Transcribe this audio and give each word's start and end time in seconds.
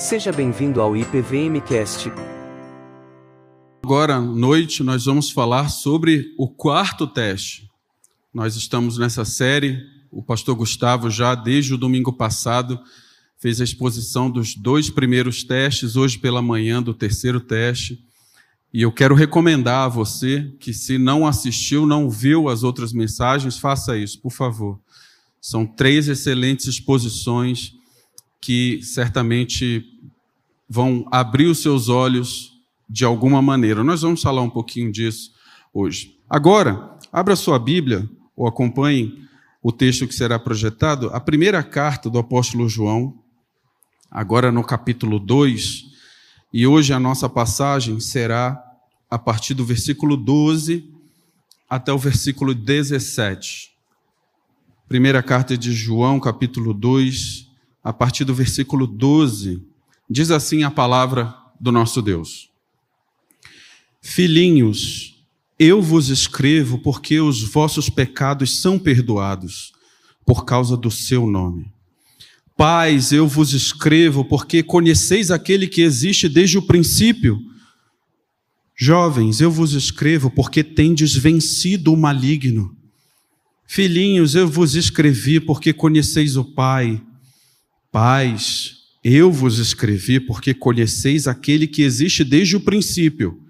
Seja 0.00 0.32
bem-vindo 0.32 0.80
ao 0.80 0.96
IPVMcast. 0.96 2.10
Agora 3.84 4.14
à 4.14 4.20
noite 4.20 4.82
nós 4.82 5.04
vamos 5.04 5.30
falar 5.30 5.68
sobre 5.68 6.34
o 6.38 6.48
quarto 6.48 7.06
teste. 7.06 7.68
Nós 8.32 8.56
estamos 8.56 8.96
nessa 8.96 9.26
série, 9.26 9.78
o 10.10 10.22
pastor 10.22 10.56
Gustavo 10.56 11.10
já 11.10 11.34
desde 11.34 11.74
o 11.74 11.76
domingo 11.76 12.14
passado 12.14 12.80
fez 13.38 13.60
a 13.60 13.64
exposição 13.64 14.30
dos 14.30 14.54
dois 14.54 14.88
primeiros 14.88 15.44
testes, 15.44 15.96
hoje 15.96 16.18
pela 16.18 16.40
manhã 16.40 16.82
do 16.82 16.94
terceiro 16.94 17.38
teste. 17.38 18.02
E 18.72 18.80
eu 18.80 18.90
quero 18.90 19.14
recomendar 19.14 19.84
a 19.84 19.88
você 19.88 20.50
que, 20.58 20.72
se 20.72 20.96
não 20.96 21.26
assistiu, 21.26 21.84
não 21.84 22.08
viu 22.08 22.48
as 22.48 22.62
outras 22.62 22.94
mensagens, 22.94 23.58
faça 23.58 23.98
isso, 23.98 24.18
por 24.18 24.32
favor. 24.32 24.80
São 25.42 25.66
três 25.66 26.08
excelentes 26.08 26.66
exposições 26.66 27.78
que 28.40 28.80
certamente 28.82 29.84
vão 30.68 31.06
abrir 31.10 31.46
os 31.46 31.60
seus 31.60 31.88
olhos 31.88 32.52
de 32.88 33.04
alguma 33.04 33.42
maneira. 33.42 33.84
Nós 33.84 34.02
vamos 34.02 34.22
falar 34.22 34.42
um 34.42 34.50
pouquinho 34.50 34.90
disso 34.90 35.32
hoje. 35.72 36.16
Agora, 36.28 36.96
abra 37.12 37.36
sua 37.36 37.58
Bíblia 37.58 38.08
ou 38.36 38.46
acompanhe 38.46 39.28
o 39.62 39.70
texto 39.70 40.06
que 40.06 40.14
será 40.14 40.38
projetado, 40.38 41.10
a 41.12 41.20
primeira 41.20 41.62
carta 41.62 42.08
do 42.08 42.18
apóstolo 42.18 42.68
João, 42.68 43.22
agora 44.10 44.50
no 44.50 44.64
capítulo 44.64 45.18
2, 45.18 45.84
e 46.52 46.66
hoje 46.66 46.94
a 46.94 46.98
nossa 46.98 47.28
passagem 47.28 48.00
será 48.00 48.60
a 49.10 49.18
partir 49.18 49.52
do 49.52 49.64
versículo 49.64 50.16
12 50.16 50.88
até 51.68 51.92
o 51.92 51.98
versículo 51.98 52.54
17. 52.54 53.70
Primeira 54.88 55.22
carta 55.22 55.56
de 55.56 55.72
João, 55.72 56.18
capítulo 56.18 56.72
2, 56.72 57.49
a 57.82 57.92
partir 57.92 58.24
do 58.24 58.34
versículo 58.34 58.86
12, 58.86 59.62
diz 60.08 60.30
assim 60.30 60.62
a 60.62 60.70
palavra 60.70 61.34
do 61.60 61.72
nosso 61.72 62.02
Deus: 62.02 62.50
Filhinhos, 64.00 65.24
eu 65.58 65.82
vos 65.82 66.08
escrevo 66.08 66.78
porque 66.78 67.20
os 67.20 67.42
vossos 67.42 67.90
pecados 67.90 68.60
são 68.60 68.78
perdoados 68.78 69.72
por 70.24 70.44
causa 70.44 70.76
do 70.76 70.90
seu 70.90 71.26
nome. 71.26 71.70
Pais, 72.56 73.10
eu 73.12 73.26
vos 73.26 73.52
escrevo 73.52 74.24
porque 74.24 74.62
conheceis 74.62 75.30
aquele 75.30 75.66
que 75.66 75.82
existe 75.82 76.28
desde 76.28 76.58
o 76.58 76.62
princípio. 76.62 77.40
Jovens, 78.76 79.40
eu 79.40 79.50
vos 79.50 79.72
escrevo 79.72 80.30
porque 80.30 80.62
tendes 80.62 81.14
vencido 81.14 81.92
o 81.92 81.96
maligno. 81.96 82.76
Filhinhos, 83.66 84.34
eu 84.34 84.48
vos 84.48 84.74
escrevi 84.74 85.40
porque 85.40 85.72
conheceis 85.72 86.36
o 86.36 86.44
Pai. 86.44 87.02
Pais, 87.90 88.78
eu 89.02 89.32
vos 89.32 89.58
escrevi 89.58 90.20
porque 90.20 90.54
conheceis 90.54 91.26
aquele 91.26 91.66
que 91.66 91.82
existe 91.82 92.22
desde 92.22 92.56
o 92.56 92.60
princípio. 92.60 93.40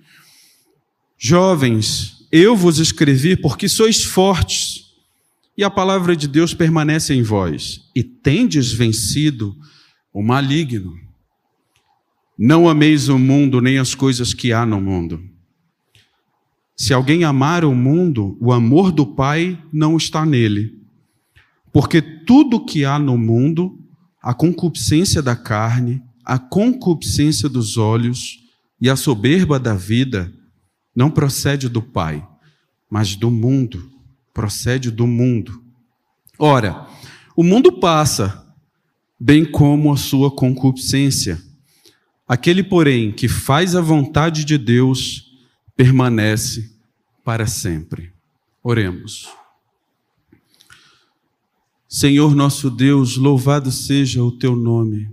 Jovens, 1.19 2.27
eu 2.33 2.57
vos 2.57 2.79
escrevi 2.79 3.37
porque 3.37 3.69
sois 3.69 4.03
fortes 4.03 4.91
e 5.61 5.65
a 5.65 5.69
palavra 5.69 6.17
de 6.17 6.27
Deus 6.27 6.55
permanece 6.55 7.13
em 7.13 7.23
vós, 7.23 7.83
e 7.95 8.03
tendes 8.03 8.73
vencido 8.73 9.55
o 10.11 10.23
maligno. 10.23 10.99
Não 12.39 12.67
ameis 12.67 13.11
o 13.11 13.19
mundo 13.19 13.61
nem 13.61 13.77
as 13.77 13.95
coisas 13.95 14.33
que 14.33 14.55
há 14.55 14.65
no 14.65 14.81
mundo. 14.81 15.23
Se 16.75 16.95
alguém 16.95 17.25
amar 17.25 17.63
o 17.63 17.75
mundo, 17.75 18.39
o 18.41 18.53
amor 18.55 18.91
do 18.91 19.05
Pai 19.05 19.63
não 19.71 19.99
está 19.99 20.25
nele. 20.25 20.81
Porque 21.71 22.01
tudo 22.01 22.65
que 22.65 22.87
há 22.87 22.99
no 22.99 23.19
mundo, 23.19 23.79
a 24.23 24.35
concupiscência 24.35 25.23
da 25.23 25.37
carne, 25.37 26.03
a 26.25 26.39
concupiscência 26.39 27.49
dos 27.49 27.77
olhos 27.77 28.39
e 28.81 28.89
a 28.91 28.97
soberba 28.97 29.59
da 29.59 29.75
vida, 29.75 30.33
não 30.95 31.11
procede 31.11 31.69
do 31.69 31.81
Pai, 31.81 32.27
mas 32.89 33.15
do 33.17 33.31
mundo 33.31 33.91
procede 34.33 34.91
do 34.91 35.07
mundo. 35.07 35.63
Ora, 36.39 36.87
o 37.37 37.43
mundo 37.43 37.73
passa, 37.73 38.47
bem 39.19 39.45
como 39.45 39.93
a 39.93 39.97
sua 39.97 40.31
concupiscência. 40.31 41.41
Aquele, 42.27 42.63
porém, 42.63 43.13
que 43.13 43.29
faz 43.29 43.75
a 43.75 43.81
vontade 43.81 44.45
de 44.45 44.57
Deus, 44.57 45.31
permanece 45.77 46.71
para 47.25 47.47
sempre. 47.47 48.13
Oremos. 48.63 49.29
Senhor 51.93 52.37
nosso 52.37 52.71
Deus, 52.71 53.17
louvado 53.17 53.73
seja 53.73 54.23
o 54.23 54.31
teu 54.31 54.55
nome. 54.55 55.11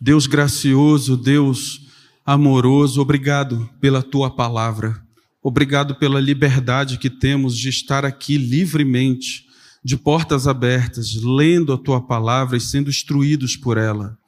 Deus 0.00 0.26
gracioso, 0.26 1.16
Deus 1.16 1.82
amoroso, 2.26 3.00
obrigado 3.00 3.70
pela 3.80 4.02
tua 4.02 4.28
palavra. 4.28 5.00
Obrigado 5.40 5.94
pela 5.94 6.20
liberdade 6.20 6.98
que 6.98 7.08
temos 7.08 7.56
de 7.56 7.68
estar 7.68 8.04
aqui 8.04 8.36
livremente, 8.36 9.46
de 9.84 9.96
portas 9.96 10.48
abertas, 10.48 11.14
lendo 11.22 11.72
a 11.72 11.78
tua 11.78 12.00
palavra 12.00 12.56
e 12.56 12.60
sendo 12.60 12.90
instruídos 12.90 13.56
por 13.56 13.78
ela. 13.78 14.18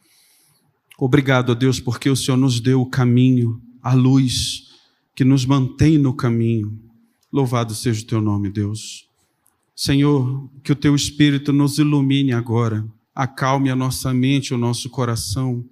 Obrigado, 0.97 1.53
Deus, 1.53 1.81
porque 1.81 2.09
o 2.09 2.15
Senhor 2.15 2.37
nos 2.37 2.61
deu 2.61 2.81
o 2.81 2.89
caminho, 2.89 3.61
a 3.83 3.93
luz 3.93 4.69
que 5.17 5.25
nos 5.25 5.45
mantém 5.45 5.99
no 5.99 6.15
caminho. 6.15 6.79
Louvado 7.33 7.75
seja 7.75 8.03
o 8.03 8.07
teu 8.07 8.21
nome, 8.21 8.51
Deus. 8.53 9.06
Senhor, 9.77 10.51
que 10.65 10.73
o 10.73 10.77
teu 10.77 10.97
Espírito 10.97 11.53
nos 11.53 11.79
ilumine 11.79 12.33
agora, 12.33 12.83
acalme 13.15 13.69
a 13.69 13.77
nossa 13.77 14.13
mente, 14.15 14.55
o 14.55 14.59
nosso 14.59 14.89
coração, 14.89 15.63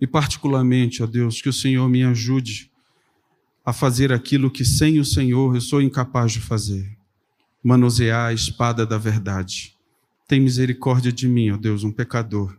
e 0.00 0.06
particularmente, 0.06 1.00
ó 1.00 1.06
Deus, 1.06 1.40
que 1.40 1.48
o 1.48 1.52
Senhor 1.52 1.88
me 1.88 2.02
ajude 2.02 2.72
a 3.64 3.72
fazer 3.72 4.12
aquilo 4.12 4.50
que 4.50 4.64
sem 4.64 4.98
o 4.98 5.04
Senhor 5.04 5.54
eu 5.54 5.60
sou 5.60 5.80
incapaz 5.80 6.32
de 6.32 6.40
fazer. 6.40 6.98
Manusear 7.62 8.30
a 8.30 8.32
espada 8.32 8.84
da 8.84 8.98
verdade. 8.98 9.74
Tem 10.26 10.40
misericórdia 10.40 11.12
de 11.12 11.28
mim, 11.28 11.50
ó 11.50 11.56
Deus, 11.56 11.84
um 11.84 11.92
pecador, 11.92 12.56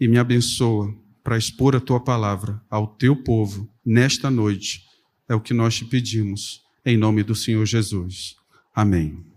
e 0.00 0.08
me 0.08 0.18
abençoa 0.18 0.92
para 1.22 1.38
expor 1.38 1.76
a 1.76 1.80
tua 1.80 2.00
palavra 2.00 2.60
ao 2.68 2.88
teu 2.88 3.14
povo 3.14 3.68
nesta 3.86 4.30
noite. 4.30 4.82
É 5.28 5.34
o 5.34 5.40
que 5.40 5.54
nós 5.54 5.76
te 5.76 5.84
pedimos, 5.84 6.62
em 6.84 6.96
nome 6.96 7.22
do 7.22 7.36
Senhor 7.36 7.64
Jesus. 7.64 8.34
Amém. 8.74 9.27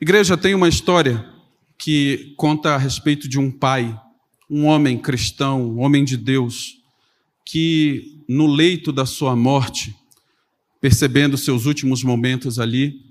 Igreja 0.00 0.36
tem 0.36 0.54
uma 0.54 0.68
história 0.68 1.24
que 1.78 2.34
conta 2.36 2.74
a 2.74 2.78
respeito 2.78 3.28
de 3.28 3.38
um 3.38 3.50
pai, 3.50 3.98
um 4.50 4.66
homem 4.66 4.98
cristão, 4.98 5.70
um 5.70 5.80
homem 5.80 6.04
de 6.04 6.16
Deus, 6.16 6.78
que 7.44 8.24
no 8.28 8.46
leito 8.46 8.90
da 8.90 9.06
sua 9.06 9.36
morte, 9.36 9.94
percebendo 10.80 11.38
seus 11.38 11.64
últimos 11.64 12.02
momentos 12.02 12.58
ali, 12.58 13.02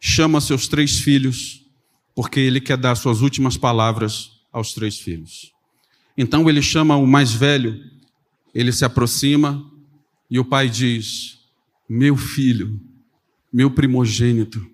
chama 0.00 0.40
seus 0.40 0.66
três 0.66 0.98
filhos, 1.00 1.66
porque 2.14 2.40
ele 2.40 2.60
quer 2.60 2.78
dar 2.78 2.94
suas 2.94 3.20
últimas 3.20 3.58
palavras 3.58 4.30
aos 4.50 4.72
três 4.72 4.98
filhos. 4.98 5.52
Então 6.16 6.48
ele 6.48 6.62
chama 6.62 6.96
o 6.96 7.06
mais 7.06 7.32
velho, 7.32 7.78
ele 8.54 8.72
se 8.72 8.84
aproxima 8.84 9.62
e 10.30 10.38
o 10.38 10.44
pai 10.44 10.70
diz: 10.70 11.38
Meu 11.88 12.16
filho, 12.16 12.80
meu 13.52 13.70
primogênito, 13.70 14.66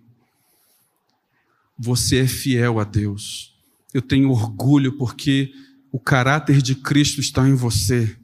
você 1.78 2.18
é 2.18 2.26
fiel 2.26 2.80
a 2.80 2.84
Deus. 2.84 3.54
Eu 3.92 4.02
tenho 4.02 4.30
orgulho 4.30 4.92
porque 4.92 5.52
o 5.92 5.98
caráter 5.98 6.60
de 6.60 6.74
Cristo 6.74 7.20
está 7.20 7.48
em 7.48 7.54
você. 7.54 8.16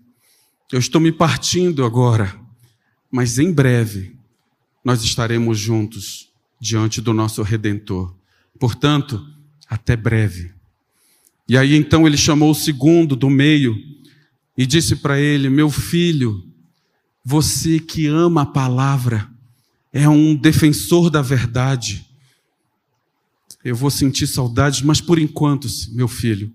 Eu 0.70 0.78
estou 0.78 1.00
me 1.00 1.12
partindo 1.12 1.84
agora, 1.84 2.34
mas 3.10 3.38
em 3.38 3.52
breve 3.52 4.16
nós 4.84 5.02
estaremos 5.02 5.58
juntos 5.58 6.30
diante 6.60 7.00
do 7.00 7.12
nosso 7.12 7.42
Redentor. 7.42 8.14
Portanto, 8.58 9.24
até 9.68 9.96
breve. 9.96 10.52
E 11.48 11.56
aí 11.56 11.74
então 11.74 12.06
ele 12.06 12.16
chamou 12.16 12.50
o 12.50 12.54
segundo 12.54 13.16
do 13.16 13.28
meio 13.28 13.76
e 14.56 14.66
disse 14.66 14.96
para 14.96 15.18
ele: 15.18 15.48
Meu 15.48 15.70
filho, 15.70 16.46
você 17.24 17.78
que 17.78 18.06
ama 18.06 18.42
a 18.42 18.46
palavra, 18.46 19.28
é 19.92 20.08
um 20.08 20.34
defensor 20.34 21.10
da 21.10 21.22
verdade. 21.22 22.06
Eu 23.64 23.76
vou 23.76 23.90
sentir 23.90 24.26
saudades, 24.26 24.82
mas 24.82 25.00
por 25.00 25.18
enquanto, 25.18 25.68
meu 25.92 26.08
filho, 26.08 26.52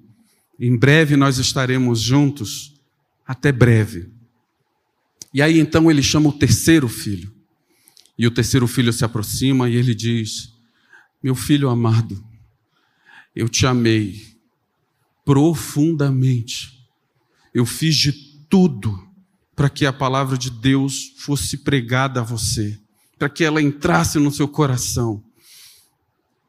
em 0.59 0.75
breve 0.75 1.15
nós 1.15 1.38
estaremos 1.38 2.01
juntos 2.01 2.74
até 3.25 3.51
breve. 3.51 4.09
E 5.33 5.42
aí 5.42 5.59
então 5.59 5.89
ele 5.92 6.01
chama 6.01 6.30
o 6.30 6.33
terceiro 6.33 6.88
filho. 6.88 7.31
E 8.18 8.25
o 8.25 8.31
terceiro 8.31 8.68
filho 8.68 8.92
se 8.92 9.06
aproxima 9.06 9.69
e 9.69 9.75
ele 9.75 9.94
diz: 9.94 10.51
Meu 11.21 11.36
filho 11.36 11.69
amado, 11.69 12.24
eu 13.36 13.48
te 13.48 13.65
amei 13.65 14.36
profundamente. 15.24 16.77
Eu 17.53 17.65
fiz 17.65 17.95
de 17.95 18.12
tudo 18.50 19.07
para 19.56 19.69
que 19.69 19.86
a 19.86 19.94
palavra 19.94 20.38
de 20.38 20.50
Deus 20.50 21.13
fosse 21.18 21.57
pregada 21.57 22.21
a 22.21 22.24
você, 22.24 22.80
para 23.18 23.30
que 23.30 23.44
ela 23.44 23.62
entrasse 23.62 24.18
no 24.19 24.31
seu 24.31 24.48
coração. 24.48 25.24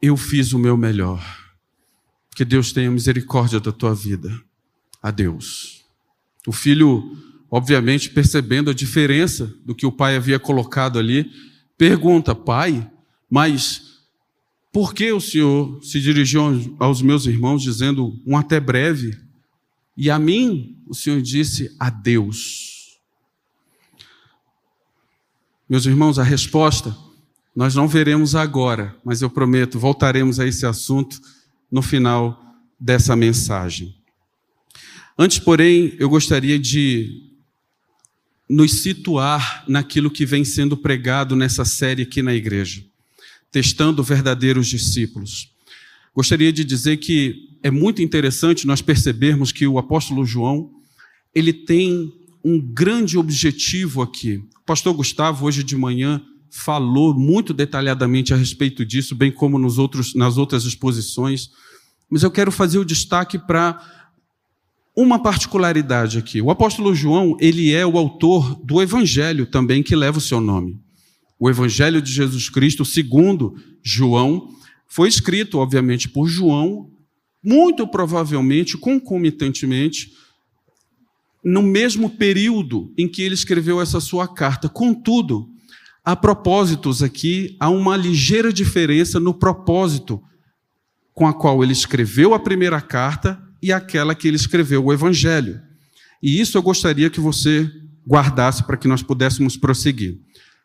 Eu 0.00 0.16
fiz 0.16 0.52
o 0.52 0.58
meu 0.58 0.76
melhor. 0.76 1.22
Que 2.34 2.44
Deus 2.44 2.72
tenha 2.72 2.90
misericórdia 2.90 3.58
da 3.58 3.72
tua 3.72 3.94
vida. 3.94 4.30
a 5.00 5.10
Deus. 5.12 5.84
O 6.46 6.52
filho, 6.52 7.16
obviamente, 7.50 8.10
percebendo 8.10 8.70
a 8.70 8.74
diferença 8.74 9.46
do 9.64 9.74
que 9.74 9.86
o 9.86 9.92
pai 9.92 10.16
havia 10.16 10.38
colocado 10.38 10.98
ali, 10.98 11.30
pergunta: 11.76 12.34
Pai, 12.34 12.90
mas 13.30 14.00
por 14.72 14.92
que 14.92 15.12
o 15.12 15.20
senhor 15.20 15.82
se 15.84 16.00
dirigiu 16.00 16.42
aos 16.78 17.00
meus 17.00 17.26
irmãos 17.26 17.62
dizendo 17.62 18.20
um 18.26 18.36
até 18.36 18.58
breve? 18.58 19.16
E 19.96 20.10
a 20.10 20.18
mim, 20.18 20.82
o 20.86 20.94
senhor 20.94 21.20
disse 21.20 21.74
a 21.78 21.90
Deus. 21.90 22.98
Meus 25.68 25.86
irmãos, 25.86 26.18
a 26.18 26.22
resposta 26.22 26.96
nós 27.58 27.74
não 27.74 27.88
veremos 27.88 28.36
agora, 28.36 28.96
mas 29.04 29.20
eu 29.20 29.28
prometo, 29.28 29.80
voltaremos 29.80 30.38
a 30.38 30.46
esse 30.46 30.64
assunto 30.64 31.20
no 31.68 31.82
final 31.82 32.40
dessa 32.78 33.16
mensagem. 33.16 33.96
Antes, 35.18 35.40
porém, 35.40 35.92
eu 35.98 36.08
gostaria 36.08 36.56
de 36.56 37.20
nos 38.48 38.82
situar 38.82 39.64
naquilo 39.66 40.08
que 40.08 40.24
vem 40.24 40.44
sendo 40.44 40.76
pregado 40.76 41.34
nessa 41.34 41.64
série 41.64 42.02
aqui 42.02 42.22
na 42.22 42.32
igreja, 42.32 42.84
testando 43.50 44.04
verdadeiros 44.04 44.68
discípulos. 44.68 45.52
Gostaria 46.14 46.52
de 46.52 46.62
dizer 46.62 46.98
que 46.98 47.58
é 47.60 47.72
muito 47.72 48.00
interessante 48.00 48.68
nós 48.68 48.80
percebermos 48.80 49.50
que 49.50 49.66
o 49.66 49.80
apóstolo 49.80 50.24
João, 50.24 50.70
ele 51.34 51.52
tem 51.52 52.12
um 52.44 52.60
grande 52.60 53.18
objetivo 53.18 54.00
aqui. 54.00 54.44
O 54.62 54.64
pastor 54.64 54.94
Gustavo, 54.94 55.44
hoje 55.44 55.64
de 55.64 55.74
manhã, 55.74 56.22
falou 56.50 57.14
muito 57.14 57.52
detalhadamente 57.52 58.32
a 58.32 58.36
respeito 58.36 58.84
disso, 58.84 59.14
bem 59.14 59.30
como 59.30 59.58
nos 59.58 59.78
outros, 59.78 60.14
nas 60.14 60.36
outras 60.36 60.64
exposições, 60.64 61.50
mas 62.10 62.22
eu 62.22 62.30
quero 62.30 62.50
fazer 62.50 62.78
o 62.78 62.84
destaque 62.84 63.38
para 63.38 63.80
uma 64.96 65.22
particularidade 65.22 66.18
aqui. 66.18 66.42
O 66.42 66.50
apóstolo 66.50 66.94
João, 66.94 67.36
ele 67.38 67.72
é 67.72 67.86
o 67.86 67.96
autor 67.96 68.60
do 68.64 68.82
evangelho 68.82 69.46
também 69.46 69.82
que 69.82 69.94
leva 69.94 70.18
o 70.18 70.20
seu 70.20 70.40
nome. 70.40 70.80
O 71.38 71.48
evangelho 71.48 72.02
de 72.02 72.10
Jesus 72.10 72.48
Cristo, 72.48 72.84
segundo 72.84 73.54
João, 73.82 74.48
foi 74.88 75.08
escrito, 75.08 75.58
obviamente, 75.58 76.08
por 76.08 76.26
João, 76.26 76.90
muito 77.44 77.86
provavelmente, 77.86 78.76
concomitantemente, 78.76 80.10
no 81.44 81.62
mesmo 81.62 82.10
período 82.10 82.92
em 82.98 83.06
que 83.06 83.22
ele 83.22 83.34
escreveu 83.34 83.80
essa 83.80 84.00
sua 84.00 84.26
carta. 84.26 84.68
Contudo, 84.68 85.48
há 86.08 86.16
propósitos 86.16 87.02
aqui, 87.02 87.54
há 87.60 87.68
uma 87.68 87.94
ligeira 87.94 88.50
diferença 88.50 89.20
no 89.20 89.34
propósito 89.34 90.22
com 91.12 91.26
a 91.26 91.34
qual 91.34 91.62
ele 91.62 91.74
escreveu 91.74 92.32
a 92.32 92.38
primeira 92.38 92.80
carta 92.80 93.38
e 93.62 93.70
aquela 93.70 94.14
que 94.14 94.26
ele 94.26 94.38
escreveu 94.38 94.82
o 94.82 94.90
evangelho. 94.90 95.60
E 96.22 96.40
isso 96.40 96.56
eu 96.56 96.62
gostaria 96.62 97.10
que 97.10 97.20
você 97.20 97.70
guardasse 98.08 98.64
para 98.64 98.78
que 98.78 98.88
nós 98.88 99.02
pudéssemos 99.02 99.58
prosseguir. 99.58 100.18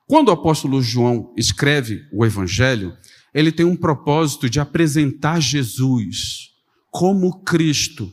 Quando 0.07 0.29
o 0.29 0.31
apóstolo 0.31 0.81
João 0.81 1.33
escreve 1.37 2.03
o 2.13 2.25
evangelho, 2.25 2.93
ele 3.33 3.51
tem 3.51 3.65
um 3.65 3.75
propósito 3.75 4.49
de 4.49 4.61
apresentar 4.61 5.41
Jesus 5.41 6.51
como 6.89 7.43
Cristo, 7.43 8.09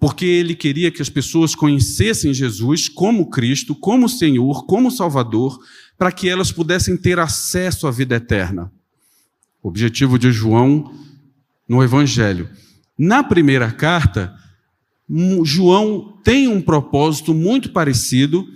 porque 0.00 0.24
ele 0.24 0.54
queria 0.54 0.90
que 0.90 1.02
as 1.02 1.10
pessoas 1.10 1.54
conhecessem 1.54 2.32
Jesus 2.32 2.88
como 2.88 3.28
Cristo, 3.28 3.74
como 3.74 4.08
Senhor, 4.08 4.64
como 4.64 4.90
Salvador, 4.90 5.58
para 5.98 6.12
que 6.12 6.28
elas 6.28 6.52
pudessem 6.52 6.96
ter 6.96 7.18
acesso 7.18 7.86
à 7.86 7.90
vida 7.90 8.16
eterna. 8.16 8.70
O 9.62 9.68
objetivo 9.68 10.18
de 10.18 10.30
João 10.30 10.94
no 11.68 11.82
Evangelho. 11.82 12.48
Na 12.98 13.24
primeira 13.24 13.70
carta, 13.70 14.34
João 15.44 16.18
tem 16.22 16.48
um 16.48 16.60
propósito 16.60 17.34
muito 17.34 17.70
parecido, 17.70 18.46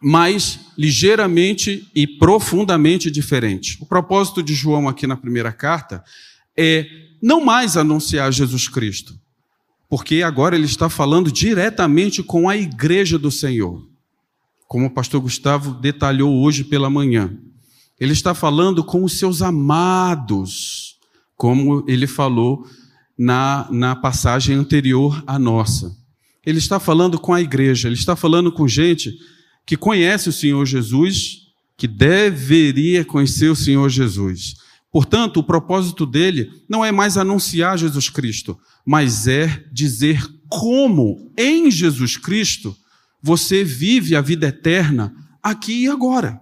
mas 0.00 0.60
ligeiramente 0.76 1.88
e 1.94 2.06
profundamente 2.06 3.10
diferente. 3.10 3.78
O 3.80 3.86
propósito 3.86 4.42
de 4.42 4.54
João 4.54 4.88
aqui 4.88 5.06
na 5.06 5.16
primeira 5.16 5.52
carta 5.52 6.02
é 6.56 6.86
não 7.22 7.44
mais 7.44 7.76
anunciar 7.76 8.32
Jesus 8.32 8.68
Cristo, 8.68 9.14
porque 9.88 10.22
agora 10.22 10.56
ele 10.56 10.64
está 10.64 10.88
falando 10.88 11.30
diretamente 11.30 12.22
com 12.22 12.48
a 12.48 12.56
igreja 12.56 13.18
do 13.18 13.30
Senhor 13.30 13.91
como 14.72 14.86
o 14.86 14.90
pastor 14.90 15.20
Gustavo 15.20 15.74
detalhou 15.74 16.42
hoje 16.42 16.64
pela 16.64 16.88
manhã. 16.88 17.36
Ele 18.00 18.14
está 18.14 18.32
falando 18.32 18.82
com 18.82 19.04
os 19.04 19.18
seus 19.18 19.42
amados, 19.42 20.96
como 21.36 21.84
ele 21.86 22.06
falou 22.06 22.66
na, 23.18 23.68
na 23.70 23.94
passagem 23.94 24.56
anterior 24.56 25.22
à 25.26 25.38
nossa. 25.38 25.94
Ele 26.42 26.56
está 26.56 26.80
falando 26.80 27.20
com 27.20 27.34
a 27.34 27.42
igreja, 27.42 27.86
ele 27.86 27.96
está 27.96 28.16
falando 28.16 28.50
com 28.50 28.66
gente 28.66 29.12
que 29.66 29.76
conhece 29.76 30.30
o 30.30 30.32
Senhor 30.32 30.64
Jesus, 30.64 31.40
que 31.76 31.86
deveria 31.86 33.04
conhecer 33.04 33.50
o 33.50 33.54
Senhor 33.54 33.90
Jesus. 33.90 34.54
Portanto, 34.90 35.36
o 35.36 35.44
propósito 35.44 36.06
dele 36.06 36.50
não 36.66 36.82
é 36.82 36.90
mais 36.90 37.18
anunciar 37.18 37.76
Jesus 37.76 38.08
Cristo, 38.08 38.58
mas 38.86 39.28
é 39.28 39.64
dizer 39.70 40.26
como 40.48 41.30
em 41.36 41.70
Jesus 41.70 42.16
Cristo 42.16 42.74
você 43.22 43.62
vive 43.62 44.16
a 44.16 44.20
vida 44.20 44.48
eterna 44.48 45.14
aqui 45.40 45.84
e 45.84 45.88
agora. 45.88 46.40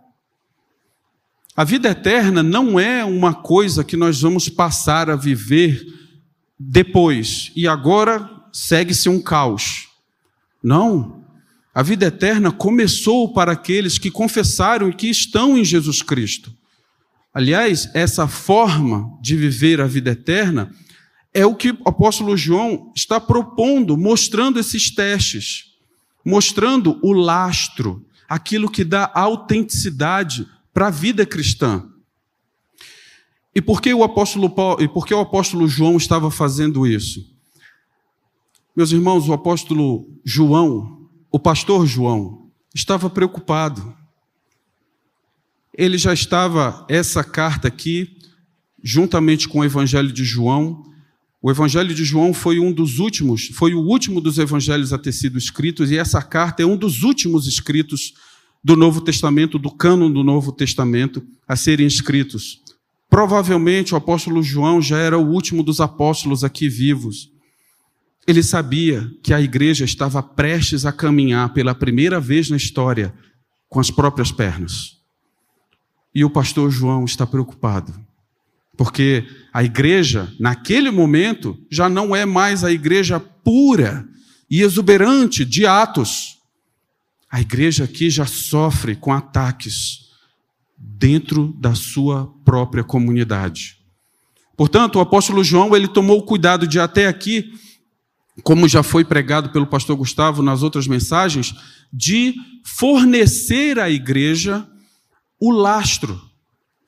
A 1.55 1.62
vida 1.62 1.91
eterna 1.91 2.43
não 2.43 2.81
é 2.81 3.05
uma 3.05 3.35
coisa 3.35 3.85
que 3.85 3.97
nós 3.97 4.23
vamos 4.23 4.49
passar 4.49 5.11
a 5.11 5.17
viver 5.17 5.85
depois 6.59 7.53
e 7.55 7.69
agora 7.69 8.29
segue-se 8.50 9.09
um 9.11 9.21
caos. 9.21 9.88
Não. 10.62 11.23
A 11.75 11.82
vida 11.82 12.06
eterna 12.06 12.50
começou 12.50 13.32
para 13.32 13.53
aqueles 13.53 13.99
que 13.99 14.11
confessaram 14.11 14.88
e 14.88 14.94
que 14.94 15.09
estão 15.09 15.59
em 15.59 15.65
Jesus 15.65 16.00
Cristo. 16.00 16.53
Aliás, 17.32 17.91
essa 17.94 18.27
forma 18.27 19.19
de 19.21 19.37
viver 19.37 19.81
a 19.81 19.87
vida 19.87 20.11
eterna 20.12 20.75
é 21.32 21.44
o 21.44 21.55
que 21.55 21.71
o 21.71 21.79
apóstolo 21.88 22.37
João 22.37 22.91
está 22.97 23.21
propondo, 23.21 23.97
mostrando 23.97 24.59
esses 24.59 24.93
testes 24.93 25.69
mostrando 26.31 26.97
o 27.03 27.12
lastro, 27.12 28.06
aquilo 28.29 28.71
que 28.71 28.85
dá 28.85 29.11
autenticidade 29.12 30.47
para 30.73 30.87
a 30.87 30.91
vida 30.91 31.27
cristã. 31.27 31.85
E 33.53 33.61
por 33.61 33.82
que 33.82 33.93
o 33.93 34.05
apóstolo 34.05 34.49
Paulo, 34.49 34.81
e 34.81 34.87
por 34.87 35.05
que 35.05 35.12
o 35.12 35.19
apóstolo 35.19 35.67
João 35.67 35.97
estava 35.97 36.31
fazendo 36.31 36.87
isso? 36.87 37.21
Meus 38.77 38.93
irmãos, 38.93 39.29
o 39.29 39.32
apóstolo 39.32 40.08
João, 40.25 41.10
o 41.32 41.39
pastor 41.39 41.84
João, 41.84 42.49
estava 42.72 43.10
preocupado. 43.10 43.93
Ele 45.77 45.99
já 45.99 46.15
estava 46.15 46.87
essa 46.89 47.25
carta 47.25 47.67
aqui, 47.67 48.17
juntamente 48.81 49.49
com 49.49 49.58
o 49.58 49.65
evangelho 49.65 50.13
de 50.13 50.25
João, 50.25 50.84
o 51.43 51.51
Evangelho 51.51 51.94
de 51.94 52.05
João 52.05 52.35
foi 52.35 52.59
um 52.59 52.70
dos 52.70 52.99
últimos, 52.99 53.47
foi 53.55 53.73
o 53.73 53.81
último 53.81 54.20
dos 54.20 54.37
evangelhos 54.39 54.93
a 54.93 54.99
ter 54.99 55.13
sido 55.13 55.39
escritos, 55.39 55.91
e 55.91 55.97
essa 55.97 56.20
carta 56.20 56.63
é 56.63 56.67
um 56.67 56.77
dos 56.77 57.03
últimos 57.03 57.47
escritos 57.47 58.13
do 58.63 58.77
Novo 58.77 59.01
Testamento, 59.01 59.59
do 59.59 59.70
cânon 59.70 60.11
do 60.11 60.23
Novo 60.23 60.53
Testamento, 60.53 61.23
a 61.49 61.56
serem 61.56 61.87
escritos. 61.87 62.61
Provavelmente 63.09 63.94
o 63.94 63.97
apóstolo 63.97 64.43
João 64.43 64.82
já 64.82 64.99
era 64.99 65.19
o 65.19 65.27
último 65.27 65.63
dos 65.63 65.81
apóstolos 65.81 66.44
aqui 66.44 66.69
vivos. 66.69 67.31
Ele 68.27 68.43
sabia 68.43 69.11
que 69.23 69.32
a 69.32 69.41
igreja 69.41 69.87
estava 69.87 70.23
prestes 70.23 70.85
a 70.85 70.93
caminhar 70.93 71.55
pela 71.55 71.75
primeira 71.75 72.20
vez 72.20 72.51
na 72.51 72.56
história 72.59 73.15
com 73.67 73.81
as 73.81 73.91
próprias 73.91 74.31
pernas. 74.31 74.99
E 76.15 76.23
o 76.23 76.29
pastor 76.29 76.70
João 76.70 77.06
está 77.06 77.27
preocupado 77.27 78.09
porque 78.81 79.27
a 79.53 79.63
igreja, 79.63 80.32
naquele 80.41 80.91
momento, 80.91 81.55
já 81.70 81.87
não 81.87 82.17
é 82.17 82.25
mais 82.25 82.65
a 82.65 82.72
igreja 82.72 83.20
pura 83.20 84.08
e 84.51 84.63
exuberante 84.63 85.44
de 85.44 85.67
Atos. 85.67 86.39
A 87.31 87.43
igreja 87.43 87.84
aqui 87.84 88.08
já 88.08 88.25
sofre 88.25 88.96
com 88.96 89.13
ataques 89.13 90.06
dentro 90.79 91.55
da 91.58 91.75
sua 91.75 92.32
própria 92.43 92.82
comunidade. 92.82 93.77
Portanto, 94.56 94.96
o 94.96 95.01
apóstolo 95.01 95.44
João, 95.44 95.77
ele 95.77 95.87
tomou 95.87 96.17
o 96.17 96.25
cuidado 96.25 96.67
de 96.67 96.81
até 96.81 97.06
aqui, 97.06 97.53
como 98.43 98.67
já 98.67 98.82
foi 98.82 99.05
pregado 99.05 99.51
pelo 99.51 99.67
pastor 99.67 99.94
Gustavo 99.94 100.41
nas 100.41 100.63
outras 100.63 100.87
mensagens, 100.87 101.55
de 101.93 102.34
fornecer 102.65 103.79
à 103.79 103.91
igreja 103.91 104.67
o 105.39 105.51
lastro 105.51 106.30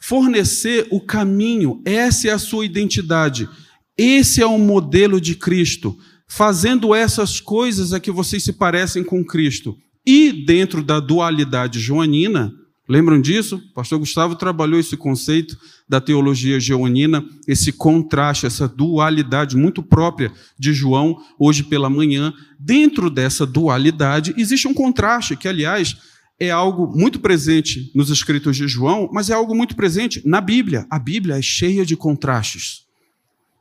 fornecer 0.02 0.88
o 0.90 1.00
caminho, 1.00 1.80
essa 1.84 2.28
é 2.28 2.32
a 2.32 2.38
sua 2.38 2.66
identidade. 2.66 3.48
Esse 3.96 4.42
é 4.42 4.46
o 4.46 4.58
modelo 4.58 5.20
de 5.20 5.36
Cristo. 5.36 5.96
Fazendo 6.26 6.92
essas 6.92 7.40
coisas 7.40 7.92
é 7.92 8.00
que 8.00 8.10
vocês 8.10 8.42
se 8.42 8.52
parecem 8.52 9.04
com 9.04 9.24
Cristo. 9.24 9.76
E 10.04 10.32
dentro 10.32 10.82
da 10.82 10.98
dualidade 10.98 11.78
joanina, 11.78 12.52
Lembram 12.88 13.20
disso? 13.20 13.56
O 13.56 13.74
pastor 13.74 14.00
Gustavo 14.00 14.34
trabalhou 14.34 14.78
esse 14.78 14.96
conceito 14.96 15.56
da 15.88 16.00
teologia 16.00 16.58
geonina, 16.58 17.24
esse 17.46 17.72
contraste, 17.72 18.44
essa 18.44 18.66
dualidade 18.66 19.56
muito 19.56 19.82
própria 19.82 20.32
de 20.58 20.74
João, 20.74 21.16
hoje 21.38 21.62
pela 21.62 21.88
manhã. 21.88 22.34
Dentro 22.58 23.08
dessa 23.08 23.46
dualidade 23.46 24.34
existe 24.36 24.66
um 24.66 24.74
contraste, 24.74 25.36
que, 25.36 25.46
aliás, 25.46 25.96
é 26.42 26.50
algo 26.50 26.88
muito 26.98 27.20
presente 27.20 27.88
nos 27.94 28.10
escritos 28.10 28.56
de 28.56 28.66
João, 28.66 29.08
mas 29.12 29.30
é 29.30 29.32
algo 29.32 29.54
muito 29.54 29.76
presente 29.76 30.20
na 30.26 30.40
Bíblia. 30.40 30.84
A 30.90 30.98
Bíblia 30.98 31.36
é 31.36 31.42
cheia 31.42 31.86
de 31.86 31.96
contrastes. 31.96 32.82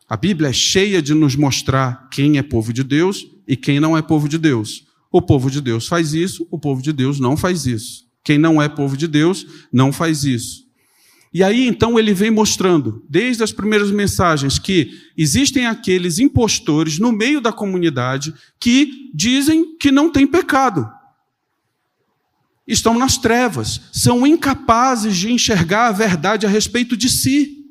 A 0.09 0.17
Bíblia 0.17 0.49
é 0.49 0.53
cheia 0.53 0.99
de 0.99 1.13
nos 1.13 1.35
mostrar 1.35 2.09
quem 2.09 2.39
é 2.39 2.43
povo 2.43 2.73
de 2.73 2.83
Deus 2.83 3.27
e 3.47 3.55
quem 3.55 3.79
não 3.79 3.95
é 3.95 4.01
povo 4.01 4.27
de 4.27 4.39
Deus. 4.39 4.87
O 5.11 5.21
povo 5.21 5.51
de 5.51 5.61
Deus 5.61 5.87
faz 5.87 6.15
isso, 6.15 6.47
o 6.49 6.57
povo 6.57 6.81
de 6.81 6.91
Deus 6.91 7.19
não 7.19 7.37
faz 7.37 7.67
isso. 7.67 8.05
Quem 8.23 8.39
não 8.39 8.59
é 8.59 8.67
povo 8.67 8.97
de 8.97 9.07
Deus 9.07 9.45
não 9.71 9.93
faz 9.93 10.23
isso. 10.23 10.65
E 11.31 11.43
aí 11.43 11.67
então 11.67 11.99
ele 11.99 12.15
vem 12.15 12.31
mostrando, 12.31 13.05
desde 13.07 13.43
as 13.43 13.51
primeiras 13.51 13.91
mensagens, 13.91 14.57
que 14.57 14.89
existem 15.15 15.67
aqueles 15.67 16.17
impostores 16.17 16.97
no 16.97 17.11
meio 17.11 17.39
da 17.39 17.53
comunidade 17.53 18.33
que 18.59 19.11
dizem 19.13 19.77
que 19.77 19.91
não 19.91 20.11
tem 20.11 20.25
pecado. 20.25 20.89
Estão 22.71 22.97
nas 22.97 23.17
trevas, 23.17 23.81
são 23.91 24.25
incapazes 24.25 25.17
de 25.17 25.29
enxergar 25.29 25.87
a 25.87 25.91
verdade 25.91 26.45
a 26.45 26.49
respeito 26.49 26.95
de 26.95 27.09
si. 27.09 27.65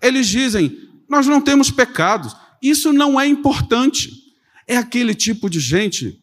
Eles 0.00 0.26
dizem: 0.26 0.78
nós 1.06 1.26
não 1.26 1.42
temos 1.42 1.70
pecados, 1.70 2.34
isso 2.62 2.90
não 2.90 3.20
é 3.20 3.26
importante. 3.26 4.10
É 4.66 4.78
aquele 4.78 5.14
tipo 5.14 5.50
de 5.50 5.60
gente, 5.60 6.18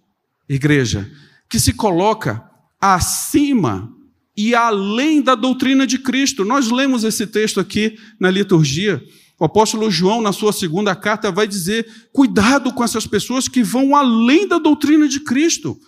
igreja, 0.50 1.12
que 1.48 1.60
se 1.60 1.74
coloca 1.74 2.44
acima 2.82 3.94
e 4.36 4.56
além 4.56 5.22
da 5.22 5.36
doutrina 5.36 5.86
de 5.86 6.00
Cristo. 6.00 6.44
Nós 6.44 6.72
lemos 6.72 7.04
esse 7.04 7.28
texto 7.28 7.60
aqui 7.60 8.00
na 8.20 8.32
liturgia. 8.32 9.00
O 9.40 9.46
apóstolo 9.46 9.92
João, 9.92 10.24
na 10.24 10.34
sua 10.34 10.52
segunda 10.52 10.96
carta, 10.96 11.32
vai 11.32 11.48
dizer: 11.48 11.88
cuidado 12.12 12.74
com 12.74 12.84
essas 12.84 13.06
pessoas 13.06 13.48
que 13.48 13.62
vão 13.62 13.96
além 13.96 14.48
da 14.48 14.58
doutrina 14.58 15.08
de 15.08 15.20
Cristo. 15.20 15.80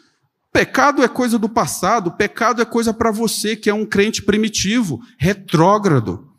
Pecado 0.53 1.01
é 1.01 1.07
coisa 1.07 1.39
do 1.39 1.49
passado, 1.49 2.11
pecado 2.11 2.61
é 2.61 2.65
coisa 2.65 2.93
para 2.93 3.09
você 3.09 3.55
que 3.55 3.71
é 3.71 3.73
um 3.73 3.87
crente 3.87 4.21
primitivo, 4.21 5.01
retrógrado, 5.17 6.31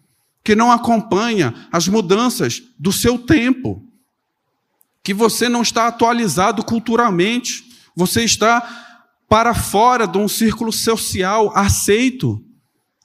que 0.45 0.55
não 0.55 0.71
acompanha 0.71 1.53
as 1.73 1.89
mudanças 1.89 2.63
do 2.79 2.93
seu 2.93 3.19
tempo, 3.19 3.85
que 5.03 5.13
você 5.13 5.49
não 5.49 5.63
está 5.63 5.89
atualizado 5.89 6.65
culturalmente, 6.65 7.65
você 7.97 8.23
está 8.23 8.63
para 9.29 9.53
fora 9.53 10.07
de 10.07 10.17
um 10.17 10.29
círculo 10.29 10.73
social 10.73 11.51
aceito. 11.53 12.41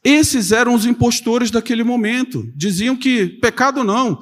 Esses 0.04 0.52
eram 0.52 0.76
os 0.76 0.86
impostores 0.86 1.50
daquele 1.50 1.84
momento. 1.84 2.52
Diziam 2.56 2.96
que 2.96 3.26
pecado 3.26 3.84
não. 3.84 4.20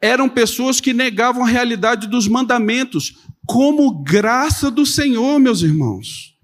Eram 0.00 0.28
pessoas 0.28 0.80
que 0.80 0.92
negavam 0.92 1.42
a 1.44 1.48
realidade 1.48 2.06
dos 2.06 2.28
mandamentos 2.28 3.16
como 3.48 4.02
graça 4.02 4.70
do 4.70 4.84
Senhor, 4.84 5.38
meus 5.40 5.62
irmãos. 5.62 6.36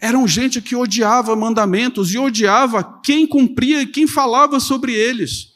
Eram 0.00 0.26
gente 0.26 0.62
que 0.62 0.74
odiava 0.74 1.36
mandamentos 1.36 2.14
e 2.14 2.16
odiava 2.16 2.82
quem 3.04 3.26
cumpria 3.26 3.82
e 3.82 3.86
quem 3.86 4.06
falava 4.06 4.58
sobre 4.58 4.94
eles. 4.94 5.52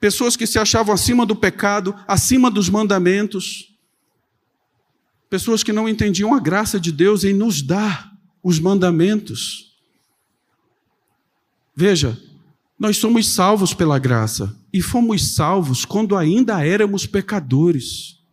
Pessoas 0.00 0.36
que 0.36 0.46
se 0.46 0.58
achavam 0.58 0.94
acima 0.94 1.26
do 1.26 1.36
pecado, 1.36 1.94
acima 2.08 2.50
dos 2.50 2.70
mandamentos. 2.70 3.76
Pessoas 5.28 5.62
que 5.62 5.72
não 5.72 5.86
entendiam 5.86 6.32
a 6.32 6.40
graça 6.40 6.80
de 6.80 6.90
Deus 6.90 7.22
em 7.22 7.34
nos 7.34 7.60
dar 7.60 8.10
os 8.42 8.58
mandamentos. 8.58 9.76
Veja, 11.76 12.18
nós 12.78 12.96
somos 12.96 13.28
salvos 13.28 13.74
pela 13.74 13.98
graça 13.98 14.58
e 14.72 14.80
fomos 14.80 15.34
salvos 15.34 15.84
quando 15.84 16.16
ainda 16.16 16.64
éramos 16.64 17.04
pecadores. 17.04 18.23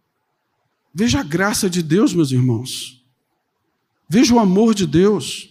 Veja 0.94 1.20
a 1.22 1.24
graça 1.24 1.70
de 1.70 1.82
Deus, 1.82 2.14
meus 2.14 2.32
irmãos. 2.32 3.02
Veja 4.10 4.34
o 4.34 4.40
amor 4.40 4.74
de 4.74 4.86
Deus. 4.86 5.50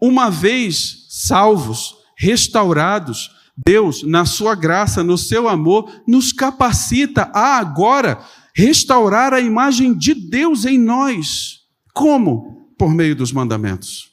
Uma 0.00 0.28
vez 0.28 1.06
salvos, 1.08 1.94
restaurados, 2.16 3.30
Deus, 3.56 4.02
na 4.02 4.24
sua 4.24 4.54
graça, 4.54 5.04
no 5.04 5.16
seu 5.16 5.48
amor, 5.48 6.02
nos 6.06 6.32
capacita 6.32 7.30
a 7.34 7.58
agora 7.58 8.24
restaurar 8.54 9.32
a 9.32 9.40
imagem 9.40 9.94
de 9.96 10.14
Deus 10.14 10.64
em 10.64 10.78
nós. 10.78 11.60
Como? 11.94 12.68
Por 12.78 12.92
meio 12.92 13.14
dos 13.14 13.32
mandamentos. 13.32 14.10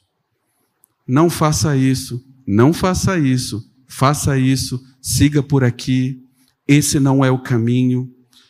Não 1.06 1.28
faça 1.28 1.76
isso, 1.76 2.22
não 2.46 2.72
faça 2.72 3.18
isso, 3.18 3.64
faça 3.88 4.38
isso, 4.38 4.80
siga 5.00 5.42
por 5.42 5.64
aqui. 5.64 6.22
Esse 6.68 7.00
não 7.00 7.24
é 7.24 7.30
o 7.30 7.42
caminho. 7.42 8.08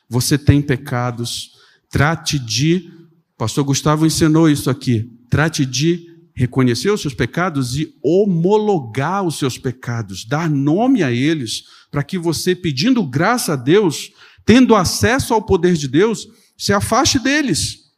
Você 0.09 0.37
tem 0.37 0.61
pecados. 0.61 1.53
Trate 1.91 2.39
de. 2.39 2.91
Pastor 3.37 3.65
Gustavo 3.65 4.07
ensinou 4.07 4.49
isso 4.49 4.71
aqui. 4.71 5.11
Trate 5.29 5.67
de 5.67 6.07
reconhecer 6.35 6.91
os 6.91 7.03
seus 7.03 7.13
pecados 7.13 7.77
e 7.77 7.95
homologar 8.03 9.23
os 9.25 9.39
seus 9.39 9.59
pecados, 9.59 10.25
dar 10.25 10.49
nome 10.49 11.03
a 11.03 11.13
eles, 11.13 11.65
para 11.91 12.03
que 12.03 12.17
você, 12.17 12.55
pedindo 12.55 13.05
graça 13.05 13.53
a 13.53 13.57
Deus, 13.57 14.11
tendo 14.47 14.75
acesso 14.75 15.35
ao 15.35 15.43
poder 15.43 15.75
de 15.75 15.87
Deus, 15.87 16.27
se 16.57 16.73
afaste 16.73 17.19
deles. 17.19 17.91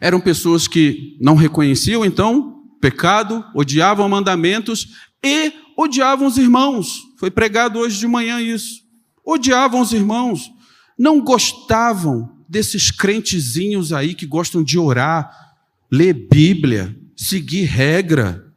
Eram 0.00 0.20
pessoas 0.20 0.66
que 0.66 1.16
não 1.20 1.34
reconheciam, 1.34 2.04
então, 2.04 2.64
pecado, 2.80 3.44
odiavam 3.54 4.08
mandamentos 4.08 4.88
e 5.22 5.52
odiavam 5.76 6.26
os 6.26 6.38
irmãos. 6.38 7.02
Foi 7.18 7.30
pregado 7.30 7.78
hoje 7.78 7.98
de 7.98 8.06
manhã 8.06 8.40
isso. 8.40 8.80
Odiavam 9.24 9.80
os 9.80 9.92
irmãos, 9.92 10.50
não 11.00 11.18
gostavam 11.18 12.30
desses 12.46 12.90
crentezinhos 12.90 13.90
aí 13.90 14.12
que 14.12 14.26
gostam 14.26 14.62
de 14.62 14.78
orar, 14.78 15.56
ler 15.90 16.12
Bíblia, 16.12 16.94
seguir 17.16 17.64
regra. 17.64 18.52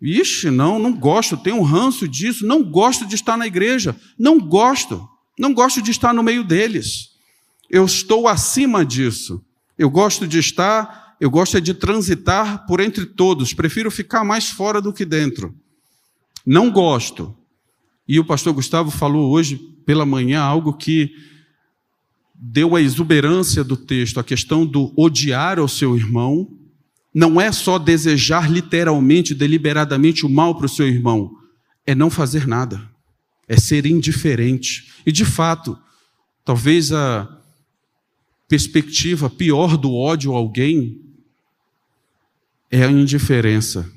Ixi, 0.00 0.48
não, 0.48 0.78
não 0.78 0.92
gosto, 0.92 1.36
tenho 1.36 1.56
um 1.56 1.62
ranço 1.62 2.06
disso, 2.06 2.46
não 2.46 2.62
gosto 2.62 3.04
de 3.04 3.16
estar 3.16 3.36
na 3.36 3.48
igreja, 3.48 3.96
não 4.16 4.38
gosto. 4.38 5.08
Não 5.36 5.52
gosto 5.52 5.82
de 5.82 5.90
estar 5.90 6.14
no 6.14 6.22
meio 6.22 6.44
deles. 6.44 7.10
Eu 7.68 7.84
estou 7.84 8.28
acima 8.28 8.86
disso. 8.86 9.44
Eu 9.76 9.90
gosto 9.90 10.24
de 10.24 10.38
estar, 10.38 11.16
eu 11.20 11.28
gosto 11.28 11.60
de 11.60 11.74
transitar 11.74 12.64
por 12.66 12.78
entre 12.78 13.06
todos. 13.06 13.52
Prefiro 13.52 13.90
ficar 13.90 14.22
mais 14.22 14.48
fora 14.48 14.80
do 14.80 14.92
que 14.92 15.04
dentro. 15.04 15.52
Não 16.46 16.70
gosto. 16.70 17.36
E 18.06 18.20
o 18.20 18.24
pastor 18.24 18.52
Gustavo 18.52 18.88
falou 18.88 19.32
hoje 19.32 19.56
pela 19.84 20.06
manhã 20.06 20.40
algo 20.40 20.72
que 20.72 21.12
deu 22.40 22.76
a 22.76 22.80
exuberância 22.80 23.64
do 23.64 23.76
texto, 23.76 24.20
a 24.20 24.24
questão 24.24 24.64
do 24.64 24.92
odiar 24.96 25.58
ao 25.58 25.68
seu 25.68 25.96
irmão. 25.96 26.48
Não 27.12 27.40
é 27.40 27.50
só 27.50 27.78
desejar 27.78 28.50
literalmente, 28.50 29.34
deliberadamente 29.34 30.24
o 30.24 30.28
mal 30.28 30.54
para 30.54 30.66
o 30.66 30.68
seu 30.68 30.86
irmão, 30.86 31.32
é 31.86 31.94
não 31.94 32.10
fazer 32.10 32.46
nada 32.46 32.88
é 33.48 33.56
ser 33.56 33.86
indiferente. 33.86 34.92
E 35.06 35.10
de 35.10 35.24
fato, 35.24 35.76
talvez 36.44 36.92
a 36.92 37.26
perspectiva 38.46 39.30
pior 39.30 39.76
do 39.76 39.94
ódio 39.94 40.34
a 40.34 40.36
alguém 40.36 41.00
é 42.70 42.84
a 42.84 42.90
indiferença. 42.90 43.90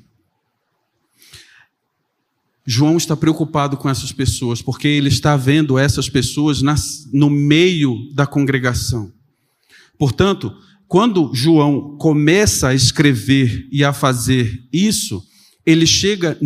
João 2.66 2.96
está 2.96 3.16
preocupado 3.16 3.76
com 3.76 3.88
essas 3.88 4.12
pessoas, 4.12 4.62
porque 4.62 4.86
ele 4.86 5.08
está 5.08 5.36
vendo 5.36 5.78
essas 5.78 6.08
pessoas 6.08 6.62
nas, 6.62 7.08
no 7.12 7.28
meio 7.28 7.96
da 8.14 8.26
congregação. 8.26 9.12
Portanto, 9.98 10.54
quando 10.86 11.32
João 11.34 11.96
começa 11.96 12.68
a 12.68 12.74
escrever 12.74 13.66
e 13.72 13.82
a 13.84 13.92
fazer 13.92 14.62
isso, 14.72 15.22
ele 15.64 15.86
chega 15.86 16.36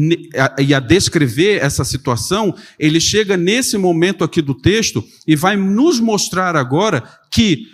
e 0.59 0.75
a 0.75 0.81
descrever 0.81 1.63
essa 1.63 1.85
situação, 1.85 2.55
ele 2.79 3.01
chega 3.01 3.37
nesse 3.37 3.77
momento 3.79 4.23
aqui 4.23 4.43
do 4.43 4.55
texto 4.55 5.05
e 5.27 5.35
vai 5.35 5.57
nos 5.57 6.01
mostrar 6.01 6.55
agora 6.55 7.03
que 7.31 7.67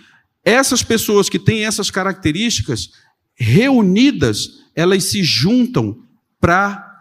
essas 0.45 0.83
pessoas 0.83 1.29
que 1.29 1.39
têm 1.39 1.65
essas 1.65 1.91
características 1.91 2.91
reunidas, 3.35 4.49
elas 4.75 5.05
se 5.05 5.23
juntam 5.23 5.99
para 6.41 6.92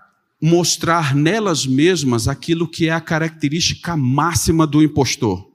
mostrar 0.42 1.14
nelas 1.16 1.68
mesmas 1.68 2.28
aquilo 2.28 2.68
que 2.68 2.88
é 2.88 2.92
a 2.92 3.00
característica 3.00 3.96
máxima 3.96 4.66
do 4.66 4.82
impostor. 4.82 5.48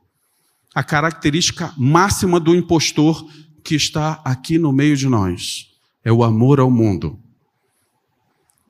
A 0.74 0.84
característica 0.84 1.74
máxima 1.76 2.38
do 2.38 2.54
impostor 2.54 3.26
que 3.64 3.74
está 3.74 4.20
aqui 4.24 4.58
no 4.58 4.72
meio 4.72 4.96
de 4.96 5.08
nós 5.08 5.66
é 6.04 6.12
o 6.12 6.22
amor 6.22 6.60
ao 6.60 6.70
mundo. 6.70 7.18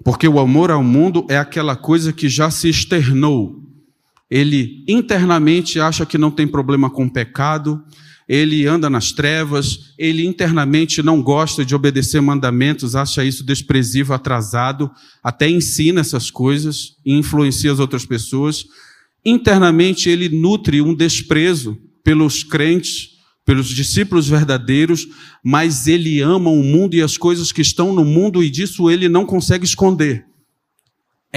Porque 0.02 0.26
o 0.26 0.38
amor 0.38 0.70
ao 0.70 0.82
mundo 0.82 1.26
é 1.28 1.36
aquela 1.36 1.76
coisa 1.76 2.12
que 2.12 2.28
já 2.28 2.50
se 2.50 2.68
externou. 2.68 3.62
ele 4.28 4.84
internamente 4.88 5.78
acha 5.78 6.04
que 6.04 6.18
não 6.18 6.32
tem 6.32 6.48
problema 6.48 6.90
com 6.90 7.04
o 7.04 7.10
pecado, 7.10 7.84
ele 8.28 8.66
anda 8.66 8.90
nas 8.90 9.12
trevas, 9.12 9.92
ele 9.96 10.26
internamente 10.26 11.02
não 11.02 11.22
gosta 11.22 11.64
de 11.64 11.74
obedecer 11.74 12.20
mandamentos, 12.20 12.96
acha 12.96 13.24
isso 13.24 13.44
desprezível, 13.44 14.14
atrasado, 14.14 14.90
até 15.22 15.48
ensina 15.48 16.00
essas 16.00 16.30
coisas 16.30 16.96
e 17.04 17.14
influencia 17.14 17.70
as 17.70 17.78
outras 17.78 18.04
pessoas. 18.04 18.64
Internamente 19.24 20.08
ele 20.08 20.28
nutre 20.28 20.82
um 20.82 20.94
desprezo 20.94 21.78
pelos 22.02 22.42
crentes, 22.42 23.10
pelos 23.44 23.68
discípulos 23.68 24.28
verdadeiros, 24.28 25.06
mas 25.42 25.86
ele 25.86 26.20
ama 26.20 26.50
o 26.50 26.64
mundo 26.64 26.94
e 26.94 27.02
as 27.02 27.16
coisas 27.16 27.52
que 27.52 27.62
estão 27.62 27.94
no 27.94 28.04
mundo 28.04 28.42
e 28.42 28.50
disso 28.50 28.90
ele 28.90 29.08
não 29.08 29.24
consegue 29.24 29.64
esconder. 29.64 30.26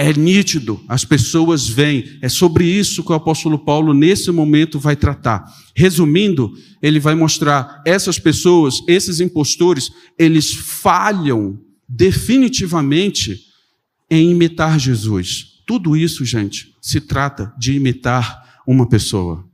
É 0.02 0.14
nítido, 0.14 0.82
as 0.88 1.04
pessoas 1.04 1.68
veem. 1.68 2.18
É 2.22 2.28
sobre 2.30 2.64
isso 2.64 3.04
que 3.04 3.12
o 3.12 3.14
apóstolo 3.14 3.58
Paulo, 3.58 3.92
nesse 3.92 4.30
momento, 4.30 4.78
vai 4.78 4.96
tratar. 4.96 5.44
Resumindo, 5.76 6.54
ele 6.80 6.98
vai 6.98 7.14
mostrar 7.14 7.82
essas 7.84 8.18
pessoas, 8.18 8.76
esses 8.88 9.20
impostores, 9.20 9.90
eles 10.18 10.54
falham 10.54 11.60
definitivamente 11.86 13.42
em 14.10 14.30
imitar 14.30 14.80
Jesus. 14.80 15.60
Tudo 15.66 15.94
isso, 15.94 16.24
gente, 16.24 16.74
se 16.80 16.98
trata 16.98 17.52
de 17.58 17.74
imitar 17.74 18.62
uma 18.66 18.88
pessoa, 18.88 19.46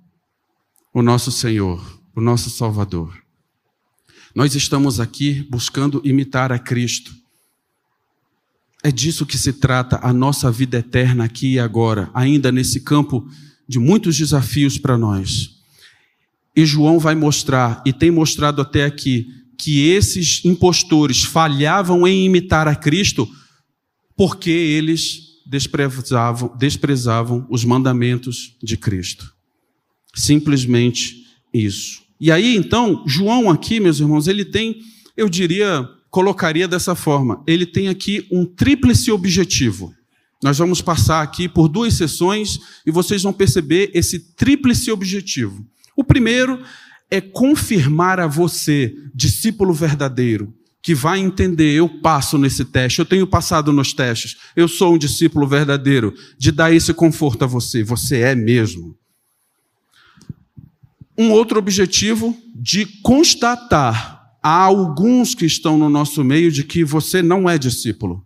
o 0.95 1.03
nosso 1.03 1.33
Senhor, 1.33 2.01
o 2.15 2.21
nosso 2.21 2.51
Salvador. 2.51 3.21
Nós 4.33 4.55
estamos 4.55 5.01
aqui 5.01 5.45
buscando 5.51 6.01
imitar 6.05 6.53
a 6.53 6.59
Cristo. 6.61 7.16
É 8.87 8.93
disso 8.93 9.27
que 9.27 9.37
se 9.37 9.53
trata 9.53 9.99
a 10.01 10.13
nossa 10.13 10.49
vida 10.49 10.79
eterna 10.79 11.25
aqui 11.25 11.55
e 11.55 11.59
agora, 11.59 12.09
ainda 12.15 12.53
nesse 12.53 12.79
campo 12.79 13.29
de 13.67 13.81
muitos 13.81 14.17
desafios 14.17 14.79
para 14.79 14.97
nós. 14.97 15.57
E 16.55 16.65
João 16.65 16.97
vai 16.97 17.17
mostrar, 17.17 17.83
e 17.85 17.93
tem 17.93 18.13
mostrado 18.13 18.63
até 18.63 18.85
aqui, 18.85 19.27
que 19.59 19.89
esses 19.89 20.41
impostores 20.45 21.25
falhavam 21.25 22.07
em 22.07 22.27
imitar 22.27 22.69
a 22.69 22.77
Cristo 22.77 23.29
porque 24.17 24.51
eles 24.51 25.41
desprezavam, 25.45 26.57
desprezavam 26.57 27.45
os 27.51 27.65
mandamentos 27.65 28.55
de 28.63 28.77
Cristo. 28.77 29.35
Simplesmente 30.15 31.27
isso. 31.53 32.03
E 32.21 32.31
aí, 32.31 32.55
então, 32.55 33.03
João 33.05 33.51
aqui, 33.51 33.81
meus 33.81 33.99
irmãos, 33.99 34.29
ele 34.29 34.45
tem, 34.45 34.81
eu 35.17 35.29
diria, 35.29 35.91
colocaria 36.11 36.67
dessa 36.69 36.95
forma: 36.95 37.43
ele 37.47 37.67
tem 37.67 37.89
aqui 37.89 38.27
um 38.31 38.45
tríplice 38.45 39.11
objetivo. 39.11 39.95
Nós 40.43 40.59
vamos 40.59 40.83
passar 40.83 41.23
aqui 41.23 41.49
por 41.49 41.69
duas 41.69 41.95
sessões 41.95 42.59
e 42.85 42.91
vocês 42.91 43.23
vão 43.23 43.33
perceber 43.33 43.91
esse 43.95 44.35
tríplice 44.35 44.91
objetivo. 44.91 45.67
O 45.97 46.05
primeiro 46.05 46.63
é 47.11 47.21
confirmar 47.21 48.21
a 48.21 48.27
você, 48.27 48.95
discípulo 49.15 49.73
verdadeiro, 49.73 50.55
que 50.83 50.95
vai 50.95 51.19
entender, 51.19 51.73
eu 51.73 51.89
passo 51.89 52.37
nesse 52.39 52.65
teste, 52.65 52.99
eu 52.99 53.05
tenho 53.05 53.27
passado 53.27 53.73
nos 53.73 53.93
testes, 53.93 54.37
eu 54.55 54.69
sou 54.69 54.95
um 54.95 54.99
discípulo 54.99 55.47
verdadeiro, 55.47 56.15
de 56.39 56.53
dar 56.53 56.73
esse 56.73 56.93
conforto 56.95 57.45
a 57.45 57.47
você, 57.47 57.83
você 57.83 58.21
é 58.21 58.35
mesmo. 58.35 58.97
Um 61.19 61.33
outro 61.33 61.59
objetivo 61.59 62.37
de 62.55 62.85
constatar 63.03 64.16
há 64.47 64.63
alguns 64.63 65.35
que 65.35 65.45
estão 65.45 65.77
no 65.77 65.89
nosso 65.89 66.23
meio 66.23 66.53
de 66.53 66.63
que 66.63 66.85
você 66.85 67.21
não 67.21 67.51
é 67.51 67.59
discípulo. 67.59 68.25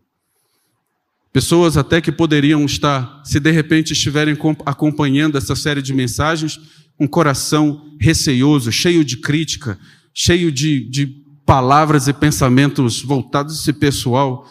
Pessoas 1.33 1.79
até 1.79 1.99
que 1.99 2.12
poderiam 2.12 2.62
estar, 2.67 3.23
se 3.25 3.41
de 3.41 3.50
repente 3.50 3.95
estiverem 3.95 4.37
acompanhando 4.67 5.39
essa 5.39 5.57
série 5.57 5.81
de 5.81 5.95
mensagens, 5.95 6.61
um 6.99 7.07
coração 7.07 7.97
receioso, 7.99 8.71
cheio 8.71 9.03
de 9.03 9.17
crítica, 9.17 9.79
cheio 10.12 10.53
de, 10.53 10.81
de 10.91 11.07
palavras 11.47 12.07
e 12.07 12.12
pensamentos 12.12 13.00
voltados 13.00 13.57
a 13.57 13.61
esse 13.62 13.73
pessoal, 13.73 14.47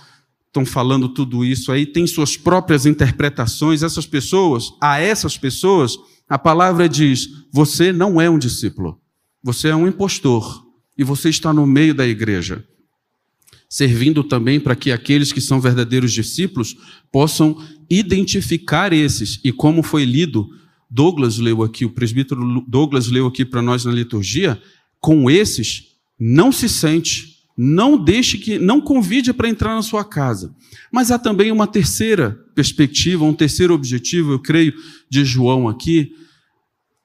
estão 0.48 0.66
falando 0.66 1.08
tudo 1.08 1.46
isso 1.46 1.72
aí, 1.72 1.86
tem 1.86 2.08
suas 2.08 2.36
próprias 2.36 2.88
interpretações. 2.88 3.84
Essas 3.84 4.08
pessoas, 4.08 4.74
a 4.82 5.00
essas 5.00 5.38
pessoas, 5.38 5.96
a 6.28 6.40
palavra 6.40 6.90
diz: 6.90 7.30
você 7.54 7.94
não 7.94 8.20
é 8.20 8.28
um 8.28 8.40
discípulo, 8.40 9.00
você 9.44 9.68
é 9.68 9.76
um 9.76 9.88
impostor 9.88 10.68
e 11.00 11.04
você 11.06 11.30
está 11.30 11.54
no 11.54 11.66
meio 11.66 11.96
da 11.96 12.06
igreja, 12.06 12.62
servindo 13.70 14.22
também 14.22 14.60
para 14.60 14.76
que 14.76 14.92
aqueles 14.92 15.32
que 15.32 15.40
são 15.40 15.62
verdadeiros 15.62 16.12
discípulos 16.12 16.76
possam 17.10 17.58
identificar 17.90 18.92
esses. 18.92 19.40
E 19.42 19.50
como 19.54 19.82
foi 19.82 20.04
lido, 20.04 20.46
Douglas 20.92 21.38
leu 21.38 21.64
aqui, 21.64 21.86
o 21.86 21.90
presbítero 21.90 22.66
Douglas 22.68 23.08
leu 23.08 23.26
aqui 23.26 23.46
para 23.46 23.62
nós 23.62 23.86
na 23.86 23.94
liturgia, 23.94 24.62
com 25.00 25.32
esses 25.32 25.86
não 26.20 26.52
se 26.52 26.68
sente, 26.68 27.38
não 27.58 27.98
deixe 27.98 28.38
que, 28.38 28.60
não 28.60 28.82
convide 28.82 29.32
para 29.32 29.48
entrar 29.48 29.76
na 29.76 29.82
sua 29.82 30.04
casa. 30.04 30.54
Mas 30.92 31.12
há 31.12 31.18
também 31.18 31.50
uma 31.50 31.66
terceira 31.66 32.32
perspectiva, 32.54 33.24
um 33.24 33.34
terceiro 33.34 33.74
objetivo, 33.74 34.34
eu 34.34 34.40
creio, 34.40 34.74
de 35.10 35.24
João 35.24 35.70
aqui, 35.70 36.12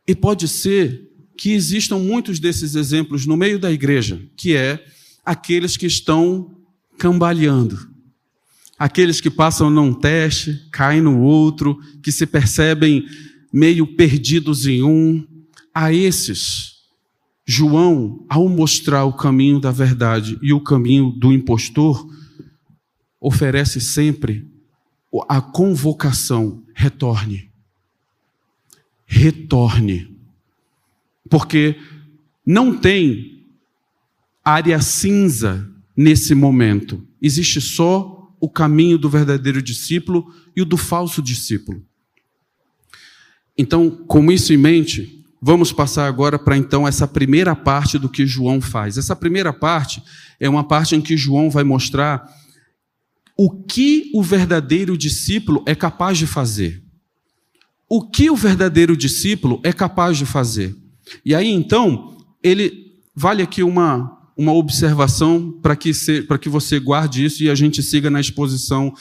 e 0.05 0.17
pode 0.17 0.49
ser 0.49 1.04
que 1.37 1.53
existam 1.53 1.99
muitos 1.99 2.39
desses 2.39 2.75
exemplos 2.75 3.27
no 3.27 3.37
meio 3.37 3.59
da 3.59 3.71
igreja, 3.71 4.21
que 4.37 4.57
é 4.57 4.85
aqueles 5.25 5.77
que 5.77 5.87
estão 5.87 6.57
cambaleando. 6.99 7.93
Aqueles 8.79 9.21
que 9.21 9.31
passam 9.31 9.71
num 9.71 9.95
teste, 9.95 10.69
caem 10.71 11.01
no 11.01 11.21
outro, 11.21 11.79
que 12.03 12.11
se 12.11 12.27
percebem 12.27 13.07
meio 13.53 13.87
perdidos 13.87 14.67
em 14.67 14.83
um. 14.83 15.27
A 15.73 15.93
esses, 15.93 16.75
João, 17.47 18.25
ao 18.29 18.49
mostrar 18.49 19.05
o 19.05 19.13
caminho 19.13 19.59
da 19.59 19.73
verdade 19.73 20.39
e 20.41 20.53
o 20.53 20.61
caminho 20.61 21.11
do 21.11 21.33
impostor, 21.33 22.09
oferece 23.21 23.81
sempre 23.81 24.47
a 25.29 25.41
convocação: 25.41 26.63
retorne. 26.75 27.51
Retorne 29.07 30.14
porque 31.35 31.75
não 32.47 32.79
tem 32.79 33.45
área 34.45 34.81
cinza 34.81 35.69
nesse 35.97 36.33
momento. 36.33 37.05
Existe 37.21 37.61
só 37.61 38.33
o 38.41 38.49
caminho 38.49 38.97
do 38.97 39.11
verdadeiro 39.11 39.61
discípulo 39.61 40.33
e 40.55 40.63
o 40.63 40.65
do 40.65 40.77
falso 40.77 41.21
discípulo. 41.21 41.85
Então, 43.59 43.91
com 43.91 44.31
isso 44.31 44.53
em 44.53 44.57
mente, 44.57 45.27
vamos 45.43 45.73
passar 45.73 46.07
agora 46.07 46.39
para 46.39 46.57
então 46.57 46.87
essa 46.87 47.09
primeira 47.09 47.57
parte 47.57 47.99
do 47.99 48.09
que 48.09 48.25
João 48.25 48.61
faz. 48.61 48.97
Essa 48.97 49.17
primeira 49.17 49.53
parte 49.53 50.01
é 50.39 50.49
uma 50.49 50.63
parte 50.63 50.95
em 50.95 51.01
que 51.01 51.17
João 51.17 51.51
vai 51.51 51.65
mostrar 51.65 52.33
o 53.37 53.51
que 53.51 54.13
o 54.15 54.23
verdadeiro 54.23 54.97
discípulo 54.97 55.65
é 55.67 55.75
capaz 55.75 56.17
de 56.17 56.29
fazer. 56.29 56.81
O 57.89 58.09
que 58.09 58.31
o 58.31 58.37
verdadeiro 58.37 58.97
discípulo 58.97 59.61
é 59.65 59.73
capaz 59.73 60.17
de 60.17 60.25
fazer. 60.25 60.84
E 61.25 61.35
aí 61.35 61.49
então, 61.49 62.17
ele 62.43 62.93
vale 63.15 63.43
aqui 63.43 63.63
uma, 63.63 64.19
uma 64.37 64.53
observação 64.53 65.53
para 65.63 65.77
que, 65.77 65.93
que 66.41 66.49
você 66.49 66.79
guarde 66.81 67.25
isso 67.25 67.43
e 67.43 67.51
a 67.51 67.55
gente 67.55 67.83
siga 67.83 68.11
na 68.11 68.21
exposição 68.21 68.93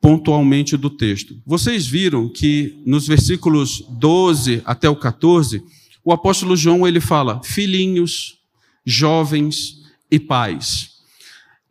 pontualmente 0.00 0.76
do 0.76 0.90
texto. 0.90 1.34
Vocês 1.46 1.86
viram 1.86 2.28
que 2.28 2.82
nos 2.86 3.06
versículos 3.06 3.84
12 3.90 4.62
até 4.64 4.88
o 4.88 4.96
14, 4.96 5.62
o 6.04 6.12
apóstolo 6.12 6.56
João 6.56 6.86
ele 6.86 7.00
fala 7.00 7.40
filhinhos, 7.42 8.38
jovens 8.84 9.82
e 10.10 10.20
pais. 10.20 10.90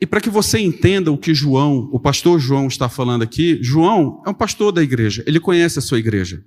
E 0.01 0.05
para 0.05 0.19
que 0.19 0.29
você 0.29 0.59
entenda 0.59 1.11
o 1.11 1.17
que 1.17 1.33
João, 1.33 1.89
o 1.91 1.99
pastor 1.99 2.39
João 2.39 2.67
está 2.67 2.89
falando 2.89 3.21
aqui, 3.21 3.59
João 3.61 4.21
é 4.25 4.29
um 4.29 4.33
pastor 4.33 4.71
da 4.73 4.83
igreja, 4.83 5.23
ele 5.25 5.39
conhece 5.39 5.79
a 5.79 5.81
sua 5.81 5.99
igreja. 5.99 6.43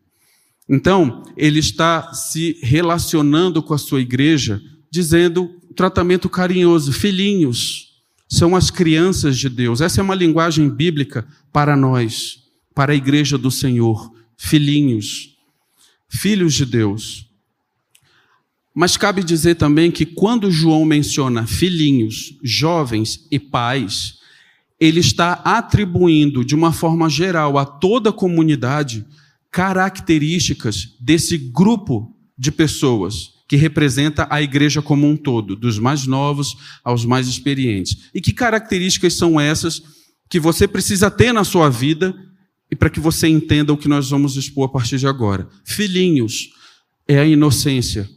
Então, 0.69 1.23
ele 1.37 1.61
está 1.61 2.13
se 2.13 2.59
relacionando 2.63 3.63
com 3.63 3.73
a 3.73 3.79
sua 3.79 4.01
igreja, 4.01 4.61
dizendo 4.91 5.51
tratamento 5.75 6.29
carinhoso, 6.29 6.93
filhinhos, 6.93 7.89
são 8.29 8.55
as 8.55 8.71
crianças 8.71 9.39
de 9.39 9.49
Deus. 9.49 9.81
Essa 9.81 10.01
é 10.01 10.05
uma 10.05 10.15
linguagem 10.15 10.69
bíblica 10.69 11.27
para 11.53 11.77
nós, 11.77 12.43
para 12.75 12.93
a 12.93 12.97
igreja 12.97 13.39
do 13.39 13.51
Senhor, 13.51 14.13
filhinhos, 14.37 15.37
filhos 16.09 16.53
de 16.53 16.67
Deus. 16.67 17.27
Mas 18.75 18.97
cabe 18.97 19.25
dizer 19.25 19.55
também 19.55 19.91
que 19.91 20.05
quando 20.05 20.51
João 20.51 20.85
menciona 20.85 21.47
filhinhos, 21.47 22.35
jovens 22.43 23.27
e 23.31 23.39
pais, 23.39 24.19
ele 24.79 25.01
está 25.01 25.33
atribuindo 25.45 26.45
de 26.45 26.55
uma 26.55 26.73
forma 26.73 27.09
geral 27.09 27.59
a 27.59 27.65
toda 27.65 28.11
a 28.11 28.13
comunidade 28.13 29.05
características 29.51 30.97
desse 31.01 31.39
grupo 31.39 32.15
de 32.37 32.53
pessoas 32.53 33.39
que 33.49 33.57
representa 33.57 34.27
a 34.31 34.43
igreja 34.43 34.83
como 34.83 35.09
um 35.09 35.17
todo, 35.17 35.57
dos 35.57 35.79
mais 35.79 36.07
novos 36.07 36.57
aos 36.85 37.05
mais 37.05 37.27
experientes. 37.27 38.11
E 38.15 38.21
que 38.21 38.33
características 38.33 39.15
são 39.15 39.41
essas 39.41 39.83
que 40.29 40.39
você 40.39 40.69
precisa 40.69 41.11
ter 41.11 41.33
na 41.33 41.45
sua 41.45 41.71
vida 41.71 42.15
e 42.71 42.77
para 42.77 42.91
que 42.91 43.01
você 43.01 43.27
entenda 43.27 43.73
o 43.73 43.79
que 43.79 43.89
nós 43.89 44.11
vamos 44.11 44.37
expor 44.37 44.67
a 44.67 44.69
partir 44.69 44.99
de 44.99 45.07
agora. 45.07 45.49
Filhinhos, 45.65 46.51
é 47.09 47.19
a 47.19 47.25
inocência. 47.25 48.09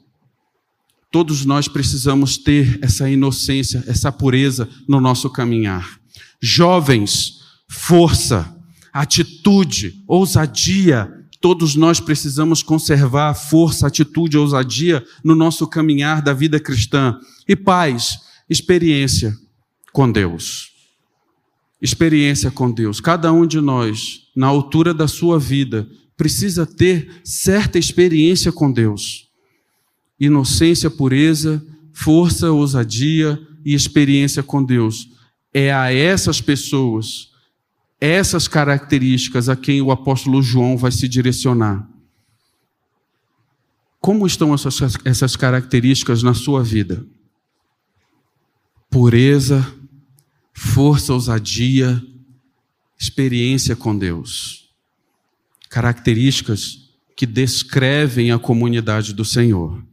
Todos 1.09 1.45
nós 1.45 1.67
precisamos 1.67 2.37
ter 2.37 2.77
essa 2.81 3.09
inocência, 3.09 3.83
essa 3.87 4.11
pureza 4.11 4.67
no 4.87 4.99
nosso 4.99 5.29
caminhar. 5.29 5.99
Jovens, 6.41 7.39
força, 7.69 8.53
atitude, 8.91 10.03
ousadia. 10.05 11.09
Todos 11.41 11.75
nós 11.75 11.99
precisamos 11.99 12.61
conservar 12.61 13.33
força, 13.33 13.87
atitude, 13.87 14.37
ousadia 14.37 15.03
no 15.23 15.35
nosso 15.35 15.67
caminhar 15.67 16.21
da 16.21 16.33
vida 16.33 16.59
cristã. 16.59 17.19
E 17.47 17.55
paz, 17.55 18.19
experiência 18.47 19.35
com 19.91 20.09
Deus 20.09 20.71
experiência 21.81 22.51
com 22.51 22.71
Deus. 22.71 23.01
Cada 23.01 23.33
um 23.33 23.45
de 23.45 23.59
nós, 23.59 24.27
na 24.35 24.47
altura 24.47 24.93
da 24.93 25.07
sua 25.07 25.39
vida, 25.39 25.89
precisa 26.15 26.65
ter 26.65 27.21
certa 27.23 27.79
experiência 27.79 28.51
com 28.51 28.71
Deus. 28.71 29.27
Inocência, 30.19 30.89
pureza, 30.89 31.65
força, 31.91 32.51
ousadia 32.51 33.39
e 33.65 33.73
experiência 33.73 34.43
com 34.43 34.63
Deus. 34.63 35.09
É 35.51 35.73
a 35.73 35.91
essas 35.91 36.39
pessoas, 36.39 37.30
essas 38.01 38.47
características 38.47 39.47
a 39.47 39.55
quem 39.55 39.79
o 39.79 39.91
apóstolo 39.91 40.41
João 40.41 40.75
vai 40.75 40.91
se 40.91 41.07
direcionar. 41.07 41.87
Como 43.99 44.25
estão 44.25 44.51
essas, 44.55 44.79
essas 45.05 45.35
características 45.35 46.23
na 46.23 46.33
sua 46.33 46.63
vida? 46.63 47.05
Pureza, 48.89 49.71
força, 50.51 51.13
ousadia, 51.13 52.01
experiência 52.99 53.75
com 53.75 53.95
Deus. 53.95 54.71
Características 55.69 56.89
que 57.15 57.27
descrevem 57.27 58.31
a 58.31 58.39
comunidade 58.39 59.13
do 59.13 59.23
Senhor. 59.23 59.85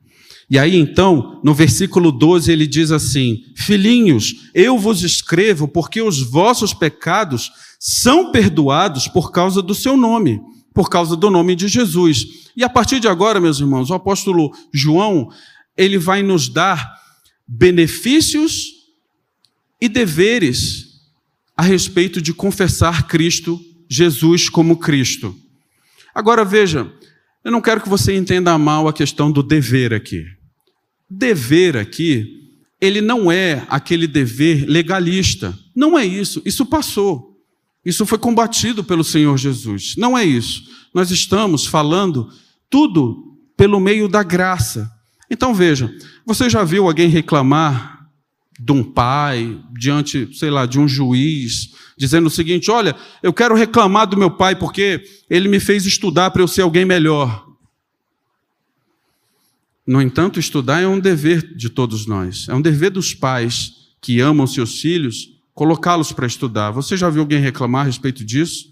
E 0.50 0.58
aí 0.58 0.76
então, 0.76 1.42
no 1.44 1.52
versículo 1.52 2.10
12, 2.10 2.50
ele 2.50 2.66
diz 2.66 2.90
assim: 2.90 3.44
Filhinhos, 3.54 4.50
eu 4.54 4.78
vos 4.78 5.02
escrevo 5.02 5.68
porque 5.68 6.00
os 6.00 6.22
vossos 6.22 6.72
pecados 6.72 7.50
são 7.78 8.32
perdoados 8.32 9.06
por 9.06 9.30
causa 9.30 9.62
do 9.62 9.74
seu 9.74 9.96
nome, 9.96 10.40
por 10.74 10.90
causa 10.90 11.16
do 11.16 11.30
nome 11.30 11.54
de 11.54 11.68
Jesus. 11.68 12.50
E 12.56 12.64
a 12.64 12.68
partir 12.68 12.98
de 12.98 13.06
agora, 13.06 13.40
meus 13.40 13.60
irmãos, 13.60 13.90
o 13.90 13.94
apóstolo 13.94 14.52
João, 14.72 15.30
ele 15.76 15.96
vai 15.96 16.22
nos 16.22 16.48
dar 16.48 16.98
benefícios 17.46 18.72
e 19.80 19.88
deveres 19.88 20.88
a 21.56 21.62
respeito 21.62 22.20
de 22.20 22.34
confessar 22.34 23.06
Cristo, 23.06 23.60
Jesus 23.88 24.48
como 24.48 24.76
Cristo. 24.76 25.34
Agora 26.14 26.44
veja, 26.44 26.92
eu 27.44 27.52
não 27.52 27.60
quero 27.60 27.80
que 27.80 27.88
você 27.88 28.14
entenda 28.14 28.56
mal 28.58 28.88
a 28.88 28.92
questão 28.92 29.30
do 29.30 29.42
dever 29.42 29.94
aqui. 29.94 30.24
Dever 31.08 31.76
aqui, 31.76 32.50
ele 32.80 33.00
não 33.00 33.30
é 33.30 33.64
aquele 33.68 34.06
dever 34.06 34.66
legalista. 34.68 35.56
Não 35.74 35.98
é 35.98 36.04
isso. 36.04 36.42
Isso 36.44 36.66
passou. 36.66 37.27
Isso 37.88 38.04
foi 38.04 38.18
combatido 38.18 38.84
pelo 38.84 39.02
Senhor 39.02 39.34
Jesus. 39.38 39.94
Não 39.96 40.16
é 40.16 40.22
isso. 40.22 40.64
Nós 40.92 41.10
estamos 41.10 41.64
falando 41.64 42.30
tudo 42.68 43.34
pelo 43.56 43.80
meio 43.80 44.10
da 44.10 44.22
graça. 44.22 44.92
Então 45.30 45.54
veja, 45.54 45.90
você 46.26 46.50
já 46.50 46.62
viu 46.64 46.86
alguém 46.86 47.08
reclamar 47.08 48.10
de 48.60 48.72
um 48.72 48.84
pai, 48.84 49.58
diante, 49.72 50.28
sei 50.34 50.50
lá, 50.50 50.66
de 50.66 50.78
um 50.78 50.86
juiz, 50.86 51.72
dizendo 51.96 52.26
o 52.26 52.30
seguinte: 52.30 52.70
olha, 52.70 52.94
eu 53.22 53.32
quero 53.32 53.54
reclamar 53.54 54.06
do 54.06 54.18
meu 54.18 54.32
pai 54.32 54.54
porque 54.54 55.02
ele 55.30 55.48
me 55.48 55.58
fez 55.58 55.86
estudar 55.86 56.30
para 56.30 56.42
eu 56.42 56.48
ser 56.48 56.60
alguém 56.60 56.84
melhor. 56.84 57.46
No 59.86 60.02
entanto, 60.02 60.38
estudar 60.38 60.82
é 60.82 60.86
um 60.86 61.00
dever 61.00 61.54
de 61.56 61.70
todos 61.70 62.04
nós, 62.04 62.50
é 62.50 62.54
um 62.54 62.60
dever 62.60 62.90
dos 62.90 63.14
pais 63.14 63.72
que 63.98 64.20
amam 64.20 64.46
seus 64.46 64.78
filhos, 64.78 65.37
colocá-los 65.58 66.12
para 66.12 66.24
estudar. 66.24 66.70
Você 66.70 66.96
já 66.96 67.10
viu 67.10 67.22
alguém 67.22 67.40
reclamar 67.40 67.80
a 67.80 67.86
respeito 67.86 68.24
disso? 68.24 68.66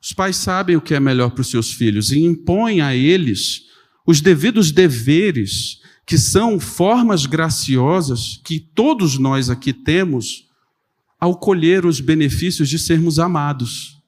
Os 0.00 0.12
pais 0.12 0.36
sabem 0.36 0.76
o 0.76 0.80
que 0.80 0.94
é 0.94 1.00
melhor 1.00 1.32
para 1.32 1.40
os 1.40 1.50
seus 1.50 1.72
filhos 1.72 2.12
e 2.12 2.20
impõem 2.20 2.80
a 2.80 2.94
eles 2.94 3.62
os 4.06 4.20
devidos 4.20 4.70
deveres 4.70 5.80
que 6.06 6.16
são 6.16 6.60
formas 6.60 7.26
graciosas 7.26 8.40
que 8.44 8.60
todos 8.60 9.18
nós 9.18 9.50
aqui 9.50 9.72
temos 9.72 10.44
ao 11.18 11.36
colher 11.36 11.84
os 11.84 11.98
benefícios 11.98 12.68
de 12.68 12.78
sermos 12.78 13.18
amados. 13.18 14.00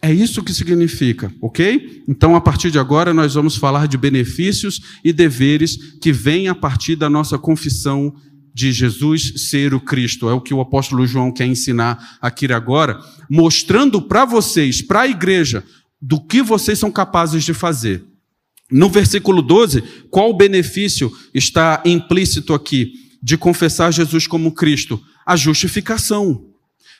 É 0.00 0.10
isso 0.10 0.42
que 0.42 0.54
significa, 0.54 1.30
ok? 1.42 2.04
Então, 2.08 2.34
a 2.34 2.40
partir 2.40 2.70
de 2.70 2.78
agora, 2.78 3.12
nós 3.12 3.34
vamos 3.34 3.56
falar 3.56 3.86
de 3.86 3.98
benefícios 3.98 4.80
e 5.04 5.12
deveres 5.12 5.76
que 6.00 6.10
vêm 6.10 6.48
a 6.48 6.54
partir 6.54 6.96
da 6.96 7.10
nossa 7.10 7.38
confissão 7.38 8.14
de 8.54 8.72
Jesus 8.72 9.48
ser 9.48 9.74
o 9.74 9.80
Cristo. 9.80 10.28
É 10.28 10.34
o 10.34 10.40
que 10.40 10.52
o 10.52 10.60
apóstolo 10.60 11.06
João 11.06 11.32
quer 11.32 11.46
ensinar 11.46 12.18
aqui 12.20 12.52
agora, 12.52 13.00
mostrando 13.28 14.00
para 14.02 14.24
vocês, 14.24 14.82
para 14.82 15.02
a 15.02 15.08
igreja, 15.08 15.64
do 16.00 16.20
que 16.20 16.42
vocês 16.42 16.78
são 16.78 16.90
capazes 16.90 17.44
de 17.44 17.54
fazer. 17.54 18.04
No 18.70 18.88
versículo 18.88 19.42
12, 19.42 19.82
qual 20.10 20.30
o 20.30 20.36
benefício 20.36 21.12
está 21.34 21.82
implícito 21.84 22.54
aqui 22.54 22.92
de 23.22 23.36
confessar 23.36 23.92
Jesus 23.92 24.26
como 24.26 24.52
Cristo? 24.52 25.00
A 25.24 25.36
justificação. 25.36 26.46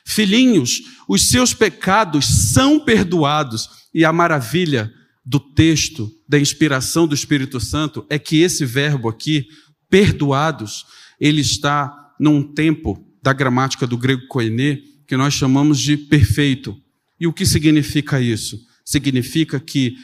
Filhinhos, 0.05 0.83
os 1.07 1.29
seus 1.29 1.53
pecados 1.53 2.25
são 2.53 2.79
perdoados. 2.79 3.69
E 3.93 4.05
a 4.05 4.13
maravilha 4.13 4.91
do 5.25 5.39
texto, 5.39 6.11
da 6.27 6.39
inspiração 6.39 7.07
do 7.07 7.15
Espírito 7.15 7.59
Santo, 7.59 8.05
é 8.09 8.19
que 8.19 8.41
esse 8.41 8.65
verbo 8.65 9.09
aqui, 9.09 9.47
perdoados, 9.89 10.85
ele 11.23 11.39
está 11.39 12.13
num 12.19 12.43
tempo 12.43 13.01
da 13.23 13.31
gramática 13.31 13.87
do 13.87 13.97
grego 13.97 14.27
koiné, 14.27 14.81
que 15.07 15.15
nós 15.15 15.33
chamamos 15.33 15.79
de 15.79 15.95
perfeito. 15.95 16.77
E 17.17 17.25
o 17.25 17.31
que 17.31 17.45
significa 17.45 18.19
isso? 18.19 18.59
Significa 18.83 19.57
que 19.57 19.95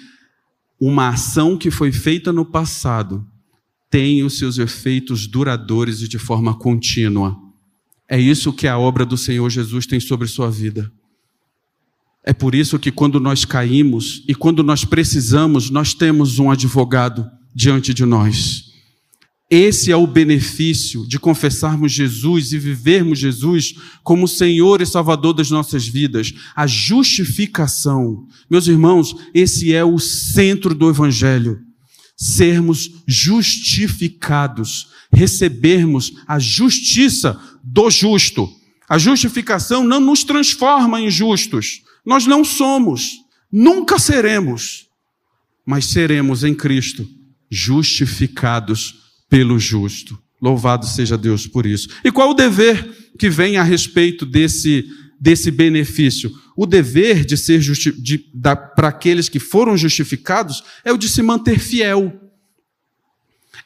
uma 0.79 1.09
ação 1.09 1.57
que 1.57 1.69
foi 1.69 1.91
feita 1.91 2.31
no 2.31 2.45
passado 2.45 3.27
tem 3.89 4.23
os 4.23 4.37
seus 4.37 4.57
efeitos 4.57 5.27
duradouros 5.27 6.01
e 6.01 6.07
de 6.07 6.17
forma 6.17 6.57
contínua. 6.57 7.37
É 8.07 8.17
isso 8.17 8.53
que 8.53 8.65
a 8.65 8.79
obra 8.79 9.05
do 9.05 9.17
Senhor 9.17 9.49
Jesus 9.49 9.85
tem 9.85 9.99
sobre 9.99 10.25
sua 10.25 10.49
vida. 10.49 10.89
É 12.23 12.31
por 12.31 12.55
isso 12.55 12.79
que 12.79 12.93
quando 12.93 13.19
nós 13.19 13.43
caímos 13.43 14.23
e 14.25 14.33
quando 14.33 14.63
nós 14.63 14.85
precisamos, 14.85 15.69
nós 15.69 15.93
temos 15.93 16.39
um 16.39 16.49
advogado 16.49 17.29
diante 17.53 17.93
de 17.93 18.05
nós. 18.05 18.68
Esse 19.49 19.91
é 19.91 19.95
o 19.95 20.05
benefício 20.05 21.07
de 21.07 21.17
confessarmos 21.17 21.91
Jesus 21.91 22.53
e 22.53 22.59
vivermos 22.59 23.17
Jesus 23.17 23.73
como 24.03 24.27
Senhor 24.27 24.79
e 24.79 24.85
Salvador 24.85 25.33
das 25.33 25.49
nossas 25.49 25.87
vidas. 25.87 26.31
A 26.55 26.67
justificação. 26.67 28.27
Meus 28.47 28.67
irmãos, 28.67 29.15
esse 29.33 29.73
é 29.73 29.83
o 29.83 29.97
centro 29.97 30.75
do 30.75 30.87
Evangelho. 30.87 31.59
Sermos 32.15 32.91
justificados, 33.07 34.89
recebermos 35.11 36.13
a 36.27 36.37
justiça 36.37 37.39
do 37.63 37.89
justo. 37.89 38.47
A 38.87 38.99
justificação 38.99 39.83
não 39.83 39.99
nos 39.99 40.23
transforma 40.23 41.01
em 41.01 41.09
justos. 41.09 41.81
Nós 42.05 42.27
não 42.27 42.43
somos, 42.43 43.17
nunca 43.51 43.97
seremos, 43.97 44.85
mas 45.65 45.85
seremos 45.85 46.43
em 46.43 46.53
Cristo 46.53 47.07
justificados 47.49 48.98
pelo 49.29 49.59
justo. 49.59 50.19
Louvado 50.41 50.85
seja 50.85 51.17
Deus 51.17 51.45
por 51.45 51.65
isso. 51.65 51.89
E 52.03 52.11
qual 52.11 52.31
o 52.31 52.33
dever 52.33 53.11
que 53.17 53.29
vem 53.29 53.57
a 53.57 53.63
respeito 53.63 54.25
desse, 54.25 54.85
desse 55.19 55.51
benefício? 55.51 56.31
O 56.55 56.65
dever 56.65 57.25
de 57.25 57.37
ser 57.37 57.59
de, 57.59 58.17
para 58.75 58.87
aqueles 58.87 59.29
que 59.29 59.39
foram 59.39 59.77
justificados 59.77 60.63
é 60.83 60.91
o 60.91 60.97
de 60.97 61.09
se 61.09 61.21
manter 61.21 61.59
fiel. 61.59 62.13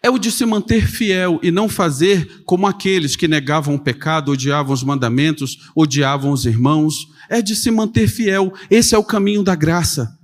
É 0.02 0.10
o 0.10 0.18
de 0.18 0.32
se 0.32 0.46
manter 0.46 0.86
fiel 0.86 1.40
e 1.42 1.50
não 1.50 1.70
fazer 1.70 2.42
como 2.44 2.68
aqueles 2.68 3.16
que 3.16 3.28
negavam 3.28 3.76
o 3.76 3.80
pecado, 3.80 4.32
odiavam 4.32 4.74
os 4.74 4.84
mandamentos, 4.84 5.70
odiavam 5.76 6.32
os 6.32 6.46
irmãos. 6.46 7.08
É 7.30 7.42
de 7.42 7.56
se 7.56 7.72
manter 7.72 8.08
fiel. 8.08 8.52
Esse 8.70 8.96
é 8.96 8.98
o 8.98 9.04
caminho 9.04 9.44
da 9.44 9.56
graça 9.56 10.20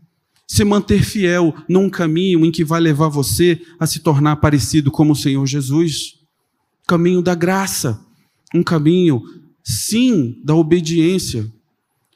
se 0.50 0.66
manter 0.66 1.04
fiel 1.04 1.56
num 1.70 1.88
caminho 1.92 2.44
em 2.44 2.50
que 2.50 2.66
vai 2.66 2.82
levar 2.82 3.08
você 3.08 3.62
a 3.80 3.86
se 3.86 4.00
tornar 4.00 4.38
parecido 4.38 4.90
como 4.90 5.14
o 5.14 5.16
Senhor 5.16 5.46
Jesus. 5.46 6.16
Caminho 6.88 7.22
da 7.22 7.36
graça, 7.36 8.04
um 8.54 8.64
caminho, 8.64 9.22
sim, 9.64 10.42
da 10.44 10.56
obediência. 10.56 11.48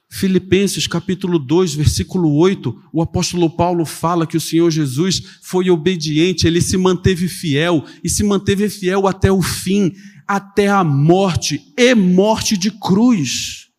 Filipenses 0.10 0.88
capítulo 0.88 1.38
2, 1.38 1.76
versículo 1.76 2.36
8, 2.36 2.84
o 2.92 3.04
apóstolo 3.04 3.48
Paulo 3.52 3.86
fala 3.86 4.26
que 4.26 4.38
o 4.38 4.42
Senhor 4.42 4.72
Jesus 4.72 5.22
foi 5.44 5.70
obediente, 5.70 6.48
ele 6.48 6.62
se 6.62 6.76
manteve 6.76 7.28
fiel 7.28 7.86
e 8.04 8.10
se 8.10 8.24
manteve 8.24 8.68
fiel 8.68 9.08
até 9.08 9.32
o 9.32 9.44
fim, 9.44 9.94
até 10.28 10.68
a 10.68 10.84
morte 10.84 11.62
e 11.78 11.94
morte 11.94 12.58
de 12.58 12.72
cruz. 12.72 13.70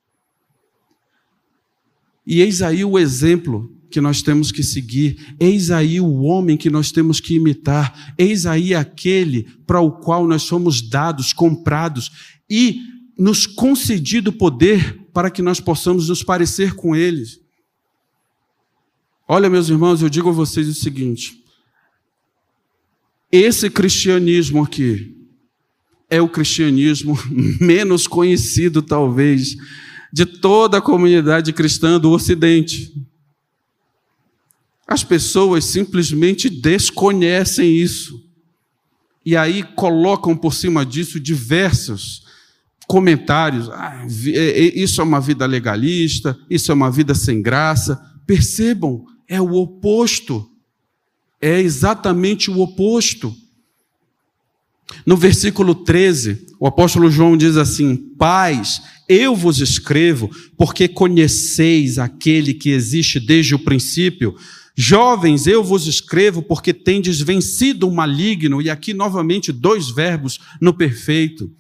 E 2.24 2.40
eis 2.40 2.62
aí 2.62 2.84
o 2.84 2.98
exemplo 2.98 3.73
que 3.94 4.00
nós 4.00 4.22
temos 4.22 4.50
que 4.50 4.64
seguir, 4.64 5.36
eis 5.38 5.70
aí 5.70 6.00
o 6.00 6.22
homem 6.22 6.56
que 6.56 6.68
nós 6.68 6.90
temos 6.90 7.20
que 7.20 7.36
imitar, 7.36 8.12
eis 8.18 8.44
aí 8.44 8.74
aquele 8.74 9.44
para 9.64 9.80
o 9.80 9.92
qual 9.92 10.26
nós 10.26 10.42
somos 10.42 10.82
dados, 10.82 11.32
comprados 11.32 12.10
e 12.50 12.80
nos 13.16 13.46
concedido 13.46 14.32
poder 14.32 14.98
para 15.12 15.30
que 15.30 15.40
nós 15.40 15.60
possamos 15.60 16.08
nos 16.08 16.24
parecer 16.24 16.74
com 16.74 16.96
eles. 16.96 17.40
Olha, 19.28 19.48
meus 19.48 19.68
irmãos, 19.68 20.02
eu 20.02 20.08
digo 20.08 20.28
a 20.28 20.32
vocês 20.32 20.66
o 20.66 20.74
seguinte: 20.74 21.40
esse 23.30 23.70
cristianismo 23.70 24.64
aqui 24.64 25.16
é 26.10 26.20
o 26.20 26.28
cristianismo 26.28 27.16
menos 27.62 28.08
conhecido, 28.08 28.82
talvez, 28.82 29.54
de 30.12 30.26
toda 30.26 30.78
a 30.78 30.82
comunidade 30.82 31.52
cristã 31.52 32.00
do 32.00 32.10
Ocidente. 32.10 32.92
As 34.86 35.02
pessoas 35.02 35.64
simplesmente 35.64 36.48
desconhecem 36.50 37.74
isso. 37.76 38.22
E 39.24 39.36
aí 39.36 39.62
colocam 39.62 40.36
por 40.36 40.52
cima 40.52 40.84
disso 40.84 41.18
diversos 41.18 42.24
comentários. 42.86 43.70
Ah, 43.70 44.06
é, 44.26 44.66
é, 44.66 44.78
isso 44.78 45.00
é 45.00 45.04
uma 45.04 45.20
vida 45.20 45.46
legalista, 45.46 46.38
isso 46.50 46.70
é 46.70 46.74
uma 46.74 46.90
vida 46.90 47.14
sem 47.14 47.40
graça. 47.40 48.00
Percebam, 48.26 49.04
é 49.28 49.40
o 49.40 49.54
oposto. 49.54 50.48
É 51.40 51.60
exatamente 51.60 52.50
o 52.50 52.60
oposto. 52.60 53.34
No 55.04 55.16
versículo 55.16 55.74
13, 55.74 56.46
o 56.60 56.66
apóstolo 56.66 57.10
João 57.10 57.36
diz 57.36 57.56
assim: 57.56 57.96
Pais, 57.96 58.82
eu 59.08 59.34
vos 59.34 59.60
escrevo 59.60 60.30
porque 60.56 60.88
conheceis 60.88 61.98
aquele 61.98 62.54
que 62.54 62.70
existe 62.70 63.18
desde 63.18 63.54
o 63.54 63.58
princípio. 63.58 64.34
Jovens, 64.76 65.46
eu 65.46 65.62
vos 65.62 65.86
escrevo 65.86 66.42
porque 66.42 66.74
tendes 66.74 67.20
vencido 67.20 67.88
o 67.88 67.94
maligno. 67.94 68.60
E 68.60 68.68
aqui 68.68 68.92
novamente 68.92 69.52
dois 69.52 69.88
verbos 69.88 70.40
no 70.60 70.74
perfeito. 70.74 71.50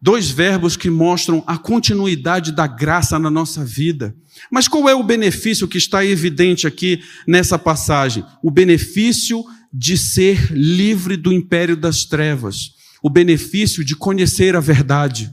Dois 0.00 0.30
verbos 0.30 0.76
que 0.76 0.90
mostram 0.90 1.42
a 1.46 1.56
continuidade 1.56 2.52
da 2.52 2.66
graça 2.66 3.18
na 3.18 3.30
nossa 3.30 3.64
vida. 3.64 4.14
Mas 4.50 4.68
qual 4.68 4.88
é 4.88 4.94
o 4.94 5.02
benefício 5.02 5.66
que 5.66 5.78
está 5.78 6.04
evidente 6.04 6.66
aqui 6.66 7.02
nessa 7.26 7.58
passagem? 7.58 8.22
O 8.42 8.50
benefício 8.50 9.42
de 9.72 9.96
ser 9.96 10.52
livre 10.52 11.16
do 11.16 11.32
império 11.32 11.76
das 11.76 12.04
trevas, 12.04 12.72
o 13.02 13.10
benefício 13.10 13.84
de 13.84 13.96
conhecer 13.96 14.54
a 14.54 14.60
verdade. 14.60 15.30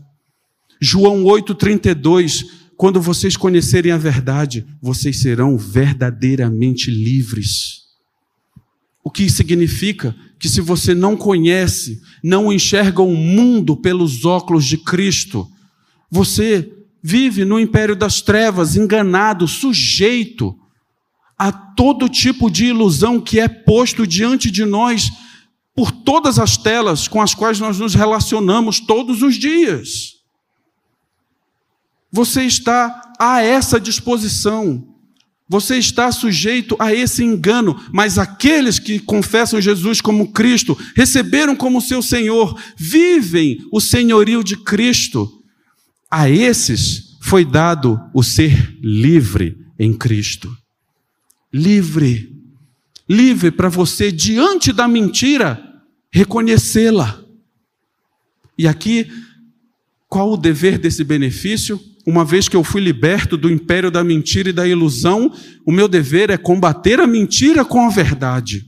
João 0.81 1.23
8,32: 1.23 2.45
quando 2.83 2.99
vocês 2.99 3.37
conhecerem 3.37 3.93
a 3.93 3.97
verdade, 3.97 4.65
vocês 4.81 5.21
serão 5.21 5.57
verdadeiramente 5.57 6.91
livres. 6.91 7.83
O 9.01 9.09
que 9.09 9.29
significa 9.29 10.13
que 10.37 10.49
se 10.49 10.59
você 10.59 10.93
não 10.93 11.15
conhece, 11.15 12.01
não 12.21 12.51
enxerga 12.51 13.01
o 13.01 13.15
mundo 13.15 13.77
pelos 13.77 14.25
óculos 14.25 14.65
de 14.65 14.75
Cristo, 14.75 15.47
você 16.11 16.69
vive 17.01 17.45
no 17.45 17.57
império 17.57 17.95
das 17.95 18.21
trevas, 18.21 18.75
enganado, 18.75 19.47
sujeito 19.47 20.53
a 21.37 21.53
todo 21.53 22.09
tipo 22.09 22.51
de 22.51 22.65
ilusão 22.65 23.21
que 23.21 23.39
é 23.39 23.47
posto 23.47 24.05
diante 24.05 24.51
de 24.51 24.65
nós 24.65 25.09
por 25.73 25.89
todas 25.89 26.37
as 26.37 26.57
telas 26.57 27.07
com 27.07 27.21
as 27.21 27.33
quais 27.33 27.61
nós 27.61 27.79
nos 27.79 27.95
relacionamos 27.95 28.81
todos 28.81 29.21
os 29.21 29.35
dias. 29.35 30.12
Você 32.13 32.43
está 32.43 33.13
a 33.19 33.41
essa 33.41 33.79
disposição. 33.79 34.87
Você 35.49 35.79
está 35.79 36.11
sujeito 36.11 36.75
a 36.79 36.93
esse 36.93 37.23
engano, 37.23 37.75
mas 37.91 38.19
aqueles 38.19 38.77
que 38.77 38.99
confessam 38.99 39.59
Jesus 39.59 39.99
como 39.99 40.31
Cristo, 40.31 40.77
receberam 40.95 41.55
como 41.55 41.81
seu 41.81 42.03
Senhor, 42.03 42.55
vivem 42.77 43.57
o 43.71 43.81
senhorio 43.81 44.43
de 44.43 44.55
Cristo. 44.55 45.27
A 46.09 46.29
esses 46.29 47.17
foi 47.19 47.43
dado 47.43 47.99
o 48.13 48.21
ser 48.21 48.77
livre 48.79 49.57
em 49.79 49.91
Cristo. 49.91 50.55
Livre. 51.51 52.31
Livre 53.09 53.49
para 53.49 53.69
você, 53.69 54.11
diante 54.11 54.71
da 54.71 54.87
mentira, 54.87 55.61
reconhecê-la. 56.11 57.23
E 58.55 58.67
aqui, 58.67 59.11
qual 60.07 60.33
o 60.33 60.37
dever 60.37 60.77
desse 60.77 61.03
benefício? 61.03 61.79
Uma 62.05 62.25
vez 62.25 62.49
que 62.49 62.55
eu 62.55 62.63
fui 62.63 62.81
liberto 62.81 63.37
do 63.37 63.49
império 63.49 63.89
da 63.89 64.03
mentira 64.03 64.49
e 64.49 64.53
da 64.53 64.67
ilusão, 64.67 65.31
o 65.65 65.71
meu 65.71 65.87
dever 65.87 66.29
é 66.29 66.37
combater 66.37 66.99
a 66.99 67.07
mentira 67.07 67.63
com 67.63 67.85
a 67.85 67.89
verdade. 67.89 68.65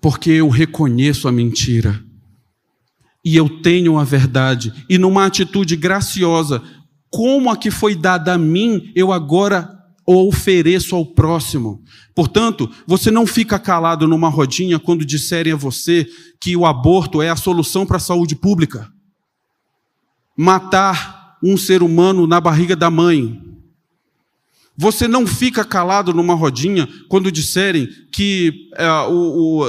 Porque 0.00 0.30
eu 0.30 0.48
reconheço 0.48 1.28
a 1.28 1.32
mentira. 1.32 2.02
E 3.24 3.36
eu 3.36 3.48
tenho 3.60 3.98
a 3.98 4.04
verdade. 4.04 4.72
E 4.88 4.98
numa 4.98 5.26
atitude 5.26 5.76
graciosa, 5.76 6.62
como 7.10 7.50
a 7.50 7.56
que 7.56 7.70
foi 7.70 7.94
dada 7.94 8.34
a 8.34 8.38
mim, 8.38 8.92
eu 8.94 9.12
agora 9.12 9.72
ofereço 10.04 10.94
ao 10.94 11.04
próximo. 11.04 11.82
Portanto, 12.14 12.70
você 12.86 13.10
não 13.10 13.26
fica 13.26 13.58
calado 13.58 14.06
numa 14.06 14.28
rodinha 14.28 14.78
quando 14.78 15.04
disserem 15.04 15.52
a 15.52 15.56
você 15.56 16.06
que 16.40 16.56
o 16.56 16.66
aborto 16.66 17.20
é 17.20 17.28
a 17.28 17.36
solução 17.36 17.84
para 17.84 17.96
a 17.96 18.00
saúde 18.00 18.36
pública. 18.36 18.88
Matar 20.36 21.15
um 21.42 21.56
ser 21.56 21.82
humano 21.82 22.26
na 22.26 22.40
barriga 22.40 22.76
da 22.76 22.90
mãe. 22.90 23.42
Você 24.76 25.08
não 25.08 25.26
fica 25.26 25.64
calado 25.64 26.12
numa 26.12 26.34
rodinha 26.34 26.88
quando 27.08 27.32
disserem 27.32 27.88
que 28.12 28.70
é, 28.74 28.88
o, 29.08 29.62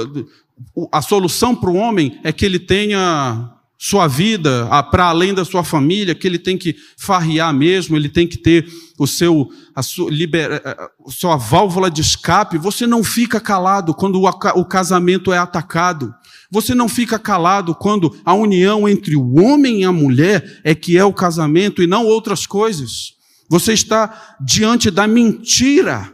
o, 0.74 0.88
a 0.92 1.00
solução 1.00 1.54
para 1.54 1.70
o 1.70 1.76
homem 1.76 2.20
é 2.22 2.32
que 2.32 2.44
ele 2.44 2.58
tenha 2.58 3.57
sua 3.80 4.08
vida 4.08 4.68
para 4.90 5.04
além 5.04 5.32
da 5.32 5.44
sua 5.44 5.62
família, 5.62 6.14
que 6.14 6.26
ele 6.26 6.38
tem 6.38 6.58
que 6.58 6.74
farriar 6.96 7.54
mesmo, 7.54 7.96
ele 7.96 8.08
tem 8.08 8.26
que 8.26 8.36
ter 8.36 8.68
o 8.98 9.06
seu, 9.06 9.48
a 9.72 9.84
sua, 9.84 10.10
liber, 10.10 10.60
a 10.64 11.10
sua 11.10 11.36
válvula 11.36 11.88
de 11.88 12.00
escape. 12.00 12.58
Você 12.58 12.88
não 12.88 13.04
fica 13.04 13.38
calado 13.38 13.94
quando 13.94 14.20
o 14.20 14.64
casamento 14.64 15.32
é 15.32 15.38
atacado. 15.38 16.12
Você 16.50 16.74
não 16.74 16.88
fica 16.88 17.20
calado 17.20 17.72
quando 17.72 18.18
a 18.24 18.34
união 18.34 18.88
entre 18.88 19.14
o 19.14 19.38
homem 19.40 19.82
e 19.82 19.84
a 19.84 19.92
mulher 19.92 20.60
é 20.64 20.74
que 20.74 20.98
é 20.98 21.04
o 21.04 21.12
casamento 21.12 21.80
e 21.80 21.86
não 21.86 22.04
outras 22.04 22.46
coisas. 22.46 23.12
Você 23.48 23.72
está 23.72 24.36
diante 24.40 24.90
da 24.90 25.06
mentira. 25.06 26.12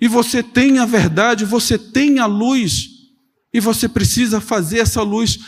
E 0.00 0.06
você 0.06 0.42
tem 0.42 0.78
a 0.78 0.86
verdade, 0.86 1.44
você 1.44 1.76
tem 1.76 2.20
a 2.20 2.26
luz. 2.26 2.90
E 3.52 3.58
você 3.58 3.88
precisa 3.88 4.40
fazer 4.40 4.78
essa 4.78 5.02
luz 5.02 5.38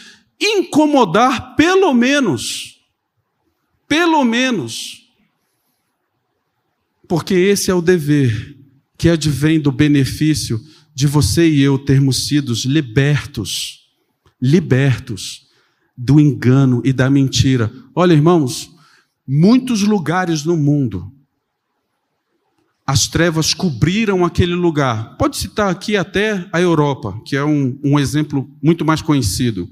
incomodar, 0.41 1.57
pelo 1.57 1.93
menos. 1.93 2.81
Pelo 3.89 4.25
menos. 4.25 5.07
Porque 7.09 7.35
esse 7.35 7.71
é 7.71 7.75
o 7.75 7.83
dever 7.83 8.57
que 8.99 9.09
advém 9.09 9.61
do 9.61 9.71
benefício 9.71 10.61
de 10.95 11.07
você 11.07 11.49
e 11.49 11.61
eu 11.61 11.79
termos 11.79 12.27
sido 12.27 12.53
libertos, 12.65 13.87
libertos 14.41 15.47
do 15.97 16.19
engano 16.19 16.83
e 16.85 16.93
da 16.93 17.09
mentira. 17.11 17.73
Olha, 17.95 18.15
irmãos, 18.15 18.71
muitos 19.27 19.83
lugares 19.83 20.45
no 20.45 20.57
mundo, 20.57 21.13
as 22.87 23.09
trevas 23.09 23.53
cobriram 23.53 24.25
aquele 24.25 24.55
lugar. 24.55 25.17
Pode 25.17 25.37
citar 25.37 25.71
aqui 25.71 25.97
até 25.97 26.49
a 26.53 26.61
Europa, 26.61 27.21
que 27.25 27.37
é 27.37 27.45
um, 27.45 27.79
um 27.85 27.99
exemplo 27.99 28.49
muito 28.63 28.85
mais 28.85 29.03
conhecido 29.03 29.69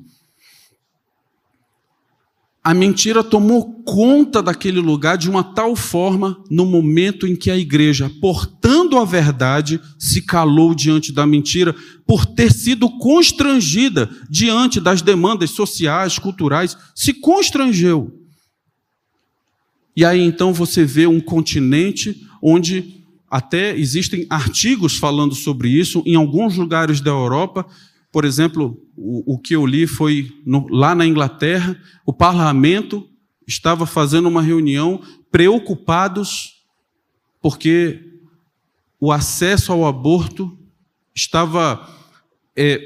a 2.66 2.72
mentira 2.72 3.22
tomou 3.22 3.84
conta 3.84 4.42
daquele 4.42 4.80
lugar 4.80 5.18
de 5.18 5.28
uma 5.28 5.44
tal 5.44 5.76
forma 5.76 6.42
no 6.50 6.64
momento 6.64 7.26
em 7.26 7.36
que 7.36 7.50
a 7.50 7.58
igreja, 7.58 8.10
portando 8.22 8.96
a 8.96 9.04
verdade, 9.04 9.78
se 9.98 10.22
calou 10.22 10.74
diante 10.74 11.12
da 11.12 11.26
mentira, 11.26 11.76
por 12.06 12.24
ter 12.24 12.50
sido 12.50 12.88
constrangida 12.98 14.08
diante 14.30 14.80
das 14.80 15.02
demandas 15.02 15.50
sociais, 15.50 16.18
culturais, 16.18 16.74
se 16.94 17.12
constrangeu. 17.12 18.18
E 19.94 20.02
aí 20.02 20.22
então 20.22 20.50
você 20.50 20.86
vê 20.86 21.06
um 21.06 21.20
continente 21.20 22.26
onde 22.42 23.04
até 23.30 23.76
existem 23.76 24.26
artigos 24.30 24.96
falando 24.96 25.34
sobre 25.34 25.68
isso, 25.68 26.02
em 26.06 26.14
alguns 26.14 26.56
lugares 26.56 27.02
da 27.02 27.10
Europa, 27.10 27.66
por 28.10 28.24
exemplo, 28.24 28.83
o, 28.96 29.38
que 29.38 29.54
eu 29.54 29.66
li 29.66 29.86
foi 29.86 30.32
no, 30.46 30.66
lá 30.68 30.94
na 30.94 31.06
Inglaterra, 31.06 31.80
o 32.06 32.12
parlamento 32.12 33.08
estava 33.46 33.86
fazendo 33.86 34.28
uma 34.28 34.42
reunião 34.42 35.02
preocupados 35.30 36.64
porque 37.42 38.20
o 38.98 39.12
acesso 39.12 39.70
ao 39.70 39.86
aborto 39.86 40.58
estava 41.14 41.88
é, 42.56 42.80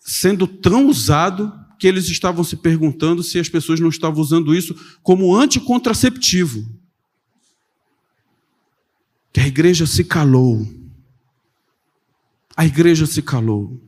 sendo 0.00 0.46
tão 0.46 0.88
usado 0.88 1.52
que 1.78 1.86
eles 1.86 2.08
estavam 2.08 2.42
se 2.42 2.56
perguntando 2.56 3.22
se 3.22 3.38
as 3.38 3.48
pessoas 3.48 3.78
não 3.78 3.90
estavam 3.90 4.22
usando 4.22 4.54
isso 4.54 4.74
como 5.02 5.36
anticontraceptivo. 5.36 6.64
que 9.32 9.40
a 9.40 9.46
igreja 9.46 9.84
se 9.84 10.04
calou. 10.04 10.66
A 12.56 12.64
igreja 12.64 13.04
se 13.04 13.20
calou. 13.20 13.83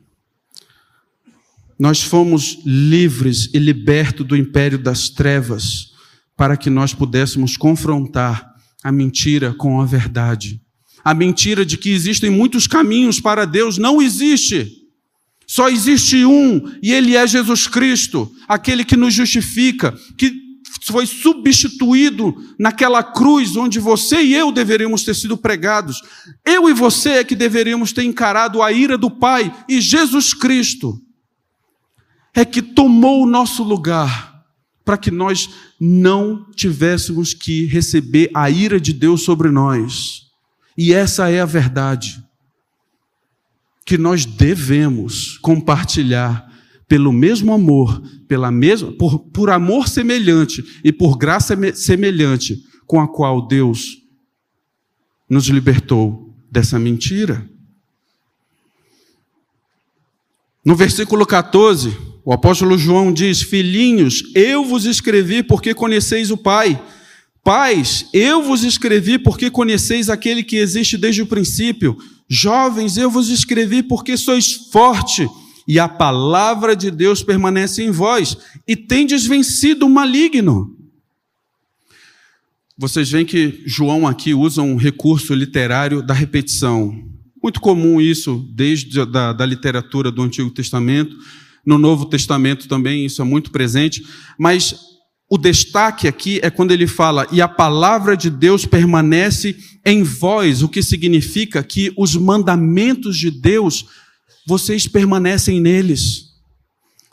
Nós 1.79 2.03
fomos 2.03 2.59
livres 2.65 3.51
e 3.53 3.59
libertos 3.59 4.27
do 4.27 4.37
império 4.37 4.79
das 4.79 5.09
trevas 5.11 5.93
para 6.37 6.57
que 6.57 6.71
nós 6.71 6.95
pudéssemos 6.95 7.57
confrontar 7.57 8.47
a 8.83 8.91
mentira 8.91 9.53
com 9.55 9.81
a 9.81 9.85
verdade. 9.85 10.61
A 11.05 11.15
mentira 11.15 11.65
de 11.65 11.77
que 11.77 11.91
existem 11.91 12.31
muitos 12.31 12.67
caminhos 12.67 13.21
para 13.21 13.45
Deus 13.45 13.79
não 13.79 14.01
existe. 14.01 14.71
Só 15.47 15.69
existe 15.69 16.25
um, 16.25 16.61
e 16.83 16.93
ele 16.93 17.15
é 17.15 17.27
Jesus 17.27 17.69
Cristo, 17.69 18.31
aquele 18.49 18.85
que 18.85 18.97
nos 18.97 19.15
justifica, 19.15 19.97
que 20.19 20.33
foi 20.83 21.07
substituído 21.07 22.35
naquela 22.59 23.03
cruz 23.03 23.57
onde 23.57 23.79
você 23.79 24.23
e 24.23 24.35
eu 24.35 24.51
deveríamos 24.51 25.05
ter 25.05 25.15
sido 25.15 25.37
pregados. 25.37 26.03
Eu 26.45 26.69
e 26.69 26.73
você 26.73 27.11
é 27.11 27.25
que 27.25 27.37
deveríamos 27.37 27.93
ter 27.93 28.03
encarado 28.03 28.63
a 28.63 28.73
ira 28.73 28.99
do 28.99 29.11
Pai, 29.11 29.55
e 29.69 29.81
Jesus 29.81 30.35
Cristo 30.35 31.01
é 32.37 32.45
que 32.45 32.61
tomou 32.61 33.23
o 33.23 33.27
nosso 33.27 33.65
lugar 33.65 34.45
para 34.85 34.99
que 34.99 35.11
nós 35.11 35.49
não 35.81 36.45
tivéssemos 36.53 37.33
que 37.33 37.65
receber 37.65 38.31
a 38.35 38.51
ira 38.51 38.79
de 38.79 38.93
Deus 38.93 39.23
sobre 39.23 39.51
nós. 39.51 40.27
E 40.77 40.93
essa 40.93 41.31
é 41.31 41.41
a 41.41 41.47
verdade 41.47 42.23
que 43.87 43.97
nós 43.97 44.27
devemos 44.27 45.39
compartilhar 45.39 46.47
pelo 46.87 47.11
mesmo 47.11 47.53
amor, 47.55 48.01
pela 48.29 48.51
mesma, 48.51 48.93
por, 48.93 49.19
por 49.19 49.49
amor 49.49 49.89
semelhante 49.89 50.63
e 50.85 50.93
por 50.93 51.17
graça 51.17 51.57
semelhante 51.75 52.63
com 52.87 53.01
a 53.01 53.09
qual 53.09 53.49
Deus 53.49 53.97
nos 55.29 55.47
libertou 55.47 56.35
dessa 56.51 56.79
mentira. 56.79 57.49
No 60.65 60.77
versículo 60.77 61.25
14, 61.25 62.16
o 62.27 62.33
apóstolo 62.33 62.77
João 62.77 63.13
diz: 63.13 63.41
Filhinhos, 63.41 64.25
eu 64.35 64.65
vos 64.65 64.85
escrevi 64.85 65.45
porque 65.45 65.73
conheceis 65.73 66.33
o 66.33 66.37
Pai. 66.37 66.83
Pais, 67.45 68.07
eu 68.13 68.43
vos 68.43 68.65
escrevi 68.65 69.17
porque 69.17 69.49
conheceis 69.49 70.11
aquele 70.11 70.43
que 70.43 70.57
existe 70.57 70.99
desde 70.99 71.23
o 71.23 71.27
princípio. 71.27 71.97
Jovens, 72.29 72.97
eu 72.97 73.09
vos 73.09 73.29
escrevi 73.29 73.85
porque 73.85 74.17
sois 74.17 74.53
forte 74.73 75.29
e 75.69 75.79
a 75.79 75.89
palavra 75.89 76.75
de 76.75 76.91
Deus 76.91 77.23
permanece 77.23 77.83
em 77.83 77.91
vós, 77.91 78.37
e 78.67 78.77
tendes 78.77 79.27
vencido 79.27 79.87
o 79.87 79.91
maligno. 79.91 80.77
Vocês 82.79 83.11
veem 83.11 83.25
que 83.25 83.63
João 83.67 84.07
aqui 84.07 84.35
usa 84.35 84.63
um 84.63 84.77
recurso 84.77 85.33
literário 85.33 86.03
da 86.03 86.13
repetição. 86.13 86.93
Muito 87.43 87.61
comum 87.61 88.01
isso 88.01 88.45
desde 88.53 89.01
a 89.01 89.05
da, 89.05 89.33
da 89.33 89.47
literatura 89.47 90.11
do 90.11 90.23
Antigo 90.23 90.51
Testamento. 90.51 91.17
No 91.67 91.77
Novo 91.77 92.07
Testamento 92.07 92.69
também 92.69 93.05
isso 93.05 93.21
é 93.21 93.25
muito 93.25 93.51
presente. 93.51 94.03
Mas 94.39 94.77
o 95.29 95.37
destaque 95.37 96.07
aqui 96.07 96.39
é 96.43 96.49
quando 96.51 96.71
ele 96.71 96.87
fala, 96.87 97.27
e 97.33 97.43
a 97.43 97.49
palavra 97.49 98.17
de 98.17 98.31
Deus 98.31 98.65
permanece 98.65 99.57
em 99.85 100.05
vós, 100.05 100.63
o 100.63 100.69
que 100.69 100.83
significa 100.83 101.63
que 101.65 101.93
os 101.97 102.15
mandamentos 102.15 103.19
de 103.19 103.31
Deus 103.31 103.87
vocês 104.47 104.87
permanecem 104.87 105.61
neles. 105.61 106.27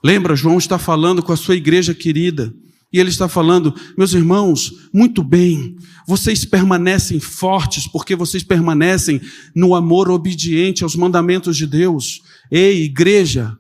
Lembra, 0.03 0.35
João 0.35 0.59
está 0.59 0.77
falando 0.77 1.23
com 1.23 1.31
a 1.31 1.37
sua 1.37 1.55
igreja 1.55 1.95
querida, 1.95 2.53
e 2.91 2.99
ele 2.99 3.09
está 3.09 3.27
falando, 3.27 3.73
meus 3.97 4.13
irmãos, 4.13 4.71
muito 4.93 5.23
bem, 5.23 5.75
vocês 6.07 6.45
permanecem 6.45 7.19
fortes, 7.19 7.87
porque 7.87 8.15
vocês 8.15 8.43
permanecem 8.43 9.19
no 9.55 9.73
amor 9.73 10.11
obediente 10.11 10.83
aos 10.83 10.95
mandamentos 10.95 11.57
de 11.57 11.65
Deus. 11.65 12.21
Ei, 12.51 12.83
igreja, 12.83 13.57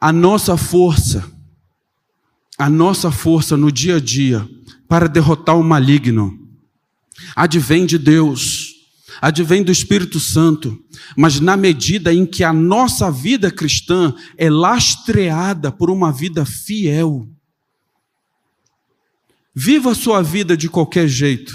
a 0.00 0.12
nossa 0.12 0.56
força, 0.56 1.30
a 2.56 2.70
nossa 2.70 3.10
força 3.10 3.56
no 3.56 3.70
dia 3.70 3.96
a 3.96 4.00
dia 4.00 4.48
para 4.88 5.08
derrotar 5.08 5.58
o 5.58 5.62
maligno, 5.62 6.38
advém 7.36 7.86
de 7.86 7.98
Deus 7.98 8.70
advém 9.20 9.62
do 9.62 9.70
Espírito 9.70 10.18
Santo, 10.18 10.82
mas 11.16 11.40
na 11.40 11.56
medida 11.56 12.12
em 12.12 12.24
que 12.24 12.42
a 12.42 12.52
nossa 12.52 13.10
vida 13.10 13.50
cristã 13.50 14.14
é 14.36 14.48
lastreada 14.48 15.70
por 15.70 15.90
uma 15.90 16.10
vida 16.10 16.46
fiel. 16.46 17.28
Viva 19.54 19.92
a 19.92 19.94
sua 19.94 20.22
vida 20.22 20.56
de 20.56 20.68
qualquer 20.68 21.06
jeito, 21.06 21.52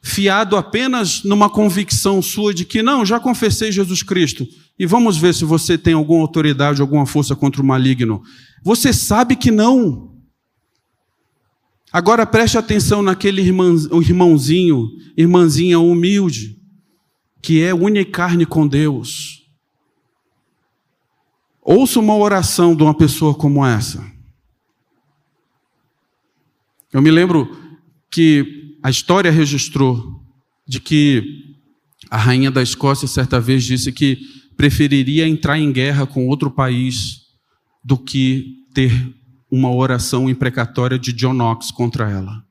fiado 0.00 0.56
apenas 0.56 1.24
numa 1.24 1.50
convicção 1.50 2.22
sua 2.22 2.54
de 2.54 2.64
que 2.64 2.82
não, 2.82 3.04
já 3.04 3.18
confessei 3.18 3.72
Jesus 3.72 4.02
Cristo, 4.02 4.46
e 4.78 4.86
vamos 4.86 5.16
ver 5.16 5.34
se 5.34 5.44
você 5.44 5.76
tem 5.76 5.94
alguma 5.94 6.20
autoridade, 6.20 6.80
alguma 6.80 7.04
força 7.04 7.34
contra 7.34 7.60
o 7.60 7.66
maligno. 7.66 8.22
Você 8.62 8.92
sabe 8.92 9.34
que 9.34 9.50
não. 9.50 10.16
Agora 11.92 12.24
preste 12.24 12.56
atenção 12.56 13.02
naquele 13.02 13.42
irmãozinho, 13.42 14.88
irmãzinha 15.16 15.80
humilde, 15.80 16.60
que 17.42 17.62
é 17.62 17.74
unha 17.74 18.02
e 18.02 18.04
carne 18.04 18.46
com 18.46 18.68
Deus. 18.68 19.48
Ouça 21.60 21.98
uma 21.98 22.14
oração 22.14 22.76
de 22.76 22.82
uma 22.82 22.94
pessoa 22.94 23.34
como 23.34 23.66
essa. 23.66 24.06
Eu 26.92 27.02
me 27.02 27.10
lembro 27.10 27.50
que 28.10 28.76
a 28.82 28.90
história 28.90 29.30
registrou 29.30 30.22
de 30.66 30.80
que 30.80 31.56
a 32.10 32.16
rainha 32.16 32.50
da 32.50 32.62
Escócia 32.62 33.08
certa 33.08 33.40
vez 33.40 33.64
disse 33.64 33.92
que 33.92 34.37
preferiria 34.58 35.26
entrar 35.26 35.56
em 35.56 35.70
guerra 35.70 36.04
com 36.04 36.26
outro 36.26 36.50
país 36.50 37.28
do 37.82 37.96
que 37.96 38.56
ter 38.74 39.14
uma 39.48 39.72
oração 39.72 40.28
imprecatória 40.28 40.98
de 40.98 41.12
John 41.12 41.32
Knox 41.32 41.70
contra 41.70 42.10
ela. 42.10 42.44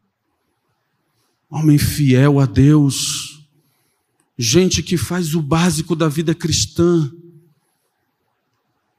Homem 1.50 1.78
fiel 1.78 2.40
a 2.40 2.46
Deus, 2.46 3.46
gente 4.38 4.82
que 4.82 4.96
faz 4.96 5.36
o 5.36 5.42
básico 5.42 5.98
da 5.98 6.08
vida 6.08 6.34
cristã, 6.34 7.12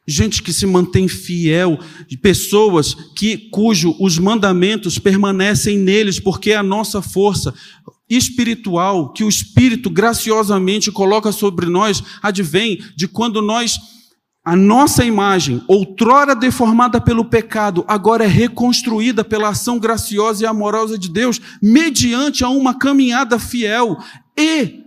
gente 0.07 0.43
que 0.43 0.53
se 0.53 0.67
mantém 0.67 1.09
fiel, 1.09 1.79
pessoas 2.21 2.93
que 3.17 3.39
cujo 3.51 3.97
os 3.99 4.19
mandamentos 4.19 4.99
permanecem 4.99 5.79
neles, 5.79 6.21
porque 6.21 6.51
é 6.51 6.57
a 6.57 6.63
nossa 6.63 7.01
força 7.01 7.55
espiritual 8.09 9.13
que 9.13 9.25
o 9.25 9.29
Espírito 9.29 9.91
graciosamente 9.91 10.91
coloca 10.91 11.31
sobre 11.33 11.67
nós 11.67 12.03
advém 12.23 12.83
de 12.97 13.07
quando 13.07 13.43
nós 13.43 13.79
a 14.49 14.57
nossa 14.57 15.05
imagem, 15.05 15.63
outrora 15.69 16.35
deformada 16.35 16.99
pelo 16.99 17.23
pecado, 17.23 17.85
agora 17.87 18.25
é 18.25 18.27
reconstruída 18.27 19.23
pela 19.23 19.51
ação 19.51 19.79
graciosa 19.79 20.43
e 20.43 20.47
amorosa 20.47 20.97
de 20.97 21.11
Deus, 21.11 21.39
mediante 21.61 22.43
a 22.43 22.49
uma 22.49 22.73
caminhada 22.73 23.39
fiel 23.39 23.99
e 24.35 24.85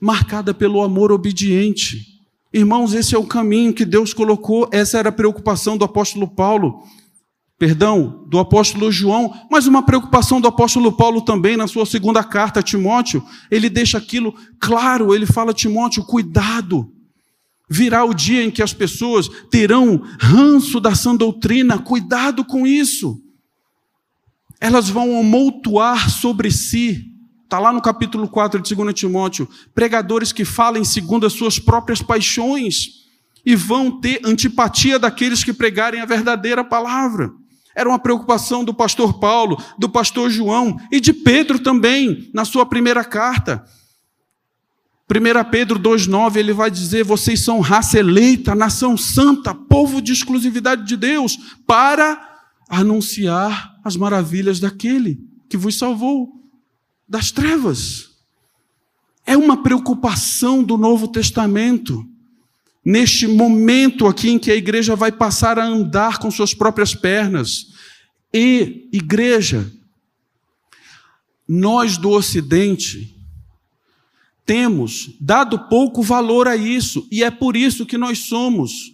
marcada 0.00 0.54
pelo 0.54 0.80
amor 0.80 1.12
obediente. 1.12 2.06
Irmãos, 2.50 2.94
esse 2.94 3.14
é 3.14 3.18
o 3.18 3.26
caminho 3.26 3.74
que 3.74 3.84
Deus 3.84 4.14
colocou, 4.14 4.66
essa 4.72 4.98
era 4.98 5.10
a 5.10 5.12
preocupação 5.12 5.76
do 5.76 5.84
apóstolo 5.84 6.26
Paulo, 6.26 6.84
perdão, 7.62 8.24
do 8.26 8.40
apóstolo 8.40 8.90
João, 8.90 9.32
mas 9.48 9.68
uma 9.68 9.84
preocupação 9.84 10.40
do 10.40 10.48
apóstolo 10.48 10.90
Paulo 10.90 11.20
também 11.22 11.56
na 11.56 11.68
sua 11.68 11.86
segunda 11.86 12.24
carta 12.24 12.58
a 12.58 12.62
Timóteo, 12.62 13.24
ele 13.48 13.70
deixa 13.70 13.98
aquilo 13.98 14.34
claro, 14.58 15.14
ele 15.14 15.26
fala 15.26 15.54
Timóteo, 15.54 16.02
cuidado, 16.02 16.92
Virá 17.70 18.04
o 18.04 18.12
dia 18.12 18.42
em 18.42 18.50
que 18.50 18.62
as 18.62 18.74
pessoas 18.74 19.30
terão 19.48 20.02
ranço 20.20 20.80
da 20.80 20.94
sã 20.94 21.14
doutrina, 21.14 21.78
cuidado 21.78 22.44
com 22.44 22.66
isso. 22.66 23.18
Elas 24.60 24.90
vão 24.90 25.18
amontoar 25.18 26.10
sobre 26.10 26.50
si, 26.50 27.06
está 27.44 27.60
lá 27.60 27.72
no 27.72 27.80
capítulo 27.80 28.28
4 28.28 28.60
de 28.60 28.74
2 28.74 28.92
Timóteo, 28.92 29.48
pregadores 29.72 30.32
que 30.32 30.44
falem 30.44 30.84
segundo 30.84 31.24
as 31.24 31.32
suas 31.32 31.60
próprias 31.60 32.02
paixões 32.02 33.06
e 33.46 33.54
vão 33.54 34.00
ter 34.00 34.20
antipatia 34.24 34.98
daqueles 34.98 35.44
que 35.44 35.52
pregarem 35.52 36.00
a 36.00 36.06
verdadeira 36.06 36.64
palavra. 36.64 37.32
Era 37.74 37.88
uma 37.88 37.98
preocupação 37.98 38.64
do 38.64 38.74
pastor 38.74 39.18
Paulo, 39.18 39.62
do 39.78 39.88
pastor 39.88 40.30
João 40.30 40.76
e 40.90 41.00
de 41.00 41.12
Pedro 41.12 41.58
também, 41.58 42.30
na 42.34 42.44
sua 42.44 42.66
primeira 42.66 43.04
carta. 43.04 43.64
1 45.10 45.50
Pedro 45.50 45.78
2,9 45.78 46.36
ele 46.36 46.52
vai 46.52 46.70
dizer: 46.70 47.04
vocês 47.04 47.44
são 47.44 47.60
raça 47.60 47.98
eleita, 47.98 48.54
nação 48.54 48.96
santa, 48.96 49.54
povo 49.54 50.00
de 50.00 50.12
exclusividade 50.12 50.86
de 50.86 50.96
Deus, 50.96 51.36
para 51.66 52.30
anunciar 52.68 53.78
as 53.84 53.96
maravilhas 53.96 54.58
daquele 54.58 55.20
que 55.48 55.56
vos 55.56 55.76
salvou 55.76 56.40
das 57.06 57.30
trevas. 57.30 58.10
É 59.26 59.36
uma 59.36 59.62
preocupação 59.62 60.64
do 60.64 60.78
Novo 60.78 61.06
Testamento, 61.08 62.06
neste 62.84 63.26
momento 63.26 64.06
aqui 64.06 64.30
em 64.30 64.38
que 64.38 64.50
a 64.50 64.56
igreja 64.56 64.96
vai 64.96 65.12
passar 65.12 65.58
a 65.58 65.64
andar 65.64 66.18
com 66.18 66.30
suas 66.30 66.52
próprias 66.52 66.94
pernas. 66.94 67.68
E, 68.34 68.88
igreja, 68.92 69.70
nós 71.48 71.96
do 71.96 72.10
Ocidente, 72.10 73.14
temos 74.44 75.10
dado 75.20 75.68
pouco 75.68 76.02
valor 76.02 76.48
a 76.48 76.56
isso, 76.56 77.06
e 77.10 77.22
é 77.22 77.30
por 77.30 77.56
isso 77.56 77.86
que 77.86 77.96
nós 77.96 78.18
somos 78.20 78.92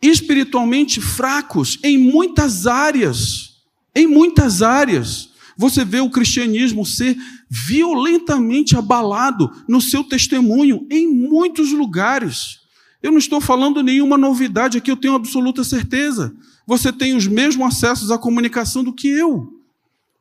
espiritualmente 0.00 1.00
fracos 1.00 1.78
em 1.82 1.98
muitas 1.98 2.66
áreas. 2.66 3.56
Em 3.94 4.06
muitas 4.06 4.62
áreas. 4.62 5.30
Você 5.56 5.84
vê 5.84 5.98
o 6.00 6.10
cristianismo 6.10 6.86
ser 6.86 7.16
violentamente 7.50 8.76
abalado 8.76 9.50
no 9.66 9.80
seu 9.80 10.04
testemunho 10.04 10.86
em 10.88 11.08
muitos 11.08 11.72
lugares. 11.72 12.60
Eu 13.02 13.12
não 13.12 13.18
estou 13.18 13.40
falando 13.40 13.82
nenhuma 13.82 14.18
novidade 14.18 14.78
aqui, 14.78 14.90
eu 14.90 14.96
tenho 14.96 15.14
absoluta 15.14 15.62
certeza. 15.62 16.34
Você 16.66 16.92
tem 16.92 17.14
os 17.14 17.26
mesmos 17.26 17.66
acessos 17.66 18.10
à 18.10 18.18
comunicação 18.18 18.82
do 18.82 18.92
que 18.92 19.08
eu. 19.08 19.52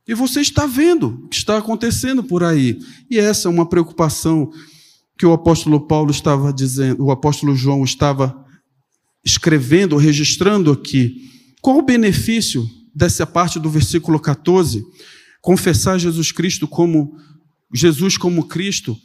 E 0.07 0.13
você 0.13 0.39
está 0.39 0.65
vendo 0.65 1.23
o 1.25 1.28
que 1.28 1.36
está 1.36 1.57
acontecendo 1.57 2.23
por 2.23 2.43
aí. 2.43 2.80
E 3.09 3.17
essa 3.17 3.47
é 3.47 3.51
uma 3.51 3.67
preocupação 3.67 4.51
que 5.17 5.25
o 5.25 5.34
apóstolo 5.34 5.82
Paulo 5.82 6.11
estava 6.11 6.53
dizendo, 6.53 7.03
o 7.03 7.11
apóstolo 7.11 7.55
João 7.55 7.84
estava 7.84 8.45
escrevendo, 9.25 9.97
registrando 9.97 10.71
aqui. 10.71 11.30
Qual 11.61 11.80
o 11.80 11.82
benefício 11.82 12.65
dessa 12.95 13.25
parte 13.25 13.59
do 13.59 13.69
versículo 13.69 14.19
14? 14.19 14.86
Confessar 15.41 15.97
Jesus 15.97 16.32
Cristo 16.32 16.67
como 16.67 17.17
Jesus 17.73 18.17
como 18.17 18.47
Cristo 18.47 18.95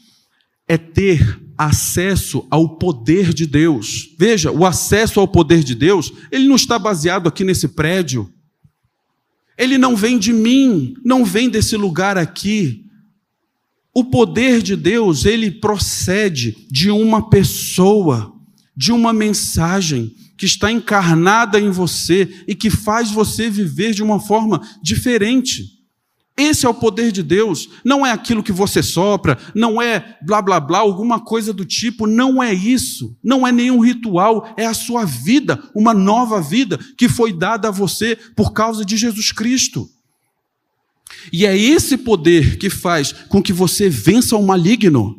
é 0.68 0.76
ter 0.76 1.40
acesso 1.56 2.46
ao 2.50 2.76
poder 2.76 3.32
de 3.32 3.46
Deus. 3.46 4.14
Veja, 4.18 4.50
o 4.50 4.64
acesso 4.64 5.20
ao 5.20 5.28
poder 5.28 5.62
de 5.62 5.74
Deus, 5.74 6.12
ele 6.30 6.46
não 6.46 6.56
está 6.56 6.78
baseado 6.78 7.28
aqui 7.28 7.44
nesse 7.44 7.68
prédio. 7.68 8.32
Ele 9.56 9.78
não 9.78 9.94
vem 9.94 10.18
de 10.18 10.32
mim, 10.32 10.94
não 11.04 11.24
vem 11.24 11.48
desse 11.48 11.76
lugar 11.76 12.16
aqui. 12.16 12.86
O 13.94 14.04
poder 14.04 14.62
de 14.62 14.74
Deus, 14.74 15.24
ele 15.24 15.50
procede 15.50 16.66
de 16.70 16.90
uma 16.90 17.28
pessoa, 17.28 18.32
de 18.74 18.90
uma 18.90 19.12
mensagem 19.12 20.14
que 20.36 20.46
está 20.46 20.72
encarnada 20.72 21.60
em 21.60 21.70
você 21.70 22.28
e 22.48 22.54
que 22.54 22.70
faz 22.70 23.10
você 23.10 23.50
viver 23.50 23.92
de 23.92 24.02
uma 24.02 24.18
forma 24.18 24.60
diferente. 24.82 25.81
Esse 26.36 26.64
é 26.64 26.68
o 26.68 26.74
poder 26.74 27.12
de 27.12 27.22
Deus. 27.22 27.68
Não 27.84 28.06
é 28.06 28.10
aquilo 28.10 28.42
que 28.42 28.52
você 28.52 28.82
sopra, 28.82 29.38
não 29.54 29.80
é 29.82 30.16
blá 30.22 30.40
blá 30.40 30.58
blá, 30.58 30.78
alguma 30.78 31.20
coisa 31.20 31.52
do 31.52 31.64
tipo. 31.64 32.06
Não 32.06 32.42
é 32.42 32.52
isso. 32.52 33.16
Não 33.22 33.46
é 33.46 33.52
nenhum 33.52 33.80
ritual. 33.80 34.52
É 34.56 34.64
a 34.64 34.74
sua 34.74 35.04
vida, 35.04 35.62
uma 35.74 35.92
nova 35.92 36.40
vida 36.40 36.78
que 36.96 37.08
foi 37.08 37.32
dada 37.32 37.68
a 37.68 37.72
você 37.72 38.16
por 38.34 38.52
causa 38.52 38.84
de 38.84 38.96
Jesus 38.96 39.30
Cristo. 39.30 39.88
E 41.30 41.44
é 41.44 41.56
esse 41.56 41.98
poder 41.98 42.56
que 42.58 42.70
faz 42.70 43.12
com 43.12 43.42
que 43.42 43.52
você 43.52 43.88
vença 43.88 44.36
o 44.36 44.42
maligno. 44.42 45.18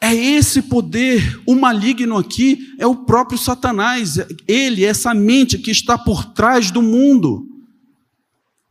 É 0.00 0.14
esse 0.14 0.62
poder, 0.62 1.40
o 1.46 1.54
maligno 1.54 2.16
aqui 2.16 2.74
é 2.78 2.86
o 2.86 2.94
próprio 2.94 3.38
Satanás, 3.38 4.18
ele, 4.46 4.84
essa 4.84 5.12
mente 5.14 5.58
que 5.58 5.70
está 5.70 5.98
por 5.98 6.26
trás 6.26 6.70
do 6.70 6.80
mundo. 6.80 7.55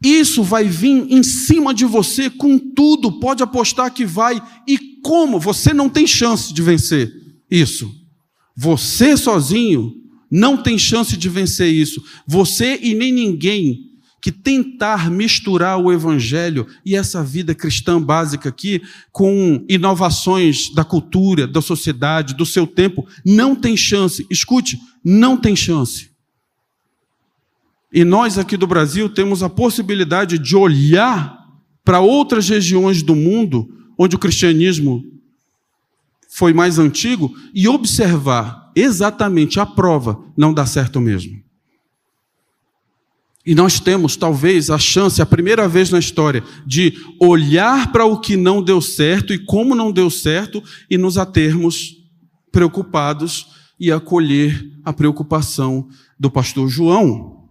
Isso 0.06 0.44
vai 0.44 0.66
vir 0.66 1.08
em 1.10 1.24
cima 1.24 1.74
de 1.74 1.84
você 1.84 2.30
com 2.30 2.60
tudo, 2.60 3.20
pode 3.20 3.42
apostar 3.42 3.92
que 3.92 4.06
vai. 4.06 4.40
E 4.68 4.78
como? 5.02 5.40
Você 5.40 5.74
não 5.74 5.90
tem 5.90 6.06
chance 6.06 6.54
de 6.54 6.62
vencer 6.62 7.12
isso. 7.50 7.92
Você 8.56 9.18
sozinho 9.18 9.94
não 10.30 10.58
tem 10.58 10.78
chance 10.78 11.18
de 11.18 11.28
vencer 11.28 11.74
isso. 11.74 12.04
Você 12.28 12.80
e 12.84 12.94
nem 12.94 13.12
ninguém 13.12 13.80
que 14.22 14.32
tentar 14.32 15.10
misturar 15.10 15.80
o 15.80 15.92
evangelho 15.92 16.68
e 16.86 16.96
essa 16.96 17.24
vida 17.24 17.56
cristã 17.56 18.00
básica 18.00 18.50
aqui 18.50 18.84
com 19.12 19.66
inovações 19.68 20.72
da 20.76 20.84
cultura, 20.84 21.48
da 21.48 21.64
sociedade, 21.64 22.36
do 22.36 22.46
seu 22.46 22.68
tempo, 22.68 23.08
não 23.26 23.56
tem 23.56 23.76
chance. 23.76 24.24
Escute, 24.30 24.78
não 25.04 25.36
tem 25.36 25.56
chance. 25.56 26.15
E 27.96 28.04
nós 28.04 28.38
aqui 28.38 28.58
do 28.58 28.68
Brasil 28.68 29.08
temos 29.08 29.42
a 29.42 29.50
possibilidade 29.50 30.38
de 30.38 30.54
olhar 30.54 31.34
para 31.82 32.02
outras 32.02 32.50
regiões 32.50 33.02
do 33.02 33.16
mundo 33.16 33.70
onde 33.98 34.18
o 34.18 34.20
cristianismo 34.20 35.02
foi 36.30 36.52
mais 36.52 36.78
antigo 36.78 37.34
e 37.54 37.70
observar 37.70 38.70
exatamente 38.76 39.62
a 39.62 39.66
prova 39.66 40.22
não 40.36 40.54
dá 40.54 40.66
certo 40.66 41.00
mesmo. 41.00 41.42
E 43.46 43.56
nós 43.56 43.80
temos, 43.80 44.18
talvez, 44.18 44.70
a 44.70 44.78
chance, 44.78 45.22
a 45.22 45.26
primeira 45.26 45.66
vez 45.66 45.90
na 45.90 46.00
história, 46.00 46.44
de 46.66 46.98
olhar 47.18 47.94
para 47.94 48.04
o 48.04 48.20
que 48.20 48.36
não 48.36 48.62
deu 48.62 48.82
certo 48.82 49.34
e 49.34 49.40
como 49.40 49.74
não 49.74 49.90
deu 49.90 50.10
certo 50.10 50.62
e 50.90 50.98
nos 50.98 51.18
atermos 51.18 51.96
preocupados 52.52 53.48
e 53.80 53.90
acolher 53.90 54.70
a 54.84 54.92
preocupação 54.92 55.88
do 56.20 56.30
pastor 56.30 56.68
João. 56.68 57.45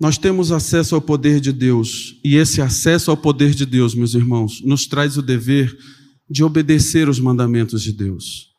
Nós 0.00 0.16
temos 0.16 0.52
acesso 0.52 0.94
ao 0.94 1.00
poder 1.00 1.40
de 1.40 1.52
Deus, 1.52 2.20
e 2.22 2.36
esse 2.36 2.62
acesso 2.62 3.10
ao 3.10 3.16
poder 3.16 3.52
de 3.52 3.66
Deus, 3.66 3.94
meus 3.94 4.14
irmãos, 4.14 4.62
nos 4.62 4.86
traz 4.86 5.16
o 5.16 5.22
dever 5.22 5.76
de 6.30 6.44
obedecer 6.44 7.08
os 7.08 7.18
mandamentos 7.18 7.82
de 7.82 7.92
Deus. 7.92 8.52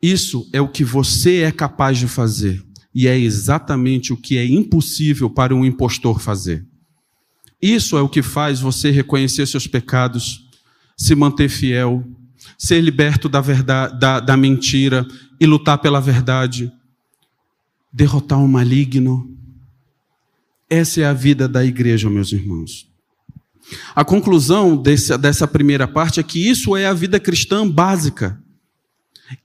Isso 0.00 0.48
é 0.52 0.60
o 0.60 0.68
que 0.68 0.84
você 0.84 1.38
é 1.38 1.50
capaz 1.50 1.98
de 1.98 2.06
fazer, 2.06 2.64
e 2.94 3.08
é 3.08 3.18
exatamente 3.18 4.12
o 4.12 4.16
que 4.16 4.38
é 4.38 4.46
impossível 4.46 5.28
para 5.28 5.54
um 5.54 5.64
impostor 5.64 6.20
fazer. 6.20 6.64
Isso 7.60 7.98
é 7.98 8.00
o 8.00 8.08
que 8.08 8.22
faz 8.22 8.60
você 8.60 8.90
reconhecer 8.92 9.46
seus 9.46 9.66
pecados, 9.66 10.48
se 10.96 11.16
manter 11.16 11.48
fiel, 11.48 12.04
ser 12.56 12.80
liberto 12.80 13.28
da, 13.28 13.40
verdade, 13.40 13.98
da, 13.98 14.20
da 14.20 14.36
mentira 14.36 15.06
e 15.40 15.46
lutar 15.46 15.78
pela 15.78 16.00
verdade, 16.00 16.70
derrotar 17.92 18.38
o 18.38 18.48
maligno, 18.48 19.36
essa 20.70 21.00
é 21.00 21.04
a 21.04 21.12
vida 21.12 21.48
da 21.48 21.64
igreja, 21.64 22.08
meus 22.08 22.32
irmãos. 22.32 22.88
A 23.94 24.04
conclusão 24.04 24.76
desse, 24.76 25.16
dessa 25.18 25.46
primeira 25.46 25.86
parte 25.88 26.20
é 26.20 26.22
que 26.22 26.48
isso 26.48 26.76
é 26.76 26.86
a 26.86 26.94
vida 26.94 27.18
cristã 27.18 27.68
básica. 27.68 28.40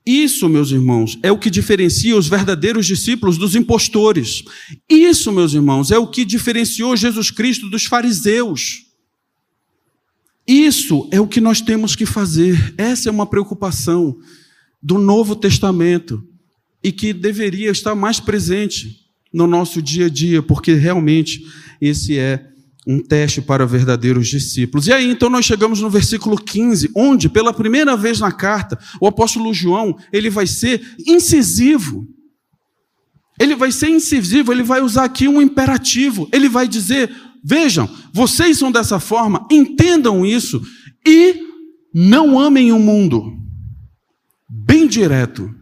Isso, 0.04 0.48
meus 0.48 0.70
irmãos, 0.70 1.18
é 1.22 1.30
o 1.30 1.38
que 1.38 1.50
diferencia 1.50 2.16
os 2.16 2.28
verdadeiros 2.28 2.86
discípulos 2.86 3.36
dos 3.36 3.54
impostores. 3.54 4.44
Isso, 4.88 5.32
meus 5.32 5.52
irmãos, 5.52 5.90
é 5.90 5.98
o 5.98 6.08
que 6.08 6.24
diferenciou 6.24 6.96
Jesus 6.96 7.30
Cristo 7.30 7.68
dos 7.68 7.84
fariseus. 7.84 8.86
Isso 10.46 11.08
é 11.12 11.20
o 11.20 11.26
que 11.26 11.40
nós 11.40 11.60
temos 11.60 11.96
que 11.96 12.06
fazer. 12.06 12.74
Essa 12.78 13.08
é 13.08 13.12
uma 13.12 13.26
preocupação 13.26 14.16
do 14.82 14.98
Novo 14.98 15.34
Testamento 15.34 16.22
e 16.82 16.92
que 16.92 17.12
deveria 17.12 17.70
estar 17.70 17.94
mais 17.94 18.20
presente 18.20 19.05
no 19.36 19.46
nosso 19.46 19.82
dia 19.82 20.06
a 20.06 20.08
dia, 20.08 20.42
porque 20.42 20.72
realmente 20.72 21.44
esse 21.78 22.18
é 22.18 22.42
um 22.86 23.00
teste 23.00 23.42
para 23.42 23.66
verdadeiros 23.66 24.28
discípulos. 24.28 24.86
E 24.86 24.92
aí, 24.94 25.10
então, 25.10 25.28
nós 25.28 25.44
chegamos 25.44 25.82
no 25.82 25.90
versículo 25.90 26.38
15, 26.38 26.90
onde, 26.96 27.28
pela 27.28 27.52
primeira 27.52 27.94
vez 27.98 28.18
na 28.18 28.32
carta, 28.32 28.78
o 28.98 29.06
apóstolo 29.06 29.52
João, 29.52 29.98
ele 30.10 30.30
vai 30.30 30.46
ser 30.46 30.80
incisivo. 31.06 32.08
Ele 33.38 33.54
vai 33.54 33.70
ser 33.70 33.90
incisivo, 33.90 34.50
ele 34.50 34.62
vai 34.62 34.80
usar 34.80 35.04
aqui 35.04 35.28
um 35.28 35.42
imperativo. 35.42 36.26
Ele 36.32 36.48
vai 36.48 36.66
dizer: 36.66 37.14
vejam, 37.44 37.86
vocês 38.14 38.56
são 38.56 38.72
dessa 38.72 38.98
forma, 38.98 39.46
entendam 39.50 40.24
isso 40.24 40.62
e 41.06 41.42
não 41.92 42.40
amem 42.40 42.72
o 42.72 42.78
mundo. 42.78 43.36
Bem 44.48 44.86
direto. 44.86 45.54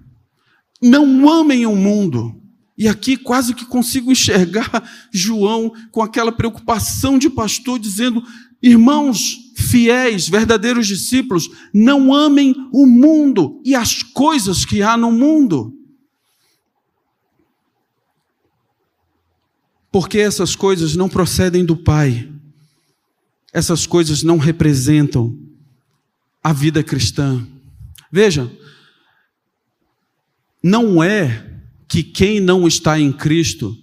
Não 0.81 1.29
amem 1.29 1.67
o 1.67 1.75
mundo. 1.75 2.44
E 2.77 2.89
aqui 2.89 3.17
quase 3.17 3.55
que 3.55 3.65
consigo 3.65 4.11
enxergar 4.11 4.83
João 5.13 5.73
com 5.93 6.03
aquela 6.03 6.33
preocupação 6.33 7.19
de 7.19 7.31
pastor, 7.31 7.79
dizendo: 7.79 8.23
irmãos 8.63 9.53
fiéis, 9.57 10.29
verdadeiros 10.29 10.87
discípulos, 10.87 11.49
não 11.73 12.13
amem 12.13 12.55
o 12.73 12.87
mundo 12.87 13.61
e 13.65 13.75
as 13.75 14.03
coisas 14.03 14.65
que 14.65 14.83
há 14.83 14.97
no 14.97 15.13
mundo. 15.13 15.73
Porque 19.93 20.19
essas 20.19 20.57
coisas 20.57 20.97
não 20.97 21.09
procedem 21.09 21.65
do 21.65 21.77
Pai, 21.77 22.29
essas 23.53 23.87
coisas 23.87 24.25
não 24.25 24.39
representam 24.39 25.39
a 26.43 26.53
vida 26.53 26.83
cristã. 26.83 27.47
Veja, 28.11 28.51
não 30.61 31.03
é 31.03 31.54
que 31.89 32.03
quem 32.03 32.41
não 32.41 32.67
está 32.67 32.99
em 32.99 33.13
Cristo 33.13 33.77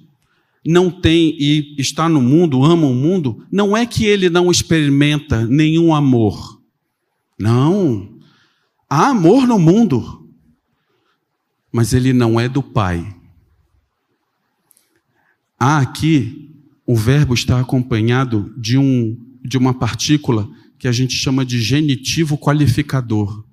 não 0.65 0.91
tem 0.91 1.35
e 1.39 1.75
está 1.77 2.07
no 2.07 2.21
mundo, 2.21 2.63
ama 2.63 2.85
o 2.85 2.93
mundo, 2.93 3.45
não 3.51 3.75
é 3.75 3.85
que 3.85 4.05
ele 4.05 4.29
não 4.29 4.51
experimenta 4.51 5.45
nenhum 5.45 5.93
amor. 5.93 6.61
Não. 7.37 8.19
Há 8.89 9.09
amor 9.09 9.47
no 9.47 9.57
mundo, 9.57 10.29
mas 11.71 11.93
ele 11.93 12.13
não 12.13 12.39
é 12.39 12.47
do 12.47 12.61
Pai. 12.61 13.15
Há 15.59 15.79
aqui 15.79 16.49
o 16.85 16.95
verbo 16.95 17.33
está 17.33 17.59
acompanhado 17.59 18.53
de 18.57 18.77
um 18.77 19.17
de 19.43 19.57
uma 19.57 19.73
partícula 19.73 20.49
que 20.77 20.87
a 20.87 20.91
gente 20.91 21.13
chama 21.13 21.45
de 21.45 21.59
genitivo 21.59 22.37
qualificador. 22.37 23.43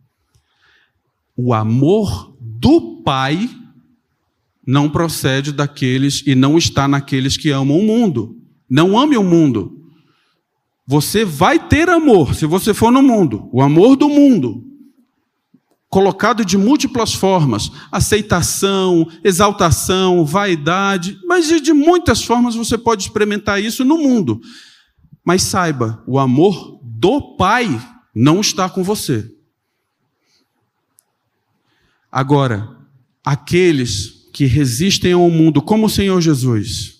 O 1.36 1.54
amor 1.54 2.36
do 2.40 3.02
Pai 3.02 3.48
não 4.68 4.90
procede 4.90 5.50
daqueles 5.50 6.22
e 6.26 6.34
não 6.34 6.58
está 6.58 6.86
naqueles 6.86 7.38
que 7.38 7.48
amam 7.48 7.78
o 7.78 7.82
mundo. 7.82 8.36
Não 8.68 8.98
ame 8.98 9.16
o 9.16 9.24
mundo. 9.24 9.90
Você 10.86 11.24
vai 11.24 11.58
ter 11.58 11.88
amor 11.88 12.34
se 12.34 12.44
você 12.44 12.74
for 12.74 12.92
no 12.92 13.02
mundo, 13.02 13.48
o 13.50 13.62
amor 13.62 13.96
do 13.96 14.10
mundo, 14.10 14.62
colocado 15.88 16.44
de 16.44 16.58
múltiplas 16.58 17.14
formas: 17.14 17.72
aceitação, 17.90 19.10
exaltação, 19.24 20.22
vaidade, 20.26 21.18
mas 21.24 21.48
de 21.48 21.72
muitas 21.72 22.22
formas 22.22 22.54
você 22.54 22.76
pode 22.76 23.04
experimentar 23.04 23.62
isso 23.62 23.86
no 23.86 23.96
mundo. 23.96 24.38
Mas 25.24 25.44
saiba, 25.44 26.04
o 26.06 26.18
amor 26.18 26.78
do 26.82 27.36
Pai 27.36 27.80
não 28.14 28.42
está 28.42 28.68
com 28.68 28.82
você. 28.82 29.34
Agora, 32.12 32.76
aqueles 33.24 34.17
que 34.32 34.44
resistem 34.44 35.12
ao 35.12 35.30
mundo, 35.30 35.62
como 35.62 35.86
o 35.86 35.90
Senhor 35.90 36.20
Jesus. 36.20 36.98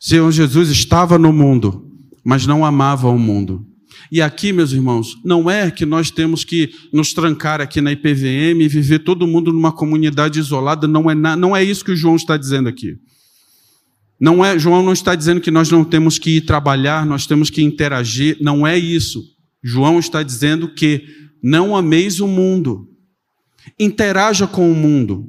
O 0.00 0.04
Senhor 0.04 0.30
Jesus 0.30 0.70
estava 0.70 1.18
no 1.18 1.32
mundo, 1.32 1.90
mas 2.24 2.46
não 2.46 2.64
amava 2.64 3.08
o 3.08 3.18
mundo. 3.18 3.66
E 4.10 4.22
aqui, 4.22 4.52
meus 4.52 4.72
irmãos, 4.72 5.16
não 5.24 5.50
é 5.50 5.70
que 5.70 5.84
nós 5.84 6.10
temos 6.10 6.44
que 6.44 6.70
nos 6.92 7.12
trancar 7.12 7.60
aqui 7.60 7.80
na 7.80 7.92
IPVM 7.92 8.62
e 8.62 8.68
viver 8.68 9.00
todo 9.00 9.26
mundo 9.26 9.52
numa 9.52 9.72
comunidade 9.72 10.38
isolada, 10.38 10.86
não 10.86 11.10
é, 11.10 11.14
não 11.14 11.56
é 11.56 11.64
isso 11.64 11.84
que 11.84 11.90
o 11.90 11.96
João 11.96 12.16
está 12.16 12.36
dizendo 12.36 12.68
aqui. 12.68 12.96
Não 14.18 14.44
é, 14.44 14.58
João 14.58 14.82
não 14.82 14.92
está 14.92 15.14
dizendo 15.14 15.40
que 15.40 15.50
nós 15.50 15.70
não 15.70 15.84
temos 15.84 16.18
que 16.18 16.36
ir 16.36 16.42
trabalhar, 16.42 17.04
nós 17.04 17.26
temos 17.26 17.50
que 17.50 17.62
interagir, 17.62 18.38
não 18.40 18.66
é 18.66 18.78
isso. 18.78 19.22
João 19.62 19.98
está 19.98 20.22
dizendo 20.22 20.68
que 20.68 21.04
não 21.42 21.76
ameis 21.76 22.20
o 22.20 22.26
mundo. 22.26 22.88
Interaja 23.78 24.46
com 24.46 24.70
o 24.70 24.74
mundo. 24.74 25.28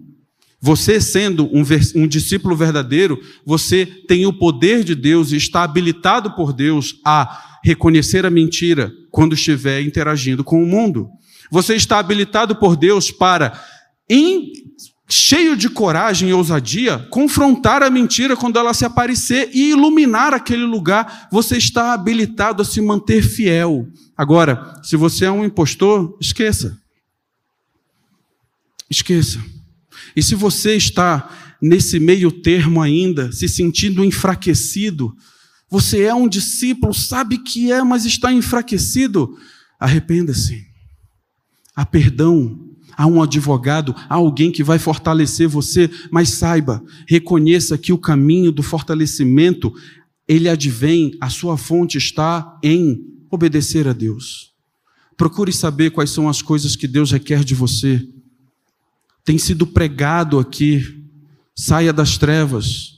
Você, 0.67 0.99
sendo 0.99 1.45
um, 1.45 1.63
um, 1.95 2.05
discípulo 2.05 2.53
verdadeiro, 2.53 3.17
você 3.45 3.85
tem 3.85 4.25
o 4.25 4.33
poder 4.33 4.83
de 4.83 4.95
Deus 4.95 5.31
e 5.31 5.37
está 5.37 5.63
habilitado 5.63 6.31
por 6.31 6.51
Deus 6.51 6.99
a 7.05 7.59
reconhecer 7.63 8.25
a 8.25 8.29
mentira 8.29 8.91
quando 9.09 9.33
estiver 9.33 9.81
interagindo 9.81 10.43
com 10.43 10.61
o 10.61 10.67
mundo. 10.67 11.07
Você 11.49 11.73
está 11.75 11.99
habilitado 11.99 12.53
por 12.57 12.75
Deus 12.75 13.09
para, 13.09 13.57
em, 14.09 14.51
cheio 15.07 15.55
de 15.55 15.69
coragem 15.69 16.31
e 16.31 16.33
ousadia, 16.33 16.99
confrontar 17.11 17.81
a 17.81 17.89
mentira 17.89 18.35
quando 18.35 18.59
ela 18.59 18.73
se 18.73 18.83
aparecer 18.83 19.49
e 19.53 19.69
iluminar 19.69 20.33
aquele 20.33 20.65
lugar. 20.65 21.29
Você 21.31 21.55
está 21.55 21.93
habilitado 21.93 22.61
a 22.61 22.65
se 22.65 22.81
manter 22.81 23.21
fiel. 23.21 23.87
Agora, 24.17 24.81
se 24.83 24.97
você 24.97 25.23
é 25.23 25.31
um 25.31 25.45
impostor, 25.45 26.17
esqueça. 26.19 26.77
Esqueça. 28.89 29.39
E 30.17 30.23
se 30.23 30.33
você 30.33 30.75
está 30.75 31.29
nesse 31.61 31.99
meio 31.99 32.31
termo 32.31 32.81
ainda, 32.81 33.31
se 33.31 33.47
sentindo 33.47 34.03
enfraquecido, 34.03 35.15
você 35.69 36.05
é 36.05 36.13
um 36.13 36.27
discípulo, 36.27 36.91
sabe 36.91 37.37
que 37.37 37.71
é, 37.71 37.83
mas 37.83 38.03
está 38.03 38.33
enfraquecido, 38.33 39.37
arrependa-se. 39.79 40.65
Há 41.75 41.85
perdão, 41.85 42.67
há 42.97 43.05
um 43.05 43.21
advogado, 43.21 43.93
há 44.09 44.15
alguém 44.15 44.51
que 44.51 44.63
vai 44.63 44.79
fortalecer 44.79 45.47
você, 45.47 45.87
mas 46.09 46.29
saiba, 46.29 46.83
reconheça 47.07 47.77
que 47.77 47.93
o 47.93 47.97
caminho 47.99 48.51
do 48.51 48.63
fortalecimento, 48.63 49.71
ele 50.27 50.49
advém, 50.49 51.15
a 51.21 51.29
sua 51.29 51.57
fonte 51.59 51.99
está 51.99 52.57
em 52.63 53.05
obedecer 53.29 53.87
a 53.87 53.93
Deus. 53.93 54.51
Procure 55.15 55.53
saber 55.53 55.91
quais 55.91 56.09
são 56.09 56.27
as 56.27 56.41
coisas 56.41 56.75
que 56.75 56.87
Deus 56.87 57.11
requer 57.11 57.43
de 57.43 57.53
você 57.53 58.03
tem 59.27 59.37
sido 59.37 59.67
pregado 59.67 60.39
aqui. 60.39 60.81
Saia 61.53 61.91
das 61.91 62.17
trevas, 62.17 62.93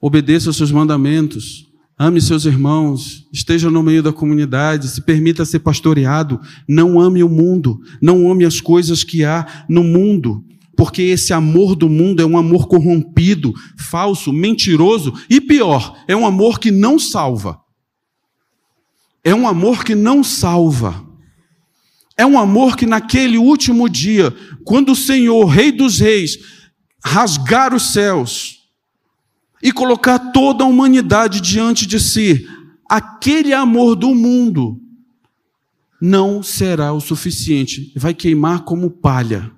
obedeça 0.00 0.48
aos 0.48 0.56
seus 0.56 0.70
mandamentos, 0.70 1.66
ame 1.98 2.20
seus 2.20 2.44
irmãos, 2.44 3.26
esteja 3.32 3.68
no 3.68 3.82
meio 3.82 4.02
da 4.02 4.12
comunidade, 4.12 4.86
se 4.86 5.00
permita 5.00 5.44
ser 5.44 5.60
pastoreado. 5.60 6.40
Não 6.68 7.00
ame 7.00 7.24
o 7.24 7.28
mundo, 7.28 7.80
não 8.00 8.30
ame 8.30 8.44
as 8.44 8.60
coisas 8.60 9.02
que 9.02 9.24
há 9.24 9.64
no 9.68 9.82
mundo, 9.82 10.44
porque 10.76 11.02
esse 11.02 11.32
amor 11.32 11.74
do 11.74 11.88
mundo 11.88 12.22
é 12.22 12.26
um 12.26 12.36
amor 12.36 12.68
corrompido, 12.68 13.52
falso, 13.76 14.32
mentiroso 14.32 15.12
e 15.28 15.40
pior, 15.40 15.96
é 16.06 16.14
um 16.14 16.24
amor 16.24 16.60
que 16.60 16.70
não 16.70 16.96
salva. 16.96 17.58
É 19.24 19.34
um 19.34 19.48
amor 19.48 19.82
que 19.82 19.96
não 19.96 20.22
salva. 20.22 21.05
É 22.16 22.24
um 22.24 22.38
amor 22.38 22.76
que 22.76 22.86
naquele 22.86 23.36
último 23.36 23.88
dia, 23.88 24.34
quando 24.64 24.92
o 24.92 24.96
Senhor, 24.96 25.44
Rei 25.44 25.70
dos 25.70 25.98
Reis, 25.98 26.38
rasgar 27.04 27.74
os 27.74 27.92
céus 27.92 28.62
e 29.62 29.70
colocar 29.70 30.18
toda 30.32 30.64
a 30.64 30.66
humanidade 30.66 31.40
diante 31.40 31.86
de 31.86 32.00
si, 32.00 32.48
aquele 32.88 33.52
amor 33.52 33.94
do 33.94 34.14
mundo 34.14 34.80
não 36.00 36.42
será 36.42 36.92
o 36.92 37.00
suficiente, 37.00 37.92
vai 37.96 38.14
queimar 38.14 38.64
como 38.64 38.90
palha. 38.90 39.50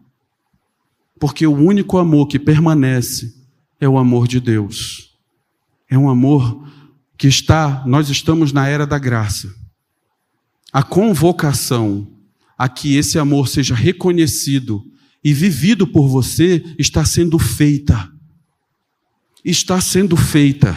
Porque 1.18 1.46
o 1.46 1.54
único 1.54 1.98
amor 1.98 2.26
que 2.26 2.38
permanece 2.38 3.34
é 3.80 3.88
o 3.88 3.98
amor 3.98 4.26
de 4.26 4.40
Deus. 4.40 5.16
É 5.88 5.96
um 5.96 6.08
amor 6.08 6.68
que 7.16 7.26
está, 7.26 7.82
nós 7.86 8.08
estamos 8.08 8.52
na 8.52 8.68
era 8.68 8.86
da 8.86 8.98
graça. 8.98 9.52
A 10.72 10.82
convocação 10.82 12.17
a 12.58 12.68
que 12.68 12.96
esse 12.96 13.18
amor 13.18 13.48
seja 13.48 13.74
reconhecido 13.74 14.84
e 15.22 15.32
vivido 15.32 15.86
por 15.86 16.08
você 16.08 16.64
está 16.76 17.04
sendo 17.04 17.38
feita. 17.38 18.10
Está 19.44 19.80
sendo 19.80 20.16
feita. 20.16 20.76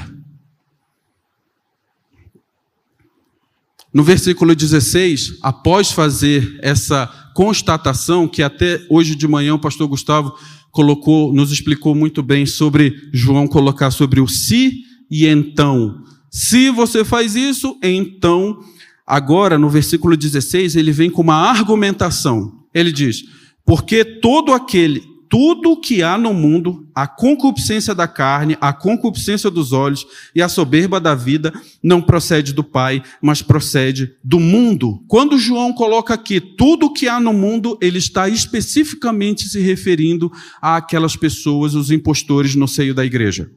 No 3.93 4.03
versículo 4.03 4.55
16, 4.55 5.39
após 5.41 5.91
fazer 5.91 6.59
essa 6.61 7.07
constatação, 7.36 8.27
que 8.27 8.41
até 8.41 8.86
hoje 8.89 9.15
de 9.15 9.27
manhã 9.27 9.55
o 9.55 9.59
pastor 9.59 9.88
Gustavo 9.88 10.34
colocou, 10.71 11.34
nos 11.34 11.51
explicou 11.51 11.93
muito 11.93 12.23
bem 12.23 12.45
sobre 12.45 13.09
João 13.11 13.47
colocar 13.47 13.91
sobre 13.91 14.21
o 14.21 14.27
se 14.27 14.84
e 15.09 15.25
então. 15.25 16.03
Se 16.29 16.69
você 16.69 17.03
faz 17.03 17.36
isso, 17.36 17.77
então 17.84 18.63
Agora, 19.12 19.57
no 19.57 19.70
versículo 19.70 20.16
16, 20.16 20.78
ele 20.78 20.93
vem 20.93 21.09
com 21.09 21.22
uma 21.22 21.36
argumentação. 21.36 22.64
Ele 22.74 22.93
diz: 22.93 23.26
Porque 23.66 24.05
todo 24.05 24.53
aquele, 24.53 25.03
tudo 25.30 25.76
que 25.76 26.01
há 26.01 26.18
no 26.18 26.34
mundo, 26.34 26.88
a 26.95 27.05
concupiscência 27.05 27.93
da 27.93 28.07
carne, 28.07 28.57
a 28.62 28.72
concupiscência 28.72 29.51
dos 29.51 29.74
olhos 29.74 30.07
e 30.34 30.41
a 30.41 30.47
soberba 30.47 30.97
da 30.97 31.14
vida, 31.14 31.51
não 31.84 32.01
procede 32.01 32.53
do 32.53 32.64
Pai, 32.64 33.03
mas 33.22 33.41
procede 33.41 34.14
do 34.24 34.39
mundo. 34.39 35.03
Quando 35.09 35.38
João 35.38 35.74
coloca 35.74 36.14
aqui 36.14 36.39
tudo 36.39 36.93
que 36.93 37.09
há 37.09 37.20
no 37.20 37.34
mundo, 37.34 37.78
ele 37.82 37.97
está 37.97 38.30
especificamente 38.30 39.49
se 39.49 39.59
referindo 39.59 40.32
àquelas 40.62 41.18
pessoas, 41.18 41.76
os 41.76 41.91
impostores 41.91 42.55
no 42.55 42.66
seio 42.66 42.95
da 42.95 43.03
igreja. 43.03 43.51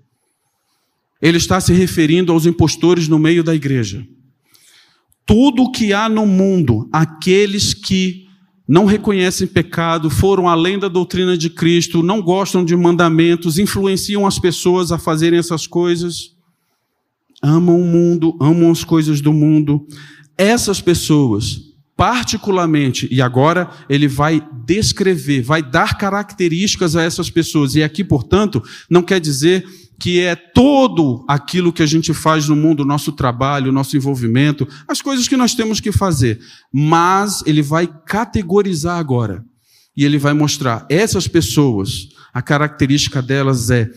Ele 1.22 1.38
está 1.38 1.60
se 1.60 1.72
referindo 1.72 2.32
aos 2.32 2.44
impostores 2.44 3.06
no 3.06 3.20
meio 3.20 3.44
da 3.44 3.54
igreja 3.54 4.04
tudo 5.26 5.64
o 5.64 5.72
que 5.72 5.92
há 5.92 6.08
no 6.08 6.26
mundo, 6.26 6.88
aqueles 6.92 7.72
que 7.72 8.24
não 8.66 8.86
reconhecem 8.86 9.46
pecado, 9.46 10.08
foram 10.08 10.48
além 10.48 10.78
da 10.78 10.88
doutrina 10.88 11.36
de 11.36 11.50
Cristo, 11.50 12.02
não 12.02 12.22
gostam 12.22 12.64
de 12.64 12.74
mandamentos, 12.74 13.58
influenciam 13.58 14.26
as 14.26 14.38
pessoas 14.38 14.90
a 14.90 14.98
fazerem 14.98 15.38
essas 15.38 15.66
coisas, 15.66 16.30
amam 17.42 17.80
o 17.80 17.84
mundo, 17.84 18.36
amam 18.40 18.70
as 18.70 18.82
coisas 18.82 19.20
do 19.20 19.32
mundo. 19.32 19.86
Essas 20.36 20.80
pessoas, 20.80 21.60
particularmente, 21.94 23.06
e 23.10 23.20
agora 23.20 23.70
ele 23.88 24.08
vai 24.08 24.42
descrever, 24.64 25.42
vai 25.42 25.62
dar 25.62 25.98
características 25.98 26.96
a 26.96 27.02
essas 27.02 27.28
pessoas, 27.28 27.74
e 27.74 27.82
aqui, 27.82 28.02
portanto, 28.02 28.62
não 28.88 29.02
quer 29.02 29.20
dizer 29.20 29.64
que 29.98 30.20
é 30.20 30.34
todo 30.34 31.24
aquilo 31.28 31.72
que 31.72 31.82
a 31.82 31.86
gente 31.86 32.12
faz 32.12 32.48
no 32.48 32.56
mundo, 32.56 32.84
nosso 32.84 33.12
trabalho, 33.12 33.72
nosso 33.72 33.96
envolvimento, 33.96 34.66
as 34.88 35.00
coisas 35.00 35.28
que 35.28 35.36
nós 35.36 35.54
temos 35.54 35.80
que 35.80 35.92
fazer. 35.92 36.40
Mas 36.72 37.42
ele 37.46 37.62
vai 37.62 37.88
categorizar 38.06 38.98
agora. 38.98 39.44
E 39.96 40.04
ele 40.04 40.18
vai 40.18 40.32
mostrar 40.32 40.86
essas 40.90 41.28
pessoas, 41.28 42.08
a 42.32 42.42
característica 42.42 43.22
delas 43.22 43.70
é 43.70 43.88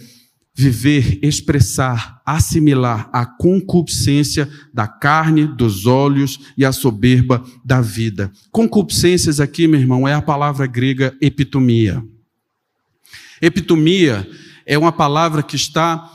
viver, 0.54 1.20
expressar, 1.22 2.20
assimilar 2.26 3.10
a 3.14 3.26
concupiscência 3.26 4.50
da 4.74 4.88
carne, 4.88 5.46
dos 5.46 5.86
olhos 5.86 6.40
e 6.58 6.66
a 6.66 6.72
soberba 6.72 7.44
da 7.64 7.80
vida. 7.80 8.32
Concupiscências 8.52 9.40
aqui, 9.40 9.68
meu 9.68 9.80
irmão, 9.80 10.08
é 10.08 10.14
a 10.14 10.22
palavra 10.22 10.66
grega 10.66 11.16
epitomia. 11.22 12.04
Epitomia 13.40 14.28
é 14.68 14.78
uma 14.78 14.92
palavra 14.92 15.42
que 15.42 15.56
está 15.56 16.12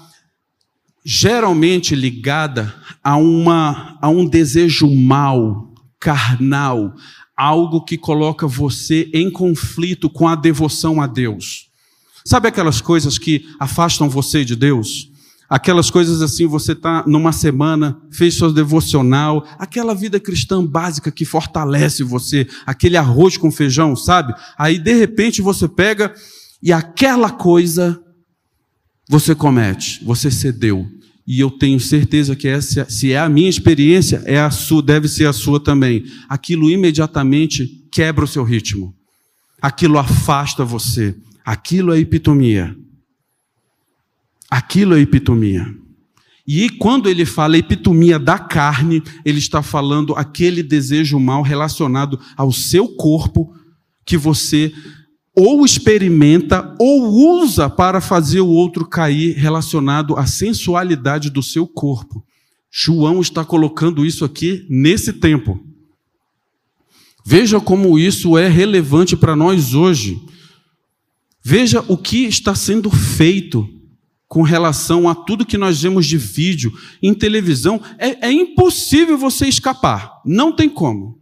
geralmente 1.03 1.95
ligada 1.95 2.73
a, 3.03 3.17
uma, 3.17 3.99
a 4.01 4.11
um 4.11 4.27
desejo 4.27 4.89
mau, 4.95 5.73
carnal, 5.99 6.95
algo 7.35 7.83
que 7.83 7.97
coloca 7.97 8.47
você 8.47 9.11
em 9.15 9.31
conflito 9.31 10.11
com 10.11 10.29
a 10.29 10.35
devoção 10.35 11.01
a 11.01 11.07
Deus. 11.07 11.71
Sabe 12.27 12.47
aquelas 12.49 12.81
coisas 12.81 13.17
que 13.17 13.49
afastam 13.59 14.09
você 14.09 14.45
de 14.45 14.55
Deus? 14.55 15.11
Aquelas 15.49 15.91
coisas 15.91 16.21
assim, 16.21 16.47
você 16.47 16.73
está 16.73 17.05
numa 17.07 17.33
semana, 17.33 18.01
fez 18.11 18.35
sua 18.35 18.53
devocional, 18.53 19.47
aquela 19.59 19.95
vida 19.95 20.21
cristã 20.21 20.65
básica 20.65 21.11
que 21.11 21.25
fortalece 21.25 22.03
você, 22.03 22.47
aquele 22.67 22.99
arroz 22.99 23.37
com 23.37 23.51
feijão, 23.51 23.97
sabe? 23.97 24.35
Aí 24.59 24.79
de 24.79 24.93
repente 24.93 25.43
você 25.43 25.67
pega 25.67 26.15
e 26.63 26.73
aquela 26.73 27.31
coisa 27.31 28.01
você 29.09 29.35
comete, 29.35 30.03
você 30.05 30.31
cedeu. 30.31 30.89
E 31.27 31.39
eu 31.41 31.51
tenho 31.51 31.79
certeza 31.79 32.35
que 32.35 32.49
essa, 32.49 32.89
se 32.91 33.13
é 33.13 33.19
a 33.19 33.29
minha 33.29 33.49
experiência, 33.49 34.23
é 34.25 34.41
a 34.41 34.51
sua, 34.51 34.83
deve 34.83 35.07
ser 35.09 35.27
a 35.27 35.33
sua 35.33 35.61
também. 35.61 36.05
Aquilo 36.29 36.71
imediatamente 36.71 37.87
quebra 37.91 38.25
o 38.25 38.29
seu 38.29 38.43
ritmo. 38.43 38.95
Aquilo 39.61 39.99
afasta 39.99 40.65
você. 40.65 41.15
Aquilo 41.45 41.93
é 41.93 41.99
epitomia. 41.99 42.77
Aquilo 44.51 44.97
é 44.97 45.01
epitomia. 45.01 45.67
E 46.47 46.69
quando 46.69 47.09
ele 47.09 47.25
fala 47.25 47.57
epitomia 47.57 48.19
da 48.19 48.39
carne, 48.39 49.03
ele 49.25 49.39
está 49.39 49.63
falando 49.63 50.15
aquele 50.15 50.63
desejo 50.63 51.19
mal 51.21 51.43
relacionado 51.43 52.19
ao 52.37 52.51
seu 52.51 52.89
corpo 52.89 53.55
que 54.05 54.17
você 54.17 54.73
ou 55.35 55.65
experimenta 55.65 56.75
ou 56.79 57.09
usa 57.41 57.69
para 57.71 58.01
fazer 58.01 58.41
o 58.41 58.49
outro 58.49 58.87
cair 58.87 59.35
relacionado 59.37 60.17
à 60.17 60.27
sensualidade 60.27 61.31
do 61.31 61.43
seu 61.43 61.67
corpo. 61.67 62.25
João 62.71 63.21
está 63.21 63.45
colocando 63.45 64.05
isso 64.05 64.25
aqui 64.25 64.67
nesse 64.69 65.13
tempo. 65.13 65.61
Veja 67.25 67.61
como 67.61 67.99
isso 67.99 68.37
é 68.37 68.49
relevante 68.49 69.17
para 69.17 69.37
nós 69.37 69.75
hoje. 69.75 70.21
Veja 71.43 71.85
o 71.89 71.97
que 71.97 72.25
está 72.25 72.55
sendo 72.55 72.91
feito 72.91 73.69
com 74.29 74.43
relação 74.43 75.09
a 75.09 75.15
tudo 75.15 75.47
que 75.47 75.59
nós 75.59 75.83
vemos 75.83 76.07
de 76.07 76.17
vídeo 76.17 76.73
em 77.03 77.13
televisão. 77.13 77.81
É, 77.99 78.29
é 78.29 78.33
impossível 78.33 79.17
você 79.19 79.47
escapar. 79.47 80.21
Não 80.25 80.53
tem 80.53 80.69
como. 80.69 81.19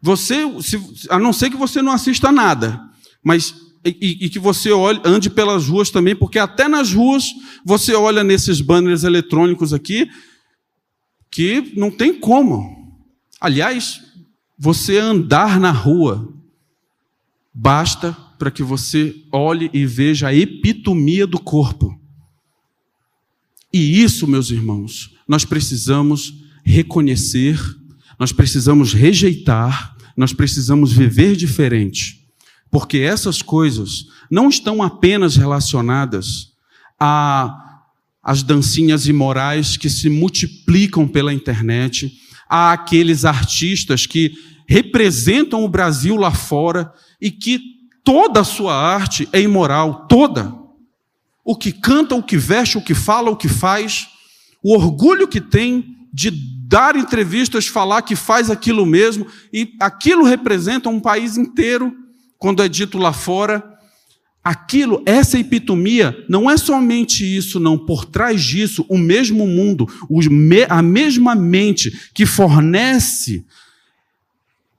Você, 0.00 0.36
se, 0.62 0.80
a 1.10 1.18
não 1.18 1.32
ser 1.32 1.50
que 1.50 1.56
você 1.56 1.82
não 1.82 1.92
assista 1.92 2.30
nada, 2.30 2.87
mas 3.22 3.54
e, 3.84 4.26
e, 4.26 4.28
que 4.28 4.38
você 4.38 4.70
olhe, 4.70 5.00
ande 5.04 5.30
pelas 5.30 5.66
ruas 5.66 5.90
também, 5.90 6.14
porque 6.14 6.38
até 6.38 6.68
nas 6.68 6.92
ruas 6.92 7.32
você 7.64 7.94
olha 7.94 8.24
nesses 8.24 8.60
banners 8.60 9.04
eletrônicos 9.04 9.72
aqui 9.72 10.10
que 11.30 11.72
não 11.76 11.90
tem 11.90 12.18
como. 12.18 12.98
Aliás, 13.40 14.00
você 14.58 14.98
andar 14.98 15.60
na 15.60 15.70
rua 15.70 16.34
basta 17.54 18.12
para 18.38 18.50
que 18.50 18.62
você 18.62 19.14
olhe 19.32 19.70
e 19.72 19.84
veja 19.86 20.28
a 20.28 20.34
epitomia 20.34 21.26
do 21.26 21.38
corpo. 21.38 21.98
E 23.72 24.02
isso, 24.02 24.26
meus 24.26 24.50
irmãos, 24.50 25.14
nós 25.26 25.44
precisamos 25.44 26.34
reconhecer, 26.64 27.58
nós 28.18 28.32
precisamos 28.32 28.92
rejeitar, 28.92 29.96
nós 30.16 30.32
precisamos 30.32 30.92
viver 30.92 31.36
diferente. 31.36 32.17
Porque 32.70 32.98
essas 32.98 33.42
coisas 33.42 34.06
não 34.30 34.48
estão 34.48 34.82
apenas 34.82 35.36
relacionadas 35.36 36.52
a 36.98 37.64
as 38.28 38.42
dancinhas 38.42 39.06
imorais 39.06 39.78
que 39.78 39.88
se 39.88 40.10
multiplicam 40.10 41.08
pela 41.08 41.32
internet, 41.32 42.12
a 42.46 42.72
aqueles 42.72 43.24
artistas 43.24 44.04
que 44.04 44.34
representam 44.68 45.64
o 45.64 45.68
Brasil 45.68 46.14
lá 46.14 46.30
fora 46.30 46.92
e 47.18 47.30
que 47.30 47.58
toda 48.04 48.40
a 48.40 48.44
sua 48.44 48.74
arte 48.74 49.26
é 49.32 49.40
imoral, 49.40 50.06
toda. 50.08 50.54
O 51.42 51.56
que 51.56 51.72
canta, 51.72 52.14
o 52.14 52.22
que 52.22 52.36
veste, 52.36 52.76
o 52.76 52.82
que 52.82 52.94
fala, 52.94 53.30
o 53.30 53.36
que 53.36 53.48
faz, 53.48 54.06
o 54.62 54.74
orgulho 54.74 55.26
que 55.26 55.40
tem 55.40 55.96
de 56.12 56.30
dar 56.30 56.96
entrevistas, 56.96 57.66
falar 57.66 58.02
que 58.02 58.14
faz 58.14 58.50
aquilo 58.50 58.84
mesmo, 58.84 59.26
e 59.50 59.72
aquilo 59.80 60.24
representa 60.24 60.90
um 60.90 61.00
país 61.00 61.38
inteiro 61.38 61.96
quando 62.38 62.62
é 62.62 62.68
dito 62.68 62.96
lá 62.96 63.12
fora, 63.12 63.78
aquilo, 64.42 65.02
essa 65.04 65.38
epitomia, 65.38 66.24
não 66.28 66.48
é 66.48 66.56
somente 66.56 67.24
isso, 67.24 67.58
não. 67.58 67.76
Por 67.76 68.04
trás 68.04 68.42
disso, 68.42 68.86
o 68.88 68.96
mesmo 68.96 69.46
mundo, 69.46 69.86
a 70.68 70.82
mesma 70.82 71.34
mente 71.34 71.90
que 72.14 72.24
fornece 72.24 73.44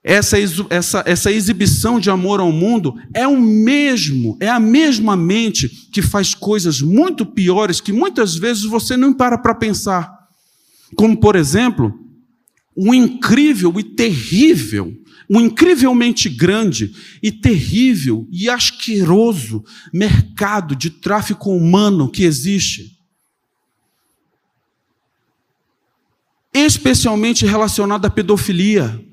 essa, 0.03 0.37
essa, 0.69 1.03
essa 1.05 1.31
exibição 1.31 1.99
de 1.99 2.09
amor 2.09 2.39
ao 2.39 2.51
mundo 2.51 2.95
é 3.13 3.27
o 3.27 3.39
mesmo, 3.39 4.37
é 4.39 4.47
a 4.47 4.59
mesma 4.59 5.15
mente 5.15 5.67
que 5.91 6.01
faz 6.01 6.33
coisas 6.33 6.81
muito 6.81 7.25
piores 7.25 7.81
que 7.81 7.91
muitas 7.91 8.35
vezes 8.35 8.63
você 8.63 8.95
não 8.95 9.13
para 9.13 9.37
para 9.37 9.53
pensar. 9.53 10.09
Como, 10.95 11.17
por 11.17 11.35
exemplo, 11.35 11.93
o 12.75 12.93
incrível 12.93 13.77
e 13.77 13.83
terrível 13.83 14.95
um 15.29 15.39
incrivelmente 15.39 16.27
grande 16.27 16.95
e 17.21 17.31
terrível 17.31 18.27
e 18.31 18.49
asqueroso 18.49 19.63
mercado 19.93 20.75
de 20.75 20.89
tráfico 20.89 21.51
humano 21.51 22.09
que 22.09 22.23
existe. 22.23 22.97
Especialmente 26.51 27.45
relacionado 27.45 28.05
à 28.05 28.09
pedofilia. 28.09 29.05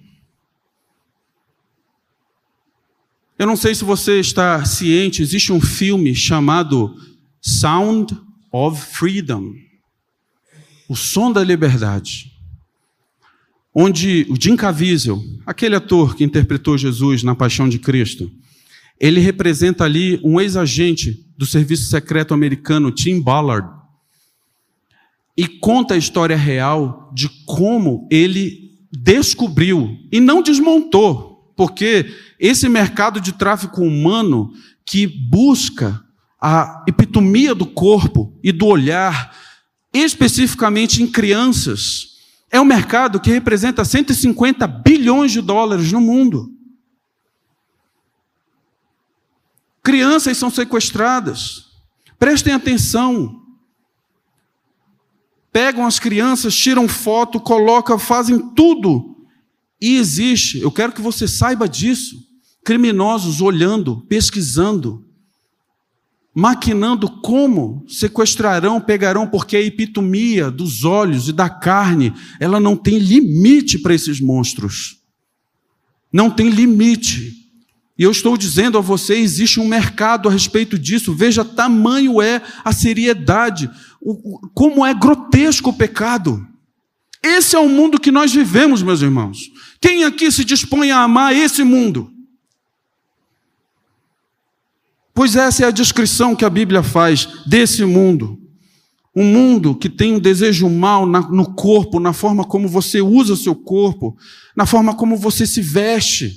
Eu 3.39 3.47
não 3.47 3.57
sei 3.57 3.75
se 3.75 3.85
você 3.85 4.19
está 4.19 4.65
ciente, 4.65 5.21
existe 5.21 5.53
um 5.53 5.61
filme 5.61 6.15
chamado 6.15 6.97
Sound 7.43 8.19
of 8.51 8.81
Freedom 8.95 9.53
O 10.89 10.97
Som 10.97 11.31
da 11.31 11.45
Liberdade 11.45 12.36
onde 13.79 14.27
o 14.31 14.37
Jim 14.41 14.57
Caviezel, 14.57 15.23
aquele 15.45 15.77
ator 15.77 16.17
que 16.17 16.25
interpretou 16.25 16.79
Jesus 16.79 17.23
na 17.23 17.35
Paixão 17.35 17.69
de 17.69 17.79
Cristo, 17.79 18.33
ele 18.99 19.21
representa 19.21 19.85
ali 19.85 20.19
um 20.25 20.41
ex-agente 20.41 21.23
do 21.37 21.45
serviço 21.45 21.91
secreto 21.91 22.33
americano, 22.33 22.91
Tim 22.91 23.21
Ballard, 23.21 23.69
e 25.37 25.47
conta 25.47 25.93
a 25.93 25.99
história 25.99 26.39
real 26.39 27.13
de 27.15 27.29
como 27.45 28.09
ele 28.11 28.71
descobriu 28.91 29.99
e 30.11 30.21
não 30.21 30.41
desmontou, 30.41 31.53
porque 31.55 32.11
esse 32.41 32.71
mercado 32.71 33.21
de 33.21 33.33
tráfico 33.33 33.83
humano 33.83 34.55
que 34.87 35.07
busca 35.07 36.03
a 36.41 36.83
epitomia 36.89 37.55
do 37.55 37.67
corpo 37.67 38.39
e 38.43 38.53
do 38.53 38.65
olhar, 38.65 39.37
especificamente 39.93 41.03
em 41.03 41.07
crianças, 41.07 42.16
é 42.51 42.61
um 42.61 42.65
mercado 42.65 43.21
que 43.21 43.31
representa 43.31 43.85
150 43.85 44.67
bilhões 44.67 45.33
de 45.33 45.41
dólares 45.41 45.91
no 45.93 46.01
mundo. 46.01 46.53
Crianças 49.83 50.37
são 50.37 50.51
sequestradas. 50.51 51.67
Prestem 52.19 52.53
atenção. 52.53 53.43
Pegam 55.53 55.87
as 55.87 55.99
crianças, 55.99 56.55
tiram 56.55 56.89
foto, 56.89 57.41
colocam, 57.41 57.99
fazem 57.99 58.39
tudo. 58.55 59.17
E 59.81 59.97
existe, 59.97 60.59
eu 60.61 60.71
quero 60.71 60.93
que 60.93 61.01
você 61.01 61.29
saiba 61.29 61.69
disso. 61.69 62.17
Criminosos 62.65 63.41
olhando, 63.41 64.01
pesquisando, 64.09 65.06
maquinando 66.37 67.09
como 67.09 67.83
sequestrarão, 67.89 68.79
pegarão, 68.79 69.27
porque 69.27 69.57
a 69.57 69.63
epitomia 69.63 70.51
dos 70.51 70.85
olhos 70.85 71.31
e 71.31 71.33
da 71.33 71.49
carne, 71.49 72.13
ela 72.39 72.61
não 72.61 72.77
tem 72.77 72.99
limite 72.99 73.79
para 73.79 73.95
esses 73.95 74.21
monstros. 74.21 74.99
Não 76.13 76.31
tem 76.31 76.51
limite. 76.51 77.33
E 77.99 78.03
eu 78.03 78.11
estou 78.11 78.37
dizendo 78.37 78.77
a 78.77 78.83
você, 78.83 79.15
existe 79.15 79.59
um 79.59 79.67
mercado 79.67 80.29
a 80.29 80.33
respeito 80.33 80.79
disso. 80.79 81.15
Veja, 81.15 81.43
tamanho 81.43 82.21
é 82.21 82.43
a 82.63 82.71
seriedade, 82.71 83.71
como 84.53 84.85
é 84.85 84.93
grotesco 84.93 85.71
o 85.71 85.73
pecado. 85.73 86.47
Esse 87.25 87.57
é 87.57 87.59
o 87.59 87.69
mundo 87.71 87.99
que 87.99 88.13
nós 88.13 88.31
vivemos, 88.31 88.83
meus 88.83 89.01
irmãos. 89.01 89.51
Quem 89.81 90.05
aqui 90.05 90.31
se 90.31 90.45
dispõe 90.45 90.91
a 90.91 90.99
amar 91.01 91.35
esse 91.35 91.65
mundo? 91.65 92.13
Pois 95.17 95.35
essa 95.35 95.65
é 95.65 95.67
a 95.67 95.71
descrição 95.71 96.37
que 96.37 96.45
a 96.45 96.51
Bíblia 96.51 96.83
faz 96.83 97.27
desse 97.47 97.83
mundo. 97.87 98.39
Um 99.17 99.25
mundo 99.25 99.75
que 99.75 99.89
tem 99.89 100.15
um 100.15 100.19
desejo 100.19 100.69
mal 100.69 101.07
no 101.07 101.55
corpo, 101.55 101.99
na 101.99 102.13
forma 102.13 102.45
como 102.45 102.69
você 102.69 103.01
usa 103.01 103.33
o 103.33 103.37
seu 103.37 103.55
corpo, 103.55 104.15
na 104.55 104.67
forma 104.67 104.95
como 104.95 105.17
você 105.17 105.47
se 105.47 105.63
veste, 105.63 106.37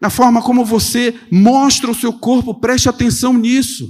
na 0.00 0.10
forma 0.10 0.42
como 0.42 0.64
você 0.64 1.14
mostra 1.30 1.88
o 1.88 1.94
seu 1.94 2.12
corpo, 2.12 2.54
preste 2.54 2.88
atenção 2.88 3.32
nisso. 3.32 3.88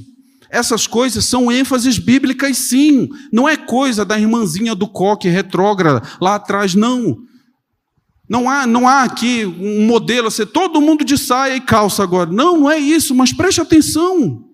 Essas 0.51 0.87
coisas 0.87 1.25
são 1.25 1.51
ênfases 1.51 1.97
bíblicas, 1.97 2.59
sim. 2.59 3.09
Não 3.33 3.49
é 3.49 3.57
coisa 3.57 4.05
da 4.05 4.21
irmãzinha 4.21 4.75
do 4.75 4.87
coque 4.87 5.31
retrógrada 5.31 6.07
lá 6.21 6.35
atrás, 6.35 6.75
não. 6.75 7.17
Não 8.29 8.49
há, 8.49 8.67
não 8.67 8.89
há 8.89 9.03
aqui 9.03 9.45
um 9.45 9.87
modelo, 9.87 10.29
assim, 10.29 10.47
todo 10.47 10.81
mundo 10.81 11.05
de 11.05 11.19
saia 11.19 11.57
e 11.57 11.61
calça 11.61 12.03
agora. 12.03 12.31
Não, 12.31 12.61
não 12.61 12.71
é 12.71 12.79
isso, 12.79 13.15
mas 13.15 13.33
preste 13.33 13.61
atenção. 13.61 14.49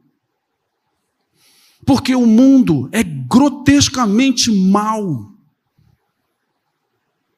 Porque 1.87 2.15
o 2.15 2.27
mundo 2.27 2.89
é 2.93 3.03
grotescamente 3.03 4.51
mau, 4.51 5.33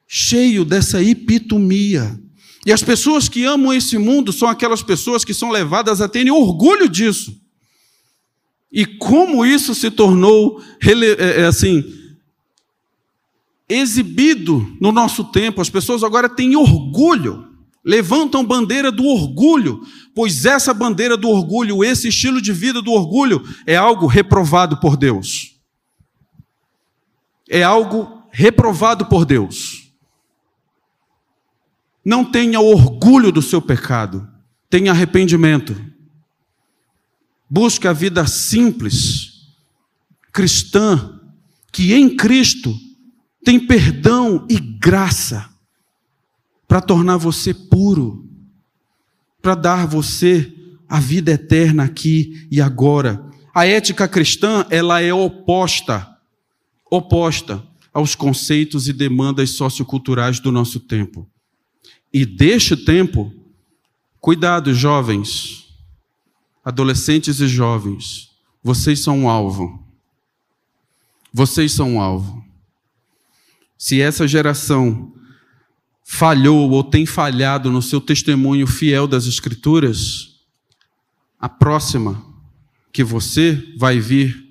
cheio 0.07 0.65
dessa 0.65 1.01
epitomia. 1.01 2.19
E 2.65 2.71
as 2.71 2.81
pessoas 2.81 3.29
que 3.29 3.43
amam 3.43 3.73
esse 3.73 3.97
mundo 3.97 4.33
são 4.33 4.47
aquelas 4.47 4.81
pessoas 4.81 5.23
que 5.23 5.33
são 5.33 5.51
levadas 5.51 6.01
a 6.01 6.07
terem 6.07 6.31
orgulho 6.31 6.89
disso. 6.89 7.39
E 8.71 8.85
como 8.85 9.45
isso 9.45 9.75
se 9.75 9.91
tornou 9.91 10.59
é, 10.81 11.41
é, 11.41 11.45
assim 11.45 11.83
exibido 13.73 14.75
no 14.79 14.91
nosso 14.91 15.25
tempo, 15.25 15.61
as 15.61 15.69
pessoas 15.69 16.03
agora 16.03 16.29
têm 16.29 16.55
orgulho, 16.55 17.47
levantam 17.83 18.45
bandeira 18.45 18.91
do 18.91 19.05
orgulho, 19.05 19.81
pois 20.15 20.45
essa 20.45 20.73
bandeira 20.73 21.17
do 21.17 21.29
orgulho, 21.29 21.83
esse 21.83 22.07
estilo 22.07 22.41
de 22.41 22.53
vida 22.53 22.81
do 22.81 22.91
orgulho, 22.91 23.43
é 23.65 23.75
algo 23.75 24.05
reprovado 24.07 24.77
por 24.79 24.95
Deus. 24.95 25.59
É 27.49 27.63
algo 27.63 28.23
reprovado 28.31 29.05
por 29.05 29.25
Deus. 29.25 29.91
Não 32.05 32.25
tenha 32.25 32.59
orgulho 32.59 33.31
do 33.31 33.41
seu 33.41 33.61
pecado, 33.61 34.27
tenha 34.69 34.91
arrependimento. 34.91 35.75
Busque 37.49 37.87
a 37.87 37.93
vida 37.93 38.25
simples, 38.27 39.53
cristã, 40.33 41.19
que 41.71 41.93
em 41.93 42.15
Cristo 42.15 42.73
tem 43.43 43.59
perdão 43.59 44.45
e 44.49 44.57
graça 44.59 45.49
para 46.67 46.81
tornar 46.81 47.17
você 47.17 47.53
puro, 47.53 48.27
para 49.41 49.55
dar 49.55 49.85
você 49.85 50.51
a 50.87 50.99
vida 50.99 51.31
eterna 51.31 51.83
aqui 51.83 52.47
e 52.49 52.61
agora. 52.61 53.23
A 53.53 53.65
ética 53.65 54.07
cristã, 54.07 54.65
ela 54.69 55.01
é 55.01 55.13
oposta, 55.13 56.17
oposta 56.89 57.63
aos 57.93 58.15
conceitos 58.15 58.87
e 58.87 58.93
demandas 58.93 59.51
socioculturais 59.51 60.39
do 60.39 60.51
nosso 60.51 60.79
tempo. 60.79 61.29
E 62.11 62.25
deste 62.25 62.75
tempo, 62.75 63.31
cuidado, 64.19 64.73
jovens, 64.73 65.67
adolescentes 66.63 67.39
e 67.39 67.47
jovens, 67.47 68.29
vocês 68.63 68.99
são 68.99 69.19
um 69.19 69.29
alvo. 69.29 69.83
Vocês 71.31 71.71
são 71.71 71.95
um 71.95 72.01
alvo. 72.01 72.42
Se 73.77 74.01
essa 74.01 74.27
geração 74.27 75.13
falhou 76.03 76.69
ou 76.71 76.83
tem 76.83 77.05
falhado 77.05 77.71
no 77.71 77.81
seu 77.81 77.99
testemunho 77.99 78.67
fiel 78.67 79.07
das 79.07 79.25
Escrituras, 79.25 80.39
a 81.39 81.49
próxima 81.49 82.23
que 82.91 83.03
você 83.03 83.73
vai 83.77 83.99
vir 83.99 84.43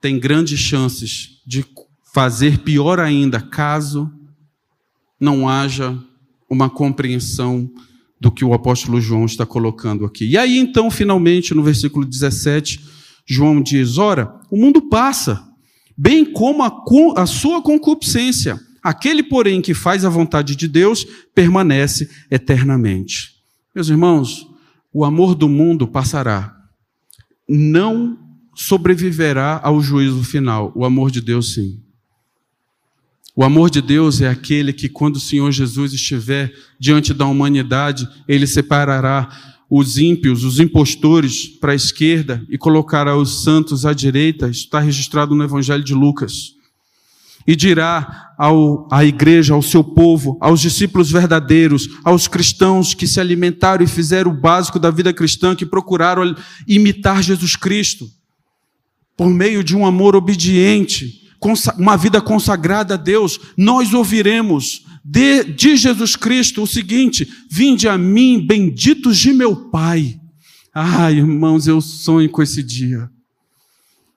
tem 0.00 0.18
grandes 0.18 0.58
chances 0.58 1.40
de 1.46 1.64
fazer 2.12 2.58
pior 2.58 2.98
ainda, 2.98 3.40
caso 3.40 4.12
não 5.18 5.48
haja 5.48 5.96
uma 6.50 6.68
compreensão 6.68 7.70
do 8.20 8.30
que 8.30 8.44
o 8.44 8.52
apóstolo 8.52 9.00
João 9.00 9.24
está 9.24 9.46
colocando 9.46 10.04
aqui. 10.04 10.26
E 10.26 10.36
aí, 10.36 10.58
então, 10.58 10.90
finalmente, 10.90 11.54
no 11.54 11.62
versículo 11.62 12.04
17, 12.04 12.80
João 13.26 13.62
diz: 13.62 13.98
Ora, 13.98 14.40
o 14.50 14.56
mundo 14.56 14.82
passa 14.82 15.51
bem 15.96 16.24
como 16.24 16.62
a, 16.62 16.72
a 17.16 17.26
sua 17.26 17.62
concupiscência. 17.62 18.60
Aquele, 18.82 19.22
porém, 19.22 19.62
que 19.62 19.74
faz 19.74 20.04
a 20.04 20.08
vontade 20.08 20.56
de 20.56 20.66
Deus 20.66 21.06
permanece 21.34 22.10
eternamente. 22.30 23.34
Meus 23.74 23.88
irmãos, 23.88 24.46
o 24.92 25.04
amor 25.04 25.34
do 25.34 25.48
mundo 25.48 25.86
passará, 25.86 26.54
não 27.48 28.18
sobreviverá 28.54 29.60
ao 29.62 29.80
juízo 29.80 30.22
final. 30.24 30.72
O 30.74 30.84
amor 30.84 31.10
de 31.10 31.20
Deus, 31.20 31.54
sim. 31.54 31.80
O 33.34 33.42
amor 33.42 33.70
de 33.70 33.80
Deus 33.80 34.20
é 34.20 34.28
aquele 34.28 34.72
que, 34.72 34.90
quando 34.90 35.16
o 35.16 35.20
Senhor 35.20 35.50
Jesus 35.50 35.94
estiver 35.94 36.52
diante 36.78 37.14
da 37.14 37.24
humanidade, 37.24 38.06
ele 38.28 38.46
separará 38.46 39.51
os 39.74 39.96
ímpios, 39.96 40.44
os 40.44 40.60
impostores 40.60 41.48
para 41.48 41.72
a 41.72 41.74
esquerda 41.74 42.44
e 42.50 42.58
colocará 42.58 43.16
os 43.16 43.42
santos 43.42 43.86
à 43.86 43.94
direita. 43.94 44.50
Isso 44.50 44.64
está 44.64 44.78
registrado 44.78 45.34
no 45.34 45.42
Evangelho 45.42 45.82
de 45.82 45.94
Lucas. 45.94 46.52
E 47.46 47.56
dirá 47.56 48.34
ao, 48.36 48.86
à 48.92 49.02
igreja, 49.02 49.54
ao 49.54 49.62
seu 49.62 49.82
povo, 49.82 50.36
aos 50.42 50.60
discípulos 50.60 51.10
verdadeiros, 51.10 51.88
aos 52.04 52.28
cristãos 52.28 52.92
que 52.92 53.06
se 53.06 53.18
alimentaram 53.18 53.82
e 53.82 53.88
fizeram 53.88 54.30
o 54.30 54.38
básico 54.38 54.78
da 54.78 54.90
vida 54.90 55.10
cristã, 55.10 55.56
que 55.56 55.64
procuraram 55.64 56.36
imitar 56.68 57.22
Jesus 57.22 57.56
Cristo, 57.56 58.10
por 59.16 59.30
meio 59.30 59.64
de 59.64 59.74
um 59.74 59.86
amor 59.86 60.14
obediente, 60.14 61.30
uma 61.78 61.96
vida 61.96 62.20
consagrada 62.20 62.92
a 62.92 62.98
Deus, 62.98 63.40
nós 63.56 63.94
ouviremos 63.94 64.84
de, 65.04 65.44
de 65.44 65.76
Jesus 65.76 66.16
Cristo 66.16 66.62
o 66.62 66.66
seguinte: 66.66 67.28
Vinde 67.50 67.88
a 67.88 67.98
mim, 67.98 68.44
benditos 68.44 69.18
de 69.18 69.32
meu 69.32 69.70
Pai. 69.70 70.20
Ai, 70.74 71.16
irmãos, 71.16 71.66
eu 71.66 71.80
sonho 71.80 72.30
com 72.30 72.42
esse 72.42 72.62
dia. 72.62 73.10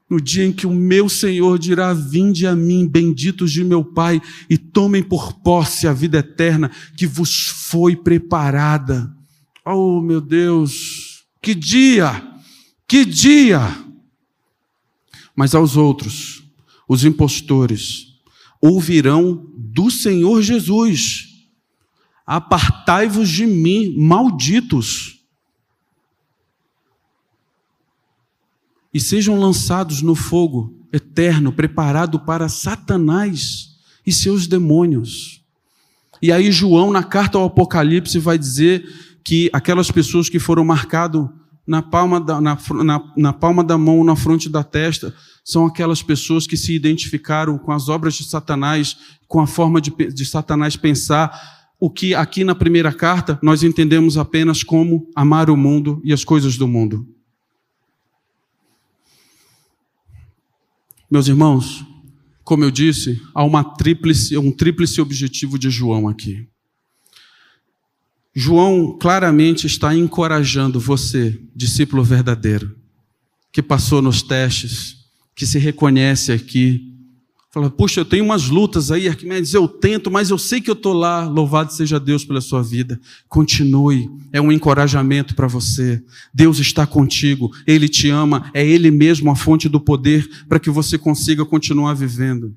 No 0.10 0.22
dia 0.22 0.46
em 0.46 0.54
que 0.54 0.68
o 0.68 0.74
meu 0.74 1.10
Senhor 1.10 1.58
dirá: 1.58 1.94
Vinde 1.94 2.46
a 2.46 2.56
mim, 2.56 2.88
benditos 2.88 3.52
de 3.52 3.64
meu 3.64 3.84
Pai, 3.84 4.22
e 4.50 4.58
tomem 4.58 5.02
por 5.02 5.34
posse 5.34 5.88
a 5.88 5.94
vida 5.94 6.20
eterna 6.20 6.72
que 6.96 7.08
vos 7.08 7.48
foi 7.48 7.96
preparada. 7.96 9.12
Oh, 9.66 10.00
meu 10.00 10.22
Deus, 10.22 11.26
que 11.42 11.56
dia! 11.56 12.32
Que 12.88 13.04
dia! 13.04 13.84
Mas 15.36 15.56
aos 15.56 15.76
outros, 15.76 16.44
os 16.88 17.04
impostores, 17.04 18.15
ouvirão 18.66 19.46
do 19.56 19.90
Senhor 19.90 20.42
Jesus: 20.42 21.48
Apartai-vos 22.26 23.30
de 23.30 23.46
mim, 23.46 23.96
malditos, 23.98 25.20
e 28.94 29.00
sejam 29.00 29.40
lançados 29.40 30.02
no 30.02 30.16
fogo 30.16 30.74
eterno 30.92 31.52
preparado 31.52 32.20
para 32.20 32.48
Satanás 32.48 33.76
e 34.06 34.12
seus 34.14 34.48
demônios. 34.48 35.42
E 36.22 36.32
aí, 36.32 36.52
João, 36.52 36.92
na 36.92 37.04
carta 37.04 37.38
ao 37.38 37.46
Apocalipse, 37.46 38.18
vai 38.20 38.38
dizer 38.38 39.18
que 39.24 39.50
aquelas 39.52 39.92
pessoas 39.92 40.30
que 40.30 40.40
foram 40.40 40.64
marcadas 40.64 41.28
na 41.68 41.82
palma 41.82 42.20
da, 42.20 42.40
na, 42.40 42.58
na, 42.84 43.14
na 43.18 43.34
palma 43.34 43.64
da 43.64 43.78
mão, 43.78 44.04
na 44.04 44.16
fronte 44.16 44.50
da 44.50 44.64
testa, 44.64 45.14
são 45.44 45.66
aquelas 45.66 46.02
pessoas 46.02 46.46
que 46.46 46.58
se 46.58 46.74
identificaram 46.74 47.58
com 47.58 47.72
as 47.72 47.90
obras 47.90 48.16
de 48.16 48.24
Satanás, 48.24 48.98
com 49.28 49.40
a 49.40 49.48
forma 49.48 49.82
de, 49.82 49.92
de 49.92 50.26
Satanás 50.26 50.76
pensar, 50.76 51.32
o 51.80 51.90
que 51.90 52.16
aqui 52.16 52.44
na 52.44 52.56
primeira 52.56 52.94
carta 52.94 53.40
nós 53.44 53.64
entendemos 53.64 54.18
apenas 54.18 54.64
como 54.64 55.10
amar 55.16 55.50
o 55.50 55.58
mundo 55.58 56.02
e 56.04 56.14
as 56.14 56.24
coisas 56.24 56.58
do 56.58 56.68
mundo. 56.68 57.08
Meus 61.10 61.28
irmãos, 61.28 61.86
como 62.44 62.64
eu 62.64 62.72
disse, 62.72 63.22
há 63.34 63.44
uma 63.44 63.64
tríplice, 63.64 64.38
um 64.38 64.52
tríplice 64.52 65.02
objetivo 65.02 65.60
de 65.60 65.70
João 65.70 66.08
aqui. 66.08 66.48
João 68.38 68.98
claramente 69.00 69.66
está 69.66 69.96
encorajando 69.96 70.78
você, 70.78 71.40
discípulo 71.56 72.04
verdadeiro, 72.04 72.76
que 73.50 73.62
passou 73.62 74.02
nos 74.02 74.22
testes, 74.22 74.98
que 75.34 75.46
se 75.46 75.58
reconhece 75.58 76.34
aqui. 76.34 76.92
Fala, 77.50 77.70
puxa, 77.70 78.02
eu 78.02 78.06
tenho 78.06 78.26
umas 78.26 78.50
lutas 78.50 78.92
aí, 78.92 79.08
Arquimedes, 79.08 79.54
eu 79.54 79.70
tento, 79.70 80.12
mas 80.12 80.30
eu 80.30 80.38
sei 80.38 80.60
que 80.60 80.70
eu 80.70 80.74
estou 80.74 80.92
lá. 80.92 81.26
Louvado 81.26 81.72
seja 81.72 81.98
Deus 81.98 82.26
pela 82.26 82.42
sua 82.42 82.62
vida. 82.62 83.00
Continue, 83.30 84.10
é 84.34 84.42
um 84.42 84.52
encorajamento 84.52 85.34
para 85.34 85.48
você. 85.48 86.04
Deus 86.34 86.60
está 86.60 86.86
contigo, 86.86 87.50
Ele 87.66 87.88
te 87.88 88.10
ama, 88.10 88.52
é 88.54 88.68
Ele 88.68 88.92
mesmo 88.92 89.32
a 89.32 89.36
fonte 89.38 89.70
do 89.70 89.80
poder 89.80 90.30
para 90.50 90.60
que 90.60 90.70
você 90.70 90.98
consiga 90.98 91.46
continuar 91.46 91.94
vivendo. 91.94 92.54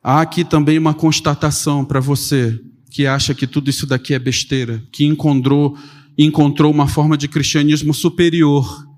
Há 0.00 0.20
aqui 0.20 0.44
também 0.44 0.78
uma 0.78 0.94
constatação 0.94 1.84
para 1.84 1.98
você 1.98 2.60
que 2.90 3.06
acha 3.06 3.34
que 3.34 3.46
tudo 3.46 3.70
isso 3.70 3.86
daqui 3.86 4.12
é 4.14 4.18
besteira, 4.18 4.82
que 4.92 5.04
encontrou, 5.04 5.78
encontrou 6.18 6.72
uma 6.72 6.88
forma 6.88 7.16
de 7.16 7.28
cristianismo 7.28 7.94
superior 7.94 8.90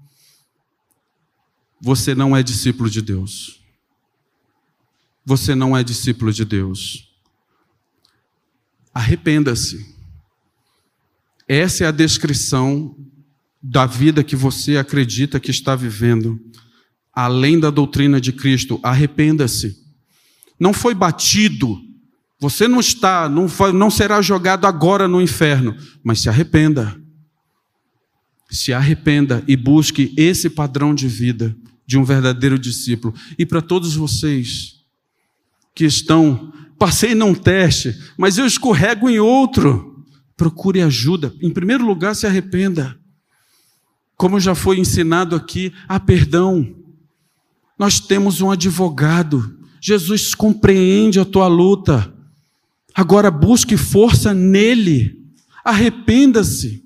você 1.85 2.15
não 2.15 2.37
é 2.37 2.45
discípulo 2.45 2.89
de 2.89 3.03
Deus. 3.03 3.61
Você 5.25 5.53
não 5.53 5.77
é 5.77 5.83
discípulo 5.83 6.33
de 6.33 6.45
Deus. 6.45 7.13
Arrependa-se. 8.95 9.85
Essa 11.49 11.83
é 11.83 11.87
a 11.89 11.91
descrição 11.91 12.97
da 13.61 13.85
vida 13.85 14.23
que 14.23 14.37
você 14.37 14.77
acredita 14.77 15.41
que 15.41 15.51
está 15.51 15.75
vivendo, 15.75 16.41
além 17.13 17.59
da 17.59 17.69
doutrina 17.69 18.21
de 18.21 18.33
Cristo. 18.33 18.79
Arrependa-se. 18.81 19.77
Não 20.61 20.73
foi 20.73 20.95
batido 20.95 21.83
Você 22.43 22.67
não 22.67 22.81
está, 22.81 23.29
não, 23.29 23.47
não 23.73 23.89
será 23.89 24.21
jogado 24.21 24.67
agora 24.67 25.07
no 25.07 25.23
inferno, 25.23 25.77
mas 26.03 26.19
se 26.19 26.29
arrependa. 26.29 27.01
Se 28.51 28.73
arrependa 28.73 29.45
e 29.47 29.57
busque 29.57 30.13
esse 30.17 30.51
padrão 30.51 30.93
de 30.93 31.07
vida 31.07 31.57
de 31.87 31.97
um 31.97 32.03
verdadeiro 32.03 32.59
discípulo. 32.59 33.15
E 33.39 33.47
para 33.47 33.63
todos 33.63 33.95
vocês 33.95 34.81
que 35.73 35.85
estão, 35.85 36.53
passei 36.77 37.15
num 37.15 37.33
teste, 37.33 37.97
mas 38.19 38.39
eu 38.39 38.45
escorrego 38.45 39.09
em 39.09 39.21
outro, 39.21 40.05
procure 40.37 40.83
ajuda. 40.83 41.33
Em 41.41 41.49
primeiro 41.49 41.87
lugar, 41.87 42.17
se 42.17 42.27
arrependa. 42.27 42.99
Como 44.17 44.41
já 44.41 44.57
foi 44.57 44.81
ensinado 44.81 45.37
aqui, 45.37 45.73
há 45.87 46.01
perdão. 46.01 46.75
Nós 47.79 48.01
temos 48.01 48.41
um 48.41 48.51
advogado. 48.51 49.61
Jesus 49.81 50.35
compreende 50.35 51.21
a 51.21 51.25
tua 51.25 51.47
luta. 51.47 52.13
Agora 52.95 53.31
busque 53.31 53.77
força 53.77 54.35
nele. 54.35 55.17
Arrependa-se. 55.65 56.83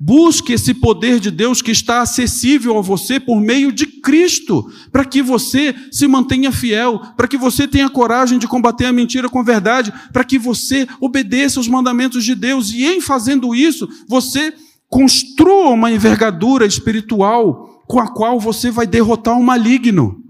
Busque 0.00 0.52
esse 0.52 0.74
poder 0.74 1.20
de 1.20 1.30
Deus 1.30 1.62
que 1.62 1.70
está 1.70 2.02
acessível 2.02 2.76
a 2.76 2.82
você 2.82 3.20
por 3.20 3.40
meio 3.40 3.70
de 3.70 3.86
Cristo, 3.86 4.68
para 4.90 5.04
que 5.04 5.22
você 5.22 5.74
se 5.90 6.06
mantenha 6.08 6.50
fiel, 6.50 7.00
para 7.16 7.28
que 7.28 7.36
você 7.36 7.66
tenha 7.68 7.88
coragem 7.88 8.38
de 8.38 8.48
combater 8.48 8.86
a 8.86 8.92
mentira 8.92 9.28
com 9.28 9.38
a 9.38 9.44
verdade, 9.44 9.92
para 10.12 10.24
que 10.24 10.38
você 10.38 10.86
obedeça 11.00 11.60
os 11.60 11.68
mandamentos 11.68 12.24
de 12.24 12.34
Deus 12.34 12.72
e 12.72 12.84
em 12.84 13.00
fazendo 13.00 13.54
isso, 13.54 13.88
você 14.08 14.52
construa 14.88 15.70
uma 15.70 15.90
envergadura 15.90 16.66
espiritual 16.66 17.84
com 17.86 18.00
a 18.00 18.08
qual 18.08 18.40
você 18.40 18.70
vai 18.70 18.86
derrotar 18.86 19.38
o 19.38 19.44
maligno. 19.44 20.23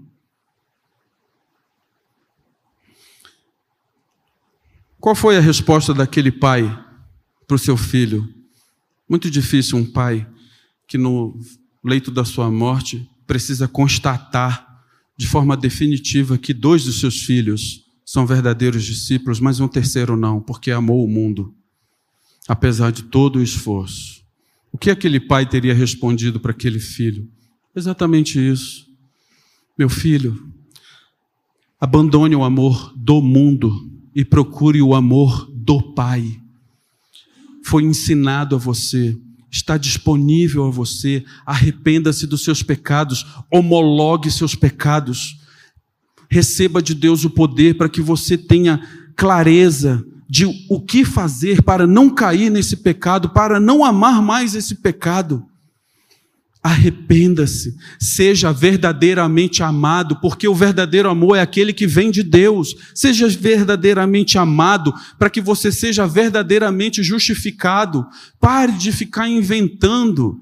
Qual 5.05 5.13
foi 5.13 5.37
a 5.37 5.39
resposta 5.39 5.93
daquele 5.93 6.31
pai 6.31 6.63
para 7.45 7.53
o 7.53 7.59
seu 7.59 7.77
filho? 7.77 8.27
Muito 9.07 9.29
difícil 9.29 9.77
um 9.77 9.85
pai 9.85 10.27
que 10.87 10.97
no 10.97 11.39
leito 11.83 12.09
da 12.09 12.25
sua 12.25 12.49
morte 12.49 13.07
precisa 13.27 13.67
constatar 13.67 14.65
de 15.15 15.27
forma 15.27 15.55
definitiva 15.55 16.39
que 16.39 16.55
dois 16.55 16.85
dos 16.85 16.99
seus 16.99 17.21
filhos 17.21 17.83
são 18.03 18.25
verdadeiros 18.25 18.83
discípulos, 18.83 19.39
mas 19.39 19.59
um 19.59 19.67
terceiro 19.67 20.17
não, 20.17 20.41
porque 20.41 20.71
amou 20.71 21.05
o 21.05 21.07
mundo, 21.07 21.53
apesar 22.47 22.91
de 22.91 23.03
todo 23.03 23.35
o 23.35 23.43
esforço. 23.43 24.23
O 24.71 24.77
que 24.79 24.89
aquele 24.89 25.19
pai 25.19 25.45
teria 25.45 25.75
respondido 25.75 26.39
para 26.39 26.49
aquele 26.49 26.79
filho? 26.79 27.29
Exatamente 27.75 28.39
isso. 28.39 28.87
Meu 29.77 29.87
filho, 29.87 30.51
abandone 31.79 32.35
o 32.35 32.43
amor 32.43 32.91
do 32.97 33.21
mundo 33.21 33.93
e 34.15 34.23
procure 34.23 34.81
o 34.81 34.95
amor 34.95 35.51
do 35.53 35.93
Pai. 35.93 36.39
Foi 37.63 37.83
ensinado 37.83 38.55
a 38.55 38.59
você, 38.59 39.17
está 39.51 39.77
disponível 39.77 40.65
a 40.65 40.71
você. 40.71 41.23
Arrependa-se 41.45 42.25
dos 42.25 42.43
seus 42.43 42.63
pecados, 42.63 43.25
homologue 43.51 44.31
seus 44.31 44.55
pecados. 44.55 45.37
Receba 46.29 46.81
de 46.81 46.95
Deus 46.95 47.25
o 47.25 47.29
poder 47.29 47.77
para 47.77 47.89
que 47.89 48.01
você 48.01 48.37
tenha 48.37 48.79
clareza 49.15 50.05
de 50.29 50.45
o 50.69 50.81
que 50.81 51.05
fazer 51.05 51.61
para 51.61 51.85
não 51.85 52.09
cair 52.09 52.49
nesse 52.49 52.77
pecado, 52.77 53.29
para 53.29 53.59
não 53.59 53.83
amar 53.83 54.21
mais 54.21 54.55
esse 54.55 54.75
pecado. 54.75 55.45
Arrependa-se, 56.65 57.75
seja 57.99 58.51
verdadeiramente 58.51 59.61
amado, 59.61 60.19
porque 60.19 60.47
o 60.47 60.55
verdadeiro 60.55 61.07
amor 61.07 61.37
é 61.37 61.41
aquele 61.41 61.71
que 61.71 61.85
vem 61.85 62.09
de 62.09 62.23
Deus. 62.23 62.75
Seja 62.95 63.27
verdadeiramente 63.27 64.39
amado, 64.39 64.91
para 65.19 65.29
que 65.29 65.39
você 65.39 65.71
seja 65.71 66.07
verdadeiramente 66.07 67.03
justificado. 67.03 68.03
Pare 68.39 68.71
de 68.71 68.91
ficar 68.91 69.29
inventando 69.29 70.39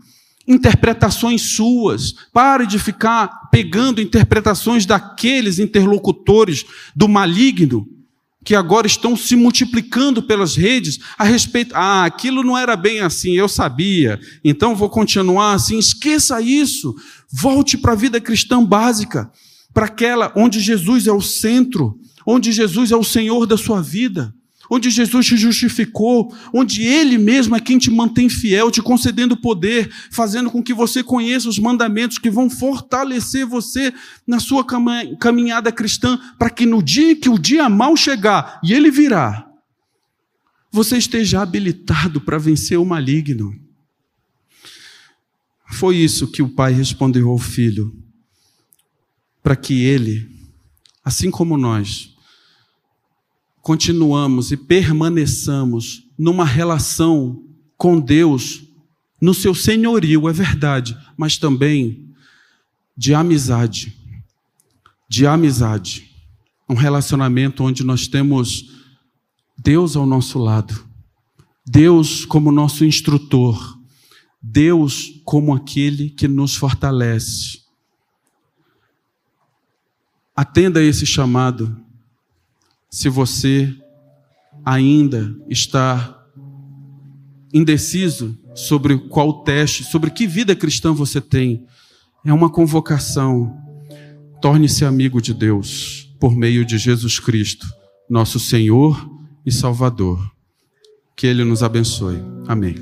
interpretações 0.48 1.42
suas, 1.42 2.14
pare 2.32 2.66
de 2.68 2.80
ficar 2.80 3.50
pegando 3.52 4.00
interpretações 4.00 4.86
daqueles 4.86 5.60
interlocutores 5.60 6.64
do 6.96 7.10
maligno 7.10 7.86
que 8.44 8.56
agora 8.56 8.86
estão 8.86 9.16
se 9.16 9.36
multiplicando 9.36 10.22
pelas 10.22 10.56
redes 10.56 11.00
a 11.18 11.24
respeito. 11.24 11.74
Ah, 11.76 12.06
aquilo 12.06 12.44
não 12.44 12.58
era 12.58 12.76
bem 12.76 13.00
assim, 13.00 13.34
eu 13.34 13.48
sabia, 13.48 14.20
então 14.44 14.76
vou 14.76 14.90
continuar 14.90 15.54
assim. 15.54 15.78
Esqueça 15.78 16.42
isso. 16.42 16.96
Volte 17.32 17.78
para 17.78 17.94
a 17.94 17.96
vida 17.96 18.20
cristã 18.20 18.64
básica, 18.64 19.32
para 19.74 19.86
aquela 19.86 20.32
onde 20.36 20.60
Jesus 20.60 21.08
é 21.08 21.12
o 21.12 21.22
centro, 21.22 21.98
onde 22.26 22.52
Jesus 22.52 22.92
é 22.92 22.96
o 22.96 23.04
Senhor 23.04 23.46
da 23.46 23.58
sua 23.58 23.82
vida 23.82 24.34
onde 24.74 24.90
Jesus 24.90 25.28
te 25.28 25.38
justificou, 25.38 26.36
onde 26.52 26.82
Ele 26.82 27.18
mesmo 27.18 27.56
é 27.56 27.60
quem 27.60 27.78
te 27.78 27.92
mantém 27.92 28.28
fiel, 28.28 28.72
te 28.72 28.82
concedendo 28.82 29.38
poder, 29.38 29.94
fazendo 30.10 30.50
com 30.50 30.64
que 30.64 30.74
você 30.74 31.04
conheça 31.04 31.48
os 31.48 31.60
mandamentos 31.60 32.18
que 32.18 32.30
vão 32.30 32.50
fortalecer 32.50 33.46
você 33.46 33.94
na 34.26 34.40
sua 34.40 34.66
caminhada 35.20 35.72
cristã, 35.72 36.20
para 36.40 36.50
que 36.50 36.66
no 36.66 36.82
dia 36.82 37.16
que 37.16 37.30
o 37.30 37.38
dia 37.38 37.70
mal 37.70 37.96
chegar, 37.96 38.60
e 38.64 38.74
ele 38.74 38.90
virá, 38.90 39.48
você 40.72 40.98
esteja 40.98 41.40
habilitado 41.40 42.20
para 42.20 42.40
vencer 42.40 42.80
o 42.80 42.86
maligno. 42.86 43.56
Foi 45.72 45.98
isso 45.98 46.32
que 46.32 46.42
o 46.42 46.50
pai 46.50 46.74
respondeu 46.74 47.30
ao 47.30 47.38
filho, 47.38 47.96
para 49.44 49.56
que 49.56 49.84
ele, 49.84 50.28
assim 51.06 51.30
como 51.30 51.58
nós, 51.58 52.13
continuamos 53.64 54.52
e 54.52 54.58
permaneçamos 54.58 56.04
numa 56.20 56.44
relação 56.44 57.42
com 57.78 57.98
Deus, 57.98 58.62
no 59.22 59.34
seu 59.34 59.56
senhorio, 59.56 60.28
é 60.28 60.34
verdade, 60.34 60.98
mas 61.16 61.38
também 61.38 62.14
de 62.96 63.16
amizade. 63.16 63.98
De 65.08 65.26
amizade. 65.26 66.12
Um 66.70 66.76
relacionamento 66.76 67.64
onde 67.64 67.86
nós 67.86 68.06
temos 68.06 68.70
Deus 69.58 69.96
ao 69.96 70.06
nosso 70.06 70.40
lado, 70.40 70.86
Deus 71.66 72.26
como 72.26 72.52
nosso 72.52 72.84
instrutor, 72.84 73.80
Deus 74.42 75.22
como 75.24 75.56
aquele 75.56 76.10
que 76.10 76.28
nos 76.28 76.54
fortalece. 76.56 77.62
Atenda 80.36 80.82
a 80.82 80.84
esse 80.84 81.06
chamado 81.06 81.83
se 82.94 83.10
você 83.10 83.74
ainda 84.64 85.36
está 85.50 86.24
indeciso 87.52 88.38
sobre 88.54 89.00
qual 89.10 89.44
teste, 89.44 89.84
sobre 89.84 90.12
que 90.12 90.28
vida 90.28 90.56
cristã 90.56 90.94
você 90.94 91.20
tem, 91.20 91.66
é 92.24 92.32
uma 92.32 92.52
convocação. 92.52 93.58
Torne-se 94.40 94.86
amigo 94.86 95.20
de 95.20 95.34
Deus 95.34 96.08
por 96.20 96.36
meio 96.36 96.64
de 96.64 96.78
Jesus 96.78 97.18
Cristo, 97.18 97.66
nosso 98.08 98.40
Senhor 98.40 99.10
e 99.44 99.52
Salvador. 99.52 100.32
Que 101.16 101.26
Ele 101.26 101.44
nos 101.44 101.64
abençoe. 101.64 102.22
Amém. 102.48 102.76